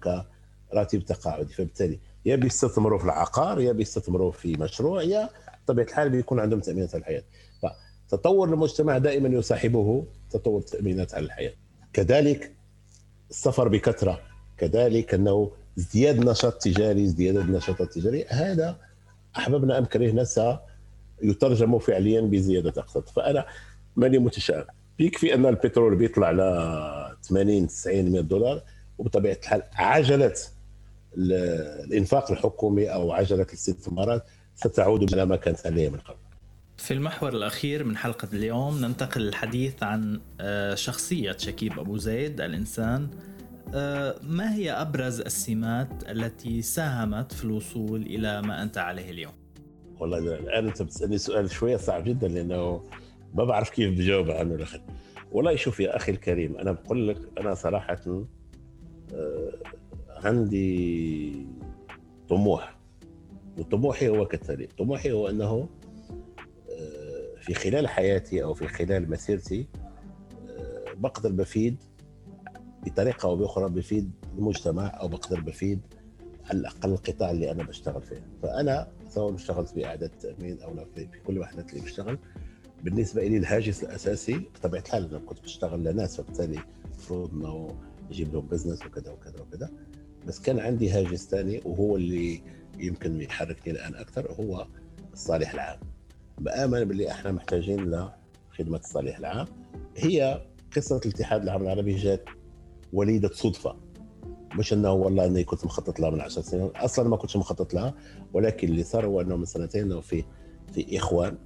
كراتب 0.71 0.99
تقاعدي. 1.05 1.53
فبالتالي 1.53 1.99
يا 2.25 2.35
بيستثمروا 2.35 2.99
في 2.99 3.05
العقار 3.05 3.59
يا 3.61 3.71
بيستثمروا 3.71 4.31
في 4.31 4.57
مشروع 4.57 5.03
يا 5.03 5.29
بطبيعة 5.63 5.85
الحال 5.85 6.09
بيكون 6.09 6.39
عندهم 6.39 6.59
تأمينات 6.59 6.95
على 6.95 7.01
الحياة. 7.01 7.23
فتطور 8.07 8.49
المجتمع 8.49 8.97
دائما 8.97 9.29
يصاحبه 9.29 10.05
تطور 10.29 10.59
التامينات 10.59 11.13
على 11.13 11.25
الحياة. 11.25 11.53
كذلك 11.93 12.51
السفر 13.29 13.67
بكثرة 13.67 14.21
كذلك 14.57 15.13
أنه 15.13 15.51
ازدياد 15.77 16.19
نشاط 16.29 16.53
تجاري 16.53 17.03
ازدياد 17.03 17.35
النشاط 17.37 17.81
التجاري 17.81 18.25
هذا 18.27 18.77
أحببنا 19.37 19.77
ام 19.77 19.85
كرهنا 19.85 20.23
سيترجم 20.23 21.79
فعليا 21.79 22.21
بزيادة 22.21 22.73
اقتصاد 22.81 23.09
فأنا 23.09 23.45
ماني 23.95 24.17
متشائم 24.17 24.65
يكفي 24.99 25.33
أن 25.33 25.45
البترول 25.45 25.95
بيطلع 25.95 26.31
ل 26.31 26.37
80 27.23 27.67
90 27.67 28.11
100 28.11 28.21
دولار 28.21 28.61
وبطبيعة 28.97 29.37
الحال 29.43 29.63
عجلة 29.73 30.33
الإنفاق 31.17 32.31
الحكومي 32.31 32.93
أو 32.93 33.11
عجلة 33.11 33.43
الاستثمارات 33.43 34.23
ستعود 34.55 35.13
إلى 35.13 35.25
ما 35.25 35.35
كانت 35.35 35.65
عليه 35.65 35.89
من 35.89 35.99
قبل. 35.99 36.17
في 36.77 36.93
المحور 36.93 37.29
الأخير 37.33 37.83
من 37.83 37.97
حلقة 37.97 38.27
اليوم 38.33 38.81
ننتقل 38.81 39.21
للحديث 39.21 39.83
عن 39.83 40.19
آه، 40.41 40.75
شخصية 40.75 41.37
شكيب 41.37 41.79
أبو 41.79 41.97
زيد 41.97 42.41
الإنسان. 42.41 43.07
آه، 43.73 44.15
ما 44.23 44.55
هي 44.55 44.71
أبرز 44.71 45.21
السمات 45.21 45.89
التي 46.09 46.61
ساهمت 46.61 47.31
في 47.31 47.43
الوصول 47.43 48.01
إلى 48.01 48.41
ما 48.41 48.63
أنت 48.63 48.77
عليه 48.77 49.11
اليوم؟ 49.11 49.33
والله 49.99 50.17
الآن 50.17 50.67
أنت 50.67 50.81
بتسألني 50.81 51.17
سؤال 51.17 51.51
شوية 51.51 51.77
صعب 51.77 52.03
جدا 52.03 52.27
لأنه 52.27 52.83
ما 53.33 53.43
بعرف 53.43 53.69
كيف 53.69 53.97
بجاوب 53.97 54.31
عنه 54.31 54.55
الأخير. 54.55 54.81
والله 55.31 55.55
شوف 55.55 55.79
يا 55.79 55.95
أخي 55.95 56.11
الكريم 56.11 56.57
أنا 56.57 56.71
بقول 56.71 57.07
لك 57.07 57.17
أنا 57.37 57.53
صراحة 57.53 58.27
آه، 59.13 59.51
عندي 60.09 61.45
طموح. 62.29 62.77
وطموحي 63.57 64.09
هو 64.09 64.25
كالتالي 64.25 64.67
طموحي 64.77 65.11
هو 65.11 65.29
أنه 65.29 65.69
في 67.47 67.53
خلال 67.53 67.87
حياتي 67.87 68.43
أو 68.43 68.53
في 68.53 68.67
خلال 68.67 69.09
مسيرتي 69.09 69.67
بقدر 70.95 71.31
بفيد 71.31 71.77
بطريقة 72.85 73.27
أو 73.29 73.35
بأخرى 73.35 73.69
بفيد 73.69 74.11
المجتمع 74.37 74.87
أو 74.87 75.07
بقدر 75.07 75.39
بفيد 75.39 75.79
على 76.45 76.59
الأقل 76.59 76.89
القطاع 76.91 77.31
اللي 77.31 77.51
أنا 77.51 77.63
بشتغل 77.63 78.01
فيه. 78.01 78.27
فأنا 78.43 78.87
سواء 79.09 79.35
اشتغلت 79.35 79.75
بإعادة 79.75 80.05
التامين 80.05 80.61
أو 80.61 80.85
في 80.95 81.07
كل 81.27 81.33
الوحدات 81.33 81.69
اللي 81.69 81.81
بشتغل 81.81 82.17
بالنسبة 82.83 83.27
لي 83.27 83.37
الهاجس 83.37 83.83
الأساسي 83.83 84.37
بطبيعة 84.37 84.81
الحال 84.81 85.09
أنا 85.09 85.19
كنت 85.19 85.39
بشتغل 85.41 85.83
لناس 85.83 86.21
فبالتالي 86.21 86.59
المفروض 86.85 87.33
إنه 87.33 87.77
نجيب 88.09 88.33
لهم 88.33 88.47
بزنس 88.47 88.85
وكذا 88.85 89.11
وكذا 89.11 89.41
وكذا. 89.41 89.69
بس 90.27 90.39
كان 90.39 90.59
عندي 90.59 90.89
هاجس 90.89 91.27
ثاني 91.27 91.61
وهو 91.65 91.95
اللي 91.95 92.41
يمكن 92.79 93.21
يحركني 93.21 93.73
الان 93.73 93.95
أكثر 93.95 94.31
هو 94.31 94.67
الصالح 95.13 95.53
العام. 95.53 95.79
بآمن 96.37 96.83
باللي 96.85 97.11
إحنا 97.11 97.31
محتاجين 97.31 97.79
لخدمة 97.91 98.77
الصالح 98.77 99.17
العام. 99.17 99.47
هي 99.97 100.41
قصة 100.75 101.01
الاتحاد 101.05 101.41
العام 101.41 101.61
العربي 101.61 101.95
جات 101.95 102.25
وليدة 102.93 103.29
صدفة. 103.33 103.75
مش 104.59 104.73
إنه 104.73 104.91
والله 104.91 105.25
إني 105.25 105.43
كنت 105.43 105.65
مخطط 105.65 105.99
لها 105.99 106.09
من 106.09 106.21
عشر 106.21 106.41
سنين. 106.41 106.69
أصلا 106.75 107.09
ما 107.09 107.17
كنتش 107.17 107.37
مخطط 107.37 107.73
لها 107.73 107.93
ولكن 108.33 108.67
اللي 108.67 108.83
صار 108.83 109.05
هو 109.05 109.21
إنه 109.21 109.35
من 109.35 109.45
سنتين 109.45 109.81
انه 109.83 110.01
في 110.01 110.23
في 110.73 110.97
اخوان 110.97 111.37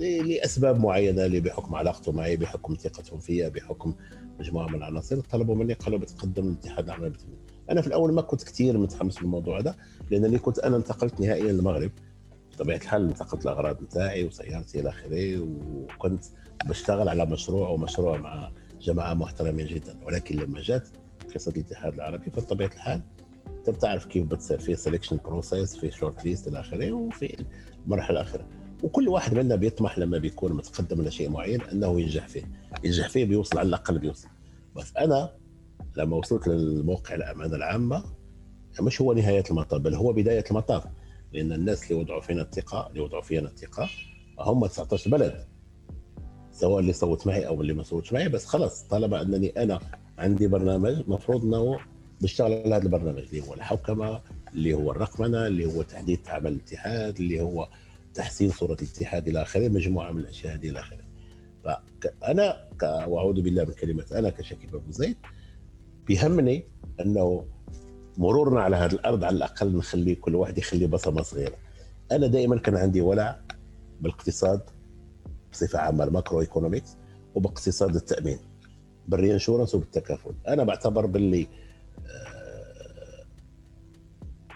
لأسباب 0.00 0.80
معينة 0.80 1.24
اللي 1.24 1.40
بحكم 1.40 1.74
علاقته 1.74 2.12
معي 2.12 2.36
بحكم 2.36 2.74
ثقتهم 2.74 3.18
فيا 3.18 3.48
بحكم 3.48 3.94
مجموعة 4.40 4.66
من 4.68 4.74
العناصر 4.74 5.20
طلبوا 5.20 5.54
مني 5.54 5.72
قالوا 5.72 5.98
بتقدم 5.98 6.48
الاتحاد 6.48 6.84
العمل 6.84 7.12
أنا 7.70 7.80
في 7.80 7.86
الأول 7.86 8.12
ما 8.12 8.22
كنت 8.22 8.44
كثير 8.44 8.78
متحمس 8.78 9.18
بالموضوع 9.18 9.60
ده 9.60 9.76
لأنني 10.10 10.38
كنت 10.38 10.58
أنا 10.58 10.76
انتقلت 10.76 11.20
نهائيا 11.20 11.52
للمغرب. 11.52 11.90
بطبيعة 12.58 12.76
الحال 12.76 13.08
انتقلت 13.08 13.42
الأغراض 13.42 13.76
بتاعي 13.76 14.24
وسيارتي 14.24 14.80
إلى 14.80 14.88
آخره 14.88 15.40
وكنت 15.40 16.24
بشتغل 16.66 17.08
على 17.08 17.26
مشروع 17.26 17.68
ومشروع 17.68 18.16
مع 18.16 18.50
جماعة 18.80 19.14
محترمين 19.14 19.66
جدا 19.66 19.98
ولكن 20.06 20.36
لما 20.36 20.60
جات 20.60 20.88
قصة 21.34 21.52
الاتحاد 21.52 21.94
العربي 21.94 22.30
فبطبيعة 22.30 22.70
الحال 22.74 23.00
أنت 23.58 23.70
بتعرف 23.70 24.06
كيف 24.06 24.26
بتصير 24.26 24.58
في 24.58 24.76
selection 24.76 25.14
process 25.24 25.76
في 25.76 25.90
short 25.90 26.24
list 26.24 26.48
إلى 26.48 26.60
آخره 26.60 26.92
وفي 26.92 27.44
المرحلة 27.86 28.20
الأخيرة. 28.20 28.46
وكل 28.82 29.08
واحد 29.08 29.34
منا 29.34 29.56
بيطمح 29.56 29.98
لما 29.98 30.18
بيكون 30.18 30.52
متقدم 30.52 31.02
لشيء 31.02 31.30
معين 31.30 31.62
أنه 31.62 32.00
ينجح 32.00 32.28
فيه. 32.28 32.42
ينجح 32.84 33.08
فيه 33.08 33.24
بيوصل 33.24 33.58
على 33.58 33.68
الأقل 33.68 33.98
بيوصل. 33.98 34.28
بس 34.76 34.96
أنا 34.96 35.30
لما 35.96 36.16
وصلت 36.16 36.48
للموقع 36.48 37.14
الأمانة 37.14 37.56
العامة 37.56 38.04
مش 38.80 39.00
هو 39.00 39.12
نهاية 39.12 39.44
المطاف 39.50 39.80
بل 39.80 39.94
هو 39.94 40.12
بداية 40.12 40.44
المطاف. 40.50 40.84
لأن 41.32 41.52
الناس 41.52 41.90
اللي 41.90 42.02
وضعوا 42.02 42.20
فينا 42.20 42.42
الثقة 42.42 42.88
اللي 42.88 43.00
وضعوا 43.00 43.22
فينا 43.22 43.48
الثقة 43.48 43.88
هم 44.38 44.66
19 44.66 45.10
بلد. 45.10 45.44
سواء 46.52 46.80
اللي 46.80 46.92
صوت 46.92 47.26
معي 47.26 47.46
أو 47.46 47.60
اللي 47.62 47.72
ما 47.72 47.82
صوتش 47.82 48.12
معي 48.12 48.28
بس 48.28 48.46
خلص 48.46 48.82
طالما 48.82 49.22
أنني 49.22 49.48
أنا 49.62 49.80
عندي 50.18 50.46
برنامج 50.46 51.08
مفروض 51.08 51.44
إنه 51.44 51.78
بشتغل 52.20 52.52
على 52.52 52.74
هذا 52.74 52.82
البرنامج 52.82 53.18
اللي 53.18 53.48
هو 53.48 53.54
الحوكمة 53.54 54.20
اللي 54.54 54.74
هو 54.74 54.90
الرقمنة 54.90 55.46
اللي 55.46 55.66
هو 55.66 55.82
تحديد 55.82 56.20
عمل 56.28 56.52
الاتحاد 56.52 57.16
اللي 57.18 57.40
هو 57.40 57.68
تحسين 58.14 58.50
صورة 58.50 58.76
الاتحاد 58.82 59.28
إلى 59.28 59.42
آخره 59.42 59.68
مجموعة 59.68 60.12
من 60.12 60.20
الأشياء 60.20 60.54
هذه 60.54 60.68
إلى 60.68 60.80
آخره. 60.80 61.08
فأنا 61.64 62.68
وأعوذ 62.82 63.40
بالله 63.42 63.64
من 63.64 63.72
كلمة 63.72 64.04
أنا 64.12 64.30
كشكيب 64.30 64.74
أبو 64.74 64.90
زيد 64.90 65.16
بيهمني 66.06 66.64
أنه 67.00 67.46
مرورنا 68.18 68.60
على 68.60 68.76
هذه 68.76 68.92
الأرض 68.92 69.24
على 69.24 69.36
الأقل 69.36 69.76
نخلي 69.76 70.14
كل 70.14 70.34
واحد 70.34 70.58
يخلي 70.58 70.86
بصمه 70.86 71.22
صغيره 71.22 71.56
أنا 72.12 72.26
دائما 72.26 72.58
كان 72.58 72.76
عندي 72.76 73.00
ولع 73.00 73.40
بالاقتصاد 74.00 74.60
بصفة 75.52 75.78
عامة 75.78 76.04
ال 76.04 76.40
macroeconomics 76.40 76.96
وباقتصاد 77.34 77.94
التأمين 77.94 78.38
بال 79.08 79.18
reinsurance 79.18 79.74
وبالتكافل. 79.74 80.34
أنا 80.48 80.64
بعتبر 80.64 81.06
باللي 81.06 81.48
آه، 82.06 83.24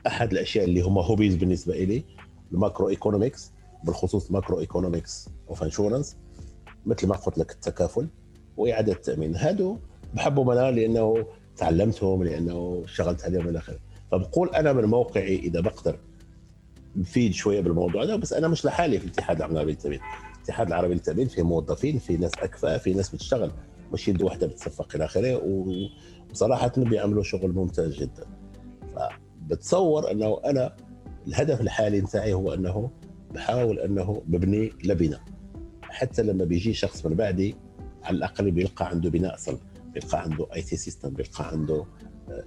أحد 0.07 0.33
الأشياء 0.33 0.65
اللي 0.65 0.81
هم 0.81 0.99
hobbies 0.99 1.37
بالنسبة 1.37 1.85
لي 1.85 2.05
ال 2.53 2.89
macroeconomics 2.89 3.53
بالخصوص 3.85 4.27
ال 4.27 4.61
macroeconomics 4.61 5.29
of 5.49 5.63
insurance 5.63 6.17
مثل 6.87 7.07
ما 7.07 7.17
قلت 7.17 7.39
لك 7.39 7.53
التكافل 7.53 8.09
وإعادة 8.57 8.93
التأمين. 8.93 9.37
هادو 9.37 9.79
بحبهم 10.15 10.51
أنا 10.51 10.71
لأنه 10.71 11.27
تعلمتهم 11.63 12.25
لأنه 12.25 12.83
اشتغلت 12.85 13.25
عليهم 13.25 13.49
إلى 13.49 13.59
آخره. 13.59 13.79
فبقول 14.11 14.49
أنا 14.49 14.73
من 14.73 14.85
موقعي 14.85 15.39
إذا 15.39 15.61
بقدر 15.61 15.99
بفيد 16.97 17.33
شوية 17.33 17.61
بالموضوع 17.61 18.05
ده 18.05 18.17
بس 18.17 18.33
أنا 18.33 18.49
مش 18.49 18.65
لحالي 18.65 18.99
في 18.99 19.05
الاتحاد 19.05 19.43
العالمي 19.43 19.73
للتأمين. 19.73 20.01
الاتحاد 20.37 20.67
العربي 20.67 20.95
للتأمين 20.95 21.29
فيه 21.29 21.43
موظفين 21.43 21.99
في 21.99 22.17
ناس 22.17 22.33
اكفاء 22.39 22.79
في 22.79 22.95
ناس 22.95 23.15
بتشتغل. 23.15 23.51
مش 23.93 24.09
يد 24.09 24.23
واحدة 24.23 24.47
بتصفق 24.47 24.89
إلى 24.95 25.05
آخره 25.05 25.43
وصراحة 26.31 26.73
بيعملوا 26.77 27.23
شغل 27.23 27.53
ممتاز 27.53 27.95
جدا. 27.95 28.27
فبتصور 28.95 30.11
أنه 30.11 30.41
أنا 30.45 30.77
الهدف 31.27 31.61
الحالي 31.61 32.01
نتاعي 32.01 32.33
هو 32.33 32.55
أنه 32.55 32.91
بحاول 33.35 33.79
أنه 33.79 34.23
ببني 34.27 34.73
لبنة. 34.85 35.21
حتى 35.83 36.23
لما 36.23 36.45
بيجي 36.45 36.75
شخص 36.75 37.07
من 37.07 37.15
بعدي 37.15 37.57
على 38.03 38.17
الأقل 38.17 38.51
بيلقى 38.51 38.89
عنده 38.89 39.11
بناء 39.11 39.37
صلب. 39.37 39.59
بيلقى 39.95 40.23
عنده 40.23 40.47
IT 40.55 40.77
system 40.77 41.11
بيلقى 41.11 41.49
عنده 41.49 41.87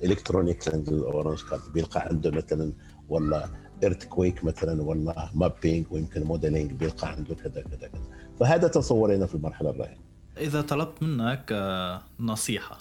electronic 0.03 0.67
orange 0.67 1.39
card 1.49 1.73
بيلقى 1.73 2.01
عنده 2.01 2.31
مثلا 2.31 2.73
ولا 3.09 3.49
earthquake 3.83 4.43
مثلا 4.43 4.83
ولا 4.83 5.29
mapping 5.33 5.85
ويمكن 5.91 6.23
modeling 6.23 6.71
بيلقى 6.71 7.11
عنده 7.11 7.35
كذا 7.35 7.61
كذا 7.61 7.87
كذا. 7.87 8.01
فهذا 8.39 8.67
تصورنا 8.67 9.25
في 9.25 9.35
المرحلة 9.35 9.69
الراهنة. 9.69 9.97
إذا 10.37 10.61
طلبت 10.61 11.03
منك 11.03 11.45
آه، 11.51 12.01
نصيحة 12.19 12.77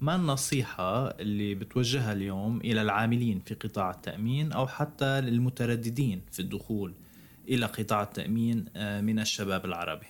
ما 0.00 0.16
النصيحة 0.16 1.08
اللي 1.08 1.54
بتوجهها 1.54 2.12
اليوم 2.12 2.58
إلى 2.58 2.82
العاملين 2.82 3.40
في 3.40 3.54
قطاع 3.54 3.90
التأمين 3.90 4.52
أو 4.52 4.66
حتى 4.66 5.20
للمترددين 5.20 6.20
في 6.32 6.40
الدخول 6.40 6.94
إلى 7.48 7.66
قطاع 7.66 8.02
التأمين 8.02 8.64
آه، 8.76 9.00
من 9.00 9.18
الشباب 9.18 9.64
العربي؟ 9.64 10.06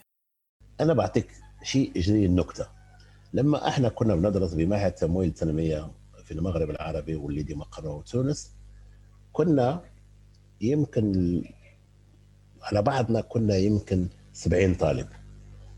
أنا 0.80 0.93
بعطيك 0.93 1.28
شيء 1.62 1.93
جديد 1.97 2.24
النكتة. 2.30 2.80
لما 3.33 3.68
إحنا 3.68 3.89
كنا 3.89 4.14
بندرس 4.14 4.55
بمعهد 4.55 4.93
تمويل 4.93 5.28
التنمية 5.28 5.91
في 6.24 6.33
المغرب 6.35 6.70
العربي 6.70 7.14
واللي 7.16 7.43
دي 7.43 7.55
مقره 7.55 7.89
وتونس 7.95 8.53
كنا 9.33 9.83
يمكن 10.61 11.43
على 12.62 12.83
بعضنا 12.83 13.20
كنا 13.20 13.57
يمكن 13.57 14.09
70 14.33 14.74
طالب. 14.74 15.07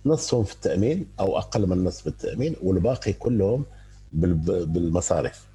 نصفهم 0.07 0.45
في 0.45 0.55
التأمين 0.55 1.07
أو 1.21 1.39
أقل 1.39 1.67
من 1.67 1.85
نصف 1.85 2.07
التأمين 2.07 2.57
والباقي 2.63 3.13
كلهم 3.13 3.65
بالمصارف. 4.13 5.49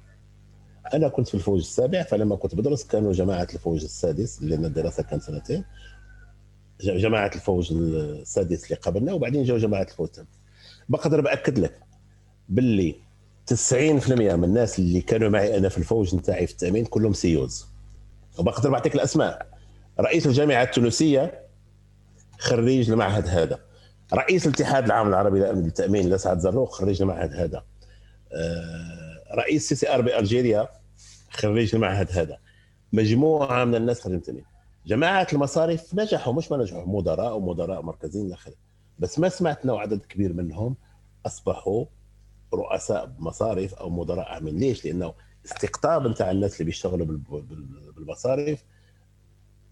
أنا 0.94 1.08
كنت 1.08 1.28
في 1.28 1.34
الفوج 1.34 1.58
السابع 1.58 2.02
فلما 2.02 2.36
كنت 2.36 2.54
بدرس 2.54 2.84
كانوا 2.84 3.12
جماعة 3.12 3.48
الفوج 3.54 3.84
السادس 3.84 4.42
لأن 4.42 4.64
الدراسه 4.64 5.02
كانت 5.02 5.22
سنتين. 5.22 5.64
جماعة 6.80 7.30
الفوج 7.34 7.72
السادس 7.72 8.64
اللي 8.64 8.76
قبلنا 8.76 9.12
وبعدين 9.12 9.44
جاوا 9.44 9.58
جماعة 9.58 9.82
الفوج 9.82 10.08
بقدر 10.88 11.20
بأكد 11.20 11.58
لك 11.58 11.87
باللي 12.48 12.96
90% 13.46 13.72
من 14.10 14.44
الناس 14.44 14.78
اللي 14.78 15.00
كانوا 15.00 15.28
معي 15.28 15.58
أنا 15.58 15.68
في 15.68 15.78
الفوج 15.78 16.14
نتاعي 16.14 16.46
في 16.46 16.52
التأمين 16.52 16.84
كلهم 16.84 17.12
CEOs. 17.12 17.66
وبقدر 18.38 18.70
بعطيك 18.70 18.94
الأسماء. 18.94 19.46
رئيس 20.00 20.26
الجامعة 20.26 20.62
التونسية 20.62 21.46
خريج 22.38 22.90
المعهد 22.90 23.26
هذا. 23.28 23.58
رئيس 24.14 24.46
الاتحاد 24.46 24.84
العام 24.84 25.08
العربي 25.08 25.38
للتامين 25.40 26.10
الأسعد 26.10 26.38
زروق 26.38 26.72
خريج 26.72 27.02
المعهد 27.02 27.34
هذا. 27.34 27.64
آه، 28.32 29.34
رئيس 29.34 29.68
سي 29.68 29.74
سي 29.74 29.94
آر 29.94 30.00
بالجيريا 30.00 30.68
خريج 31.30 31.74
المعهد 31.74 32.10
هذا. 32.10 32.38
مجموعة 32.92 33.64
من 33.64 33.74
الناس 33.74 34.00
خريجين 34.00 34.18
التأمين. 34.18 34.44
جماعة 34.86 35.26
المصارف 35.32 35.94
نجحوا 35.94 36.32
مش 36.32 36.50
ما 36.50 36.56
نجحوا 36.56 36.86
مدراء 36.86 37.36
ومدراء 37.36 37.82
مركزيين 37.82 38.26
إلى 38.26 38.34
اخره 38.34 38.54
بس 38.98 39.18
ما 39.18 39.28
سمعت 39.28 39.64
انه 39.64 39.80
عدد 39.80 40.00
كبير 40.04 40.32
منهم 40.32 40.76
أصبحوا 41.26 41.84
رؤساء 42.54 43.12
مصارف 43.18 43.74
أو 43.74 43.90
مدراء 43.90 44.28
أعمال. 44.28 44.54
ليش؟ 44.54 44.84
لأنه 44.84 45.14
استقطاب 45.46 46.06
نتاع 46.06 46.30
الناس 46.30 46.54
اللي 46.54 46.64
بيشتغلوا 46.64 47.06
بالمصارف 47.96 48.64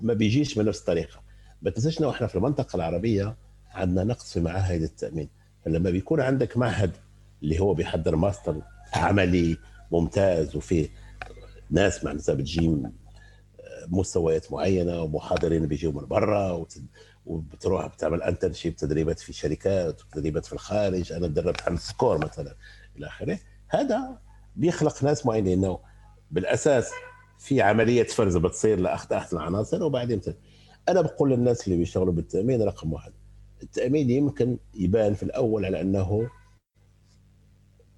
ما 0.01 0.15
بيجيش 0.15 0.59
بنفس 0.59 0.81
الطريقة. 0.81 1.21
ما 1.63 1.71
تنساش 1.71 2.03
إحنا 2.03 2.27
في 2.27 2.35
المنطقة 2.35 2.77
العربية 2.77 3.37
عندنا 3.71 4.05
نقص 4.05 4.33
في 4.33 4.41
معاهد 4.41 4.83
التأمين. 4.83 5.29
فلما 5.65 5.91
بيكون 5.91 6.21
عندك 6.21 6.57
معهد 6.57 6.91
اللي 7.43 7.61
هو 7.61 7.75
بيحضر 7.75 8.17
ماستر 8.17 8.63
عملي 8.95 9.57
ممتاز 9.93 10.57
وفيه 10.57 10.89
ناس 11.71 12.05
معناتها 12.05 12.35
بتجي 12.35 12.77
مستويات 13.89 14.53
معينة 14.53 15.03
ومحاضرين 15.03 15.67
بيجوا 15.67 15.93
من 15.93 16.07
برا 16.07 16.67
وبتروح 17.27 17.87
بتعمل 17.87 18.23
internship 18.23 18.77
تدريبات 18.77 19.19
في 19.19 19.33
شركات 19.33 20.03
وتدريبات 20.03 20.47
في 20.47 20.53
الخارج. 20.53 21.13
أنا 21.13 21.27
تدربت 21.27 21.63
على 21.63 21.75
السكور 21.75 22.19
مثلا 22.19 22.55
إلى 22.97 23.07
آخره. 23.07 23.39
هذا 23.69 24.19
بيخلق 24.57 25.05
ناس 25.05 25.27
معينين. 25.27 25.59
إنه 25.59 25.79
بالأساس 26.31 26.91
في 27.39 27.63
عملية 27.63 28.07
فرز 28.07 28.37
بتصير 28.37 28.81
لأخذ 28.81 29.13
احسن 29.13 29.37
العناصر 29.37 29.83
وبعدين 29.83 30.21
أنا 30.89 31.01
بقول 31.01 31.31
للناس 31.31 31.67
اللي 31.67 31.79
بيشتغلوا 31.79 32.13
بالتأمين 32.13 32.63
رقم 32.63 32.93
واحد. 32.93 33.13
التأمين 33.63 34.11
يمكن 34.11 34.59
يبان 34.75 35.15
في 35.15 35.23
الأول 35.23 35.65
على 35.65 35.81
أنه 35.81 36.31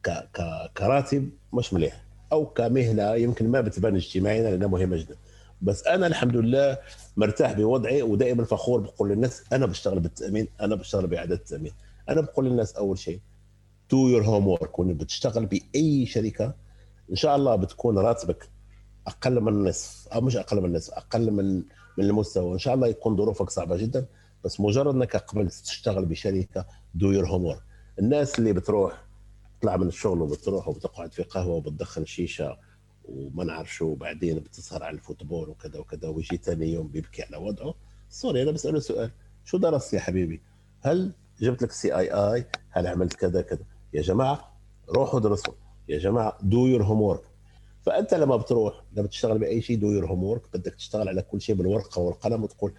ك... 0.03 0.11
ك... 0.11 0.43
كراتب 0.79 1.31
مش 1.53 1.73
مليح 1.75 2.05
أو 2.33 2.47
كمهنة 2.47 3.15
يمكن 3.15 3.49
ما 3.49 3.61
بتبان 3.61 3.97
اجتماعيا 3.97 4.51
لأنها 4.51 4.69
مهمة 4.69 4.97
جدا. 4.97 5.17
بس 5.63 5.87
أنا 5.87 6.07
الحمد 6.07 6.37
لله 6.37 6.79
مرتاح 7.17 7.53
بوضعي 7.53 8.03
ودائما 8.03 8.45
فخور 8.45 8.81
بقول 8.81 9.09
للناس 9.09 9.43
أنا 9.53 9.67
بشتغل 9.67 10.01
بالتأمين 10.01 10.49
أنا 10.61 10.75
بشتغل 10.75 11.07
بإعادة 11.07 11.35
التأمين. 11.35 11.73
أنا 12.09 12.21
بقول 12.21 12.45
للناس 12.47 12.75
أول 12.77 12.99
شيء 12.99 13.21
do 13.91 14.09
your 14.09 14.25
homework 14.25 14.79
وإن 14.79 14.95
بتشتغل 14.95 15.47
بأي 15.47 16.07
شركة 16.07 16.55
إن 17.11 17.17
شاء 17.17 17.37
الله 17.37 17.57
بتكون 17.57 17.99
راتبك 17.99 18.51
أقل 19.07 19.41
من 19.41 19.49
النصف. 19.53 20.09
أو 20.09 20.21
مش 20.21 20.37
أقل 20.37 20.61
من 20.61 20.65
النصف 20.65 20.93
أقل 20.95 21.31
من 21.31 21.55
من 21.99 22.05
المستوى. 22.05 22.53
إن 22.53 22.59
شاء 22.59 22.75
الله 22.75 22.87
يكون 22.87 23.17
ظروفك 23.17 23.51
صعبة 23.51 23.77
جدا 23.77 24.07
بس 24.45 24.61
مجرد 24.61 24.95
إنك 24.95 25.17
قبل 25.17 25.49
تشتغل 25.51 26.05
بشركة 26.05 26.67
do 26.95 27.11
your 27.13 27.27
home 27.27 27.57
الناس 27.99 28.39
اللي 28.39 28.53
بتروح 28.53 29.05
تطلع 29.61 29.77
من 29.77 29.89
الشغل 29.89 30.21
وبتروح 30.23 30.69
وبتقعد 30.69 31.13
في 31.13 31.23
قهوة 31.23 31.55
وبتدخن 31.55 32.05
شيشة 32.05 32.57
وما 33.09 33.45
نعرف 33.45 33.75
شو 33.75 33.87
وبعدين 33.87 34.39
بتسهر 34.39 34.83
على 34.83 34.95
ال 34.95 35.01
football 35.01 35.49
وكذا 35.49 35.79
وكذا 35.79 36.09
ويجي 36.09 36.37
ثاني 36.37 36.73
يوم 36.73 36.89
بيبكي 36.89 37.23
على 37.23 37.37
وضعه. 37.37 37.75
sorry 38.09 38.43
أنا 38.43 38.51
بسأله 38.51 38.79
سؤال. 38.79 39.11
شو 39.45 39.59
درست 39.59 39.95
يا 39.95 40.01
حبيبي؟ 40.01 40.43
هل 40.81 41.13
جبت 41.41 41.63
لك 41.63 41.73
CII؟ 41.73 42.47
هل 42.71 42.87
عملت 42.87 43.15
كذا 43.15 43.43
كذا؟ 43.43 43.65
يا 43.95 44.03
جماعة 44.03 44.53
روحوا 44.91 45.21
درسوا 45.21 45.55
يا 45.89 45.99
جماعة 45.99 46.39
do 46.43 46.67
your 46.67 46.83
homework 46.83 47.23
فأنت 47.83 48.15
لما 48.15 48.37
بتروح 48.37 48.83
لما 48.93 49.07
تشتغل 49.07 49.39
بأي 49.39 49.61
شيء 49.61 49.79
do 49.79 49.93
your 49.93 50.07
homework 50.07 50.43
بدك 50.55 50.75
تشتغل 50.75 51.09
على 51.09 51.23
كل 51.23 51.41
شيء 51.41 51.55
بالورقة 51.55 52.01
والقلم 52.01 52.43
وتقول 52.45 52.73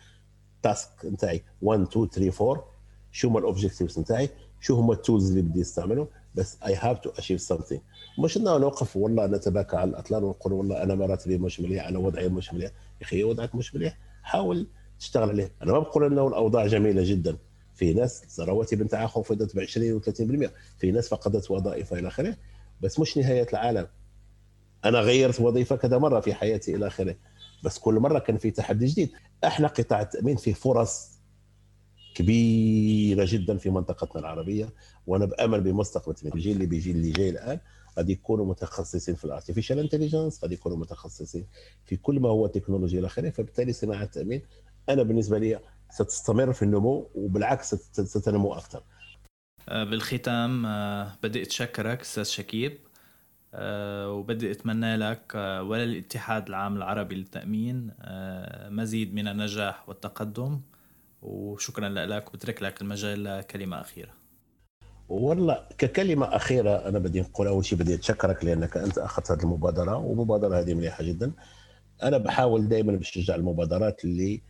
task 0.61 0.89
نتاعي 1.05 1.43
1 1.61 1.81
2 1.81 2.07
3 2.07 2.49
4 2.51 2.65
شو 3.11 3.27
هم 3.27 3.37
ال 3.37 3.43
objectives 3.43 3.99
نتاعي؟ 3.99 4.29
شو 4.59 4.75
هم 4.75 4.91
ال 4.91 4.98
tools 4.98 5.29
اللي 5.29 5.41
بدي 5.41 5.61
أستعملهم؟ 5.61 6.07
بس 6.35 6.57
I 6.65 6.75
have 6.75 6.99
to 6.99 7.09
achieve 7.09 7.41
something 7.41 7.81
مش 8.19 8.37
إنه 8.37 8.57
نوقف 8.57 8.97
والله 8.97 9.27
نتباكى 9.27 9.75
على 9.75 9.89
الأطلال 9.89 10.23
ونقول 10.23 10.53
والله 10.53 10.83
أنا 10.83 10.95
راتبي 10.95 11.37
مش 11.37 11.59
مليح 11.59 11.87
أنا 11.87 11.99
وضعي 11.99 12.29
مش 12.29 12.53
مليح. 12.53 12.71
يا 13.01 13.05
أخي 13.05 13.23
وضعك 13.23 13.55
مش 13.55 13.75
مليح 13.75 13.97
حاول 14.23 14.67
تشتغل 14.99 15.29
عليه. 15.29 15.51
أنا 15.63 15.71
ما 15.71 15.79
بقول 15.79 16.03
إنه 16.03 16.27
الأوضاع 16.27 16.67
جميلة 16.67 17.03
جدا. 17.05 17.37
في 17.75 17.93
ناس 17.93 18.39
رواتب 18.39 18.81
نتاعها 18.83 19.07
خفضت 19.07 19.55
ب 19.55 19.59
20 19.59 20.01
و30% 20.01 20.49
في 20.79 20.91
ناس 20.91 21.09
فقدت 21.09 21.51
وظائفها 21.51 21.99
إلى 21.99 22.07
آخره. 22.07 22.37
بس 22.81 22.99
مش 22.99 23.17
نهاية 23.17 23.47
العالم. 23.53 23.87
أنا 24.85 24.99
غيرت 24.99 25.39
وظيفة 25.41 25.75
كذا 25.75 25.97
مرة 25.97 26.19
في 26.19 26.33
حياتي 26.33 26.75
إلى 26.75 26.87
آخره. 26.87 27.15
بس 27.63 27.79
كل 27.79 27.93
مرة 27.93 28.19
كان 28.19 28.37
في 28.37 28.51
تحدي 28.51 28.85
جديد. 28.85 29.09
إحنا 29.45 29.67
قطاع 29.67 30.01
التأمين 30.01 30.35
فيه 30.35 30.53
فرص 30.53 31.18
كبيرة 32.19 33.25
جدا 33.27 33.57
في 33.57 33.69
منطقتنا 33.69 34.21
العربية 34.21 34.73
وأنا 35.07 35.25
بأمل 35.25 35.61
بمستقبل 35.61 36.15
الجيل 36.35 36.53
اللي 36.53 36.65
بيجي 36.65 36.91
اللي 36.91 37.11
جاي 37.11 37.29
الآن 37.29 37.59
قد 37.97 38.09
يكونوا 38.09 38.45
متخصصين 38.45 39.15
في 39.15 39.25
ال 39.25 39.30
artificial 39.30 39.79
intelligence 39.79 40.39
قد 40.39 40.51
يكونوا 40.51 40.77
متخصصين 40.77 41.47
في 41.85 41.95
كل 41.95 42.19
ما 42.19 42.29
هو 42.29 42.47
تكنولوجيا 42.47 42.99
إلى 42.99 43.07
آخره. 43.07 43.29
فبالتالي 43.29 43.73
صناعه 43.73 44.03
التامين 44.03 44.41
أنا 44.89 45.03
بالنسبة 45.03 45.39
لي 45.39 45.59
ستستمر 45.89 46.53
في 46.53 46.61
النمو 46.61 47.09
وبالعكس 47.15 47.75
ستنمو 47.75 48.53
أكثر. 48.53 48.83
آه، 49.69 49.83
بالختام 49.83 50.65
آه، 50.65 51.17
بدي 51.23 51.41
أتشكرك 51.41 52.01
أستاذ 52.01 52.23
شكيب. 52.23 52.77
آه، 53.53 54.11
وبدي 54.11 54.51
أتمنى 54.51 54.95
لك 54.95 55.35
وللاتحاد 55.35 56.47
العام 56.47 56.77
العربي 56.77 57.15
للتأمين 57.15 57.91
مزيد 58.69 59.13
من 59.13 59.27
النجاح 59.27 59.89
والتقدم. 59.89 60.61
وشكرا 61.21 61.89
لك 61.89 62.29
وبترك 62.29 62.63
لك 62.63 62.81
المجال 62.81 63.23
لكلمة 63.23 63.81
أخيرة. 63.81 64.13
والله 65.09 65.67
ككلمة 65.77 66.35
أخيرة 66.35 66.87
أنا 66.89 66.99
بدي 66.99 67.21
نقول 67.21 67.47
أول 67.47 67.65
شيء 67.65 67.79
بدي 67.79 67.95
أتشكرك 67.95 68.45
لأنك 68.45 68.77
أنت 68.77 68.97
أخذت 68.97 69.31
هذه 69.31 69.43
المبادرة 69.43 69.97
والمبادرة 69.97 70.59
هذه 70.59 70.73
مليحة 70.73 71.03
جدا. 71.03 71.31
أنا 72.03 72.17
بحاول 72.17 72.67
دائما 72.67 72.95
بشجع 72.95 73.35
المبادرات 73.35 74.05
اللي 74.05 74.41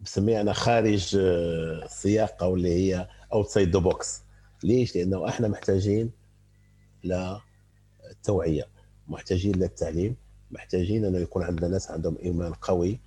بسميها 0.00 0.40
أنا 0.40 0.52
خارج 0.52 1.16
السياق 1.16 2.42
أو 2.42 2.54
اللي 2.54 2.68
هي 2.68 3.08
outside 3.32 3.72
the 3.72 3.78
box 3.78 4.22
ليش؟ 4.64 4.96
لأنه 4.96 5.28
إحنا 5.28 5.48
محتاجين 5.48 6.10
للتوعية 7.04 8.68
محتاجين 9.08 9.54
للتعليم 9.54 10.16
محتاجين 10.50 11.04
أنه 11.04 11.18
يكون 11.18 11.42
عندنا 11.42 11.68
ناس 11.68 11.90
عندهم 11.90 12.18
إيمان 12.22 12.52
قوي 12.52 13.00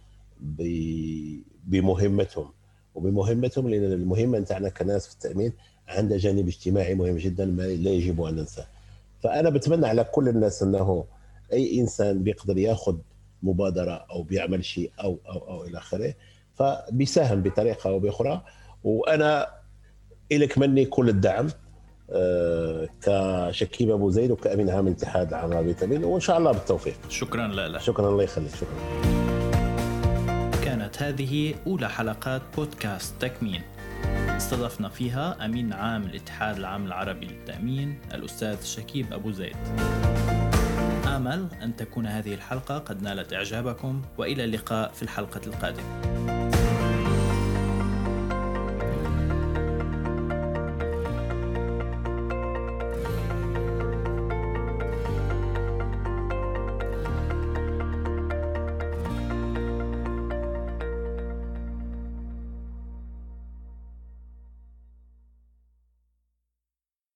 بمهمتهم. 1.66 2.52
وبمهمتهم 2.96 3.70
لأن 3.70 3.84
المهمه 3.84 4.40
نتاعنا 4.40 4.70
كناس 4.70 5.08
في 5.08 5.14
التأمين 5.14 5.54
عندها 5.88 6.18
جانب 6.18 6.48
اجتماعي 6.48 6.96
مهم 6.96 7.18
جدا 7.18 7.46
ما 7.46 7.62
لا 7.64 7.90
يجب 7.92 8.22
أن 8.22 8.36
ننساه. 8.36 8.66
فأنا 9.24 9.50
بتمنى 9.50 9.88
على 9.88 10.04
كل 10.04 10.30
الناس 10.30 10.64
أنه 10.64 11.06
أي 11.54 11.80
إنسان 11.80 12.24
بيقدر 12.24 12.58
يأخذ 12.58 12.98
مبادرة 13.44 14.06
أو 14.12 14.24
بيعمل 14.24 14.66
شيء 14.66 14.92
أو 15.04 15.18
أو 15.30 15.38
أو 15.38 15.64
إلى 15.64 15.78
آخره 15.78 16.14
فبيساهم 16.54 17.42
بطريقة 17.42 17.90
أو 17.90 18.00
بأخرى. 18.00 18.44
وأنا 18.84 19.48
لك 20.32 20.58
مني 20.58 20.86
كل 20.86 21.10
الدعم 21.10 21.48
آه، 22.12 22.88
كشكيب 23.02 23.92
أبو 23.92 24.10
زيد 24.10 24.32
وكامين 24.32 24.70
عام 24.70 24.88
الاتحاد 24.88 25.28
العام 25.28 25.52
العربي 25.52 26.06
وإن 26.06 26.20
شاء 26.20 26.38
الله 26.38 26.52
بالتوفيق. 26.52 26.96
شكرا 27.10 27.48
لك. 27.48 27.82
شكرا 27.82 28.10
الله 28.10 28.24
يخليك. 28.24 28.56
شكرا. 28.56 29.25
كانت 30.96 31.22
هذه 31.22 31.56
أولى 31.68 31.90
حلقات 31.90 32.42
بودكاست 32.56 33.22
تكمين 33.22 33.62
استضفنا 34.38 34.90
فيها 34.90 35.46
أمين 35.46 35.74
عام 35.74 36.04
الاتحاد 36.04 36.58
العام 36.58 36.86
العربي 36.86 37.26
للتأمين 37.26 38.00
الأستاذ 38.14 38.64
شكيب 38.64 39.14
أبو 39.14 39.32
زيد. 39.32 39.56
آمل 41.08 41.48
أن 41.62 41.76
تكون 41.76 42.08
هذه 42.08 42.34
الحلقة 42.34 42.78
قد 42.78 43.02
نالت 43.02 43.34
إعجابكم 43.34 44.02
وإلى 44.18 44.44
اللقاء 44.44 44.92
في 44.92 45.04
الحلقة 45.04 45.42
القادمة. 45.48 46.15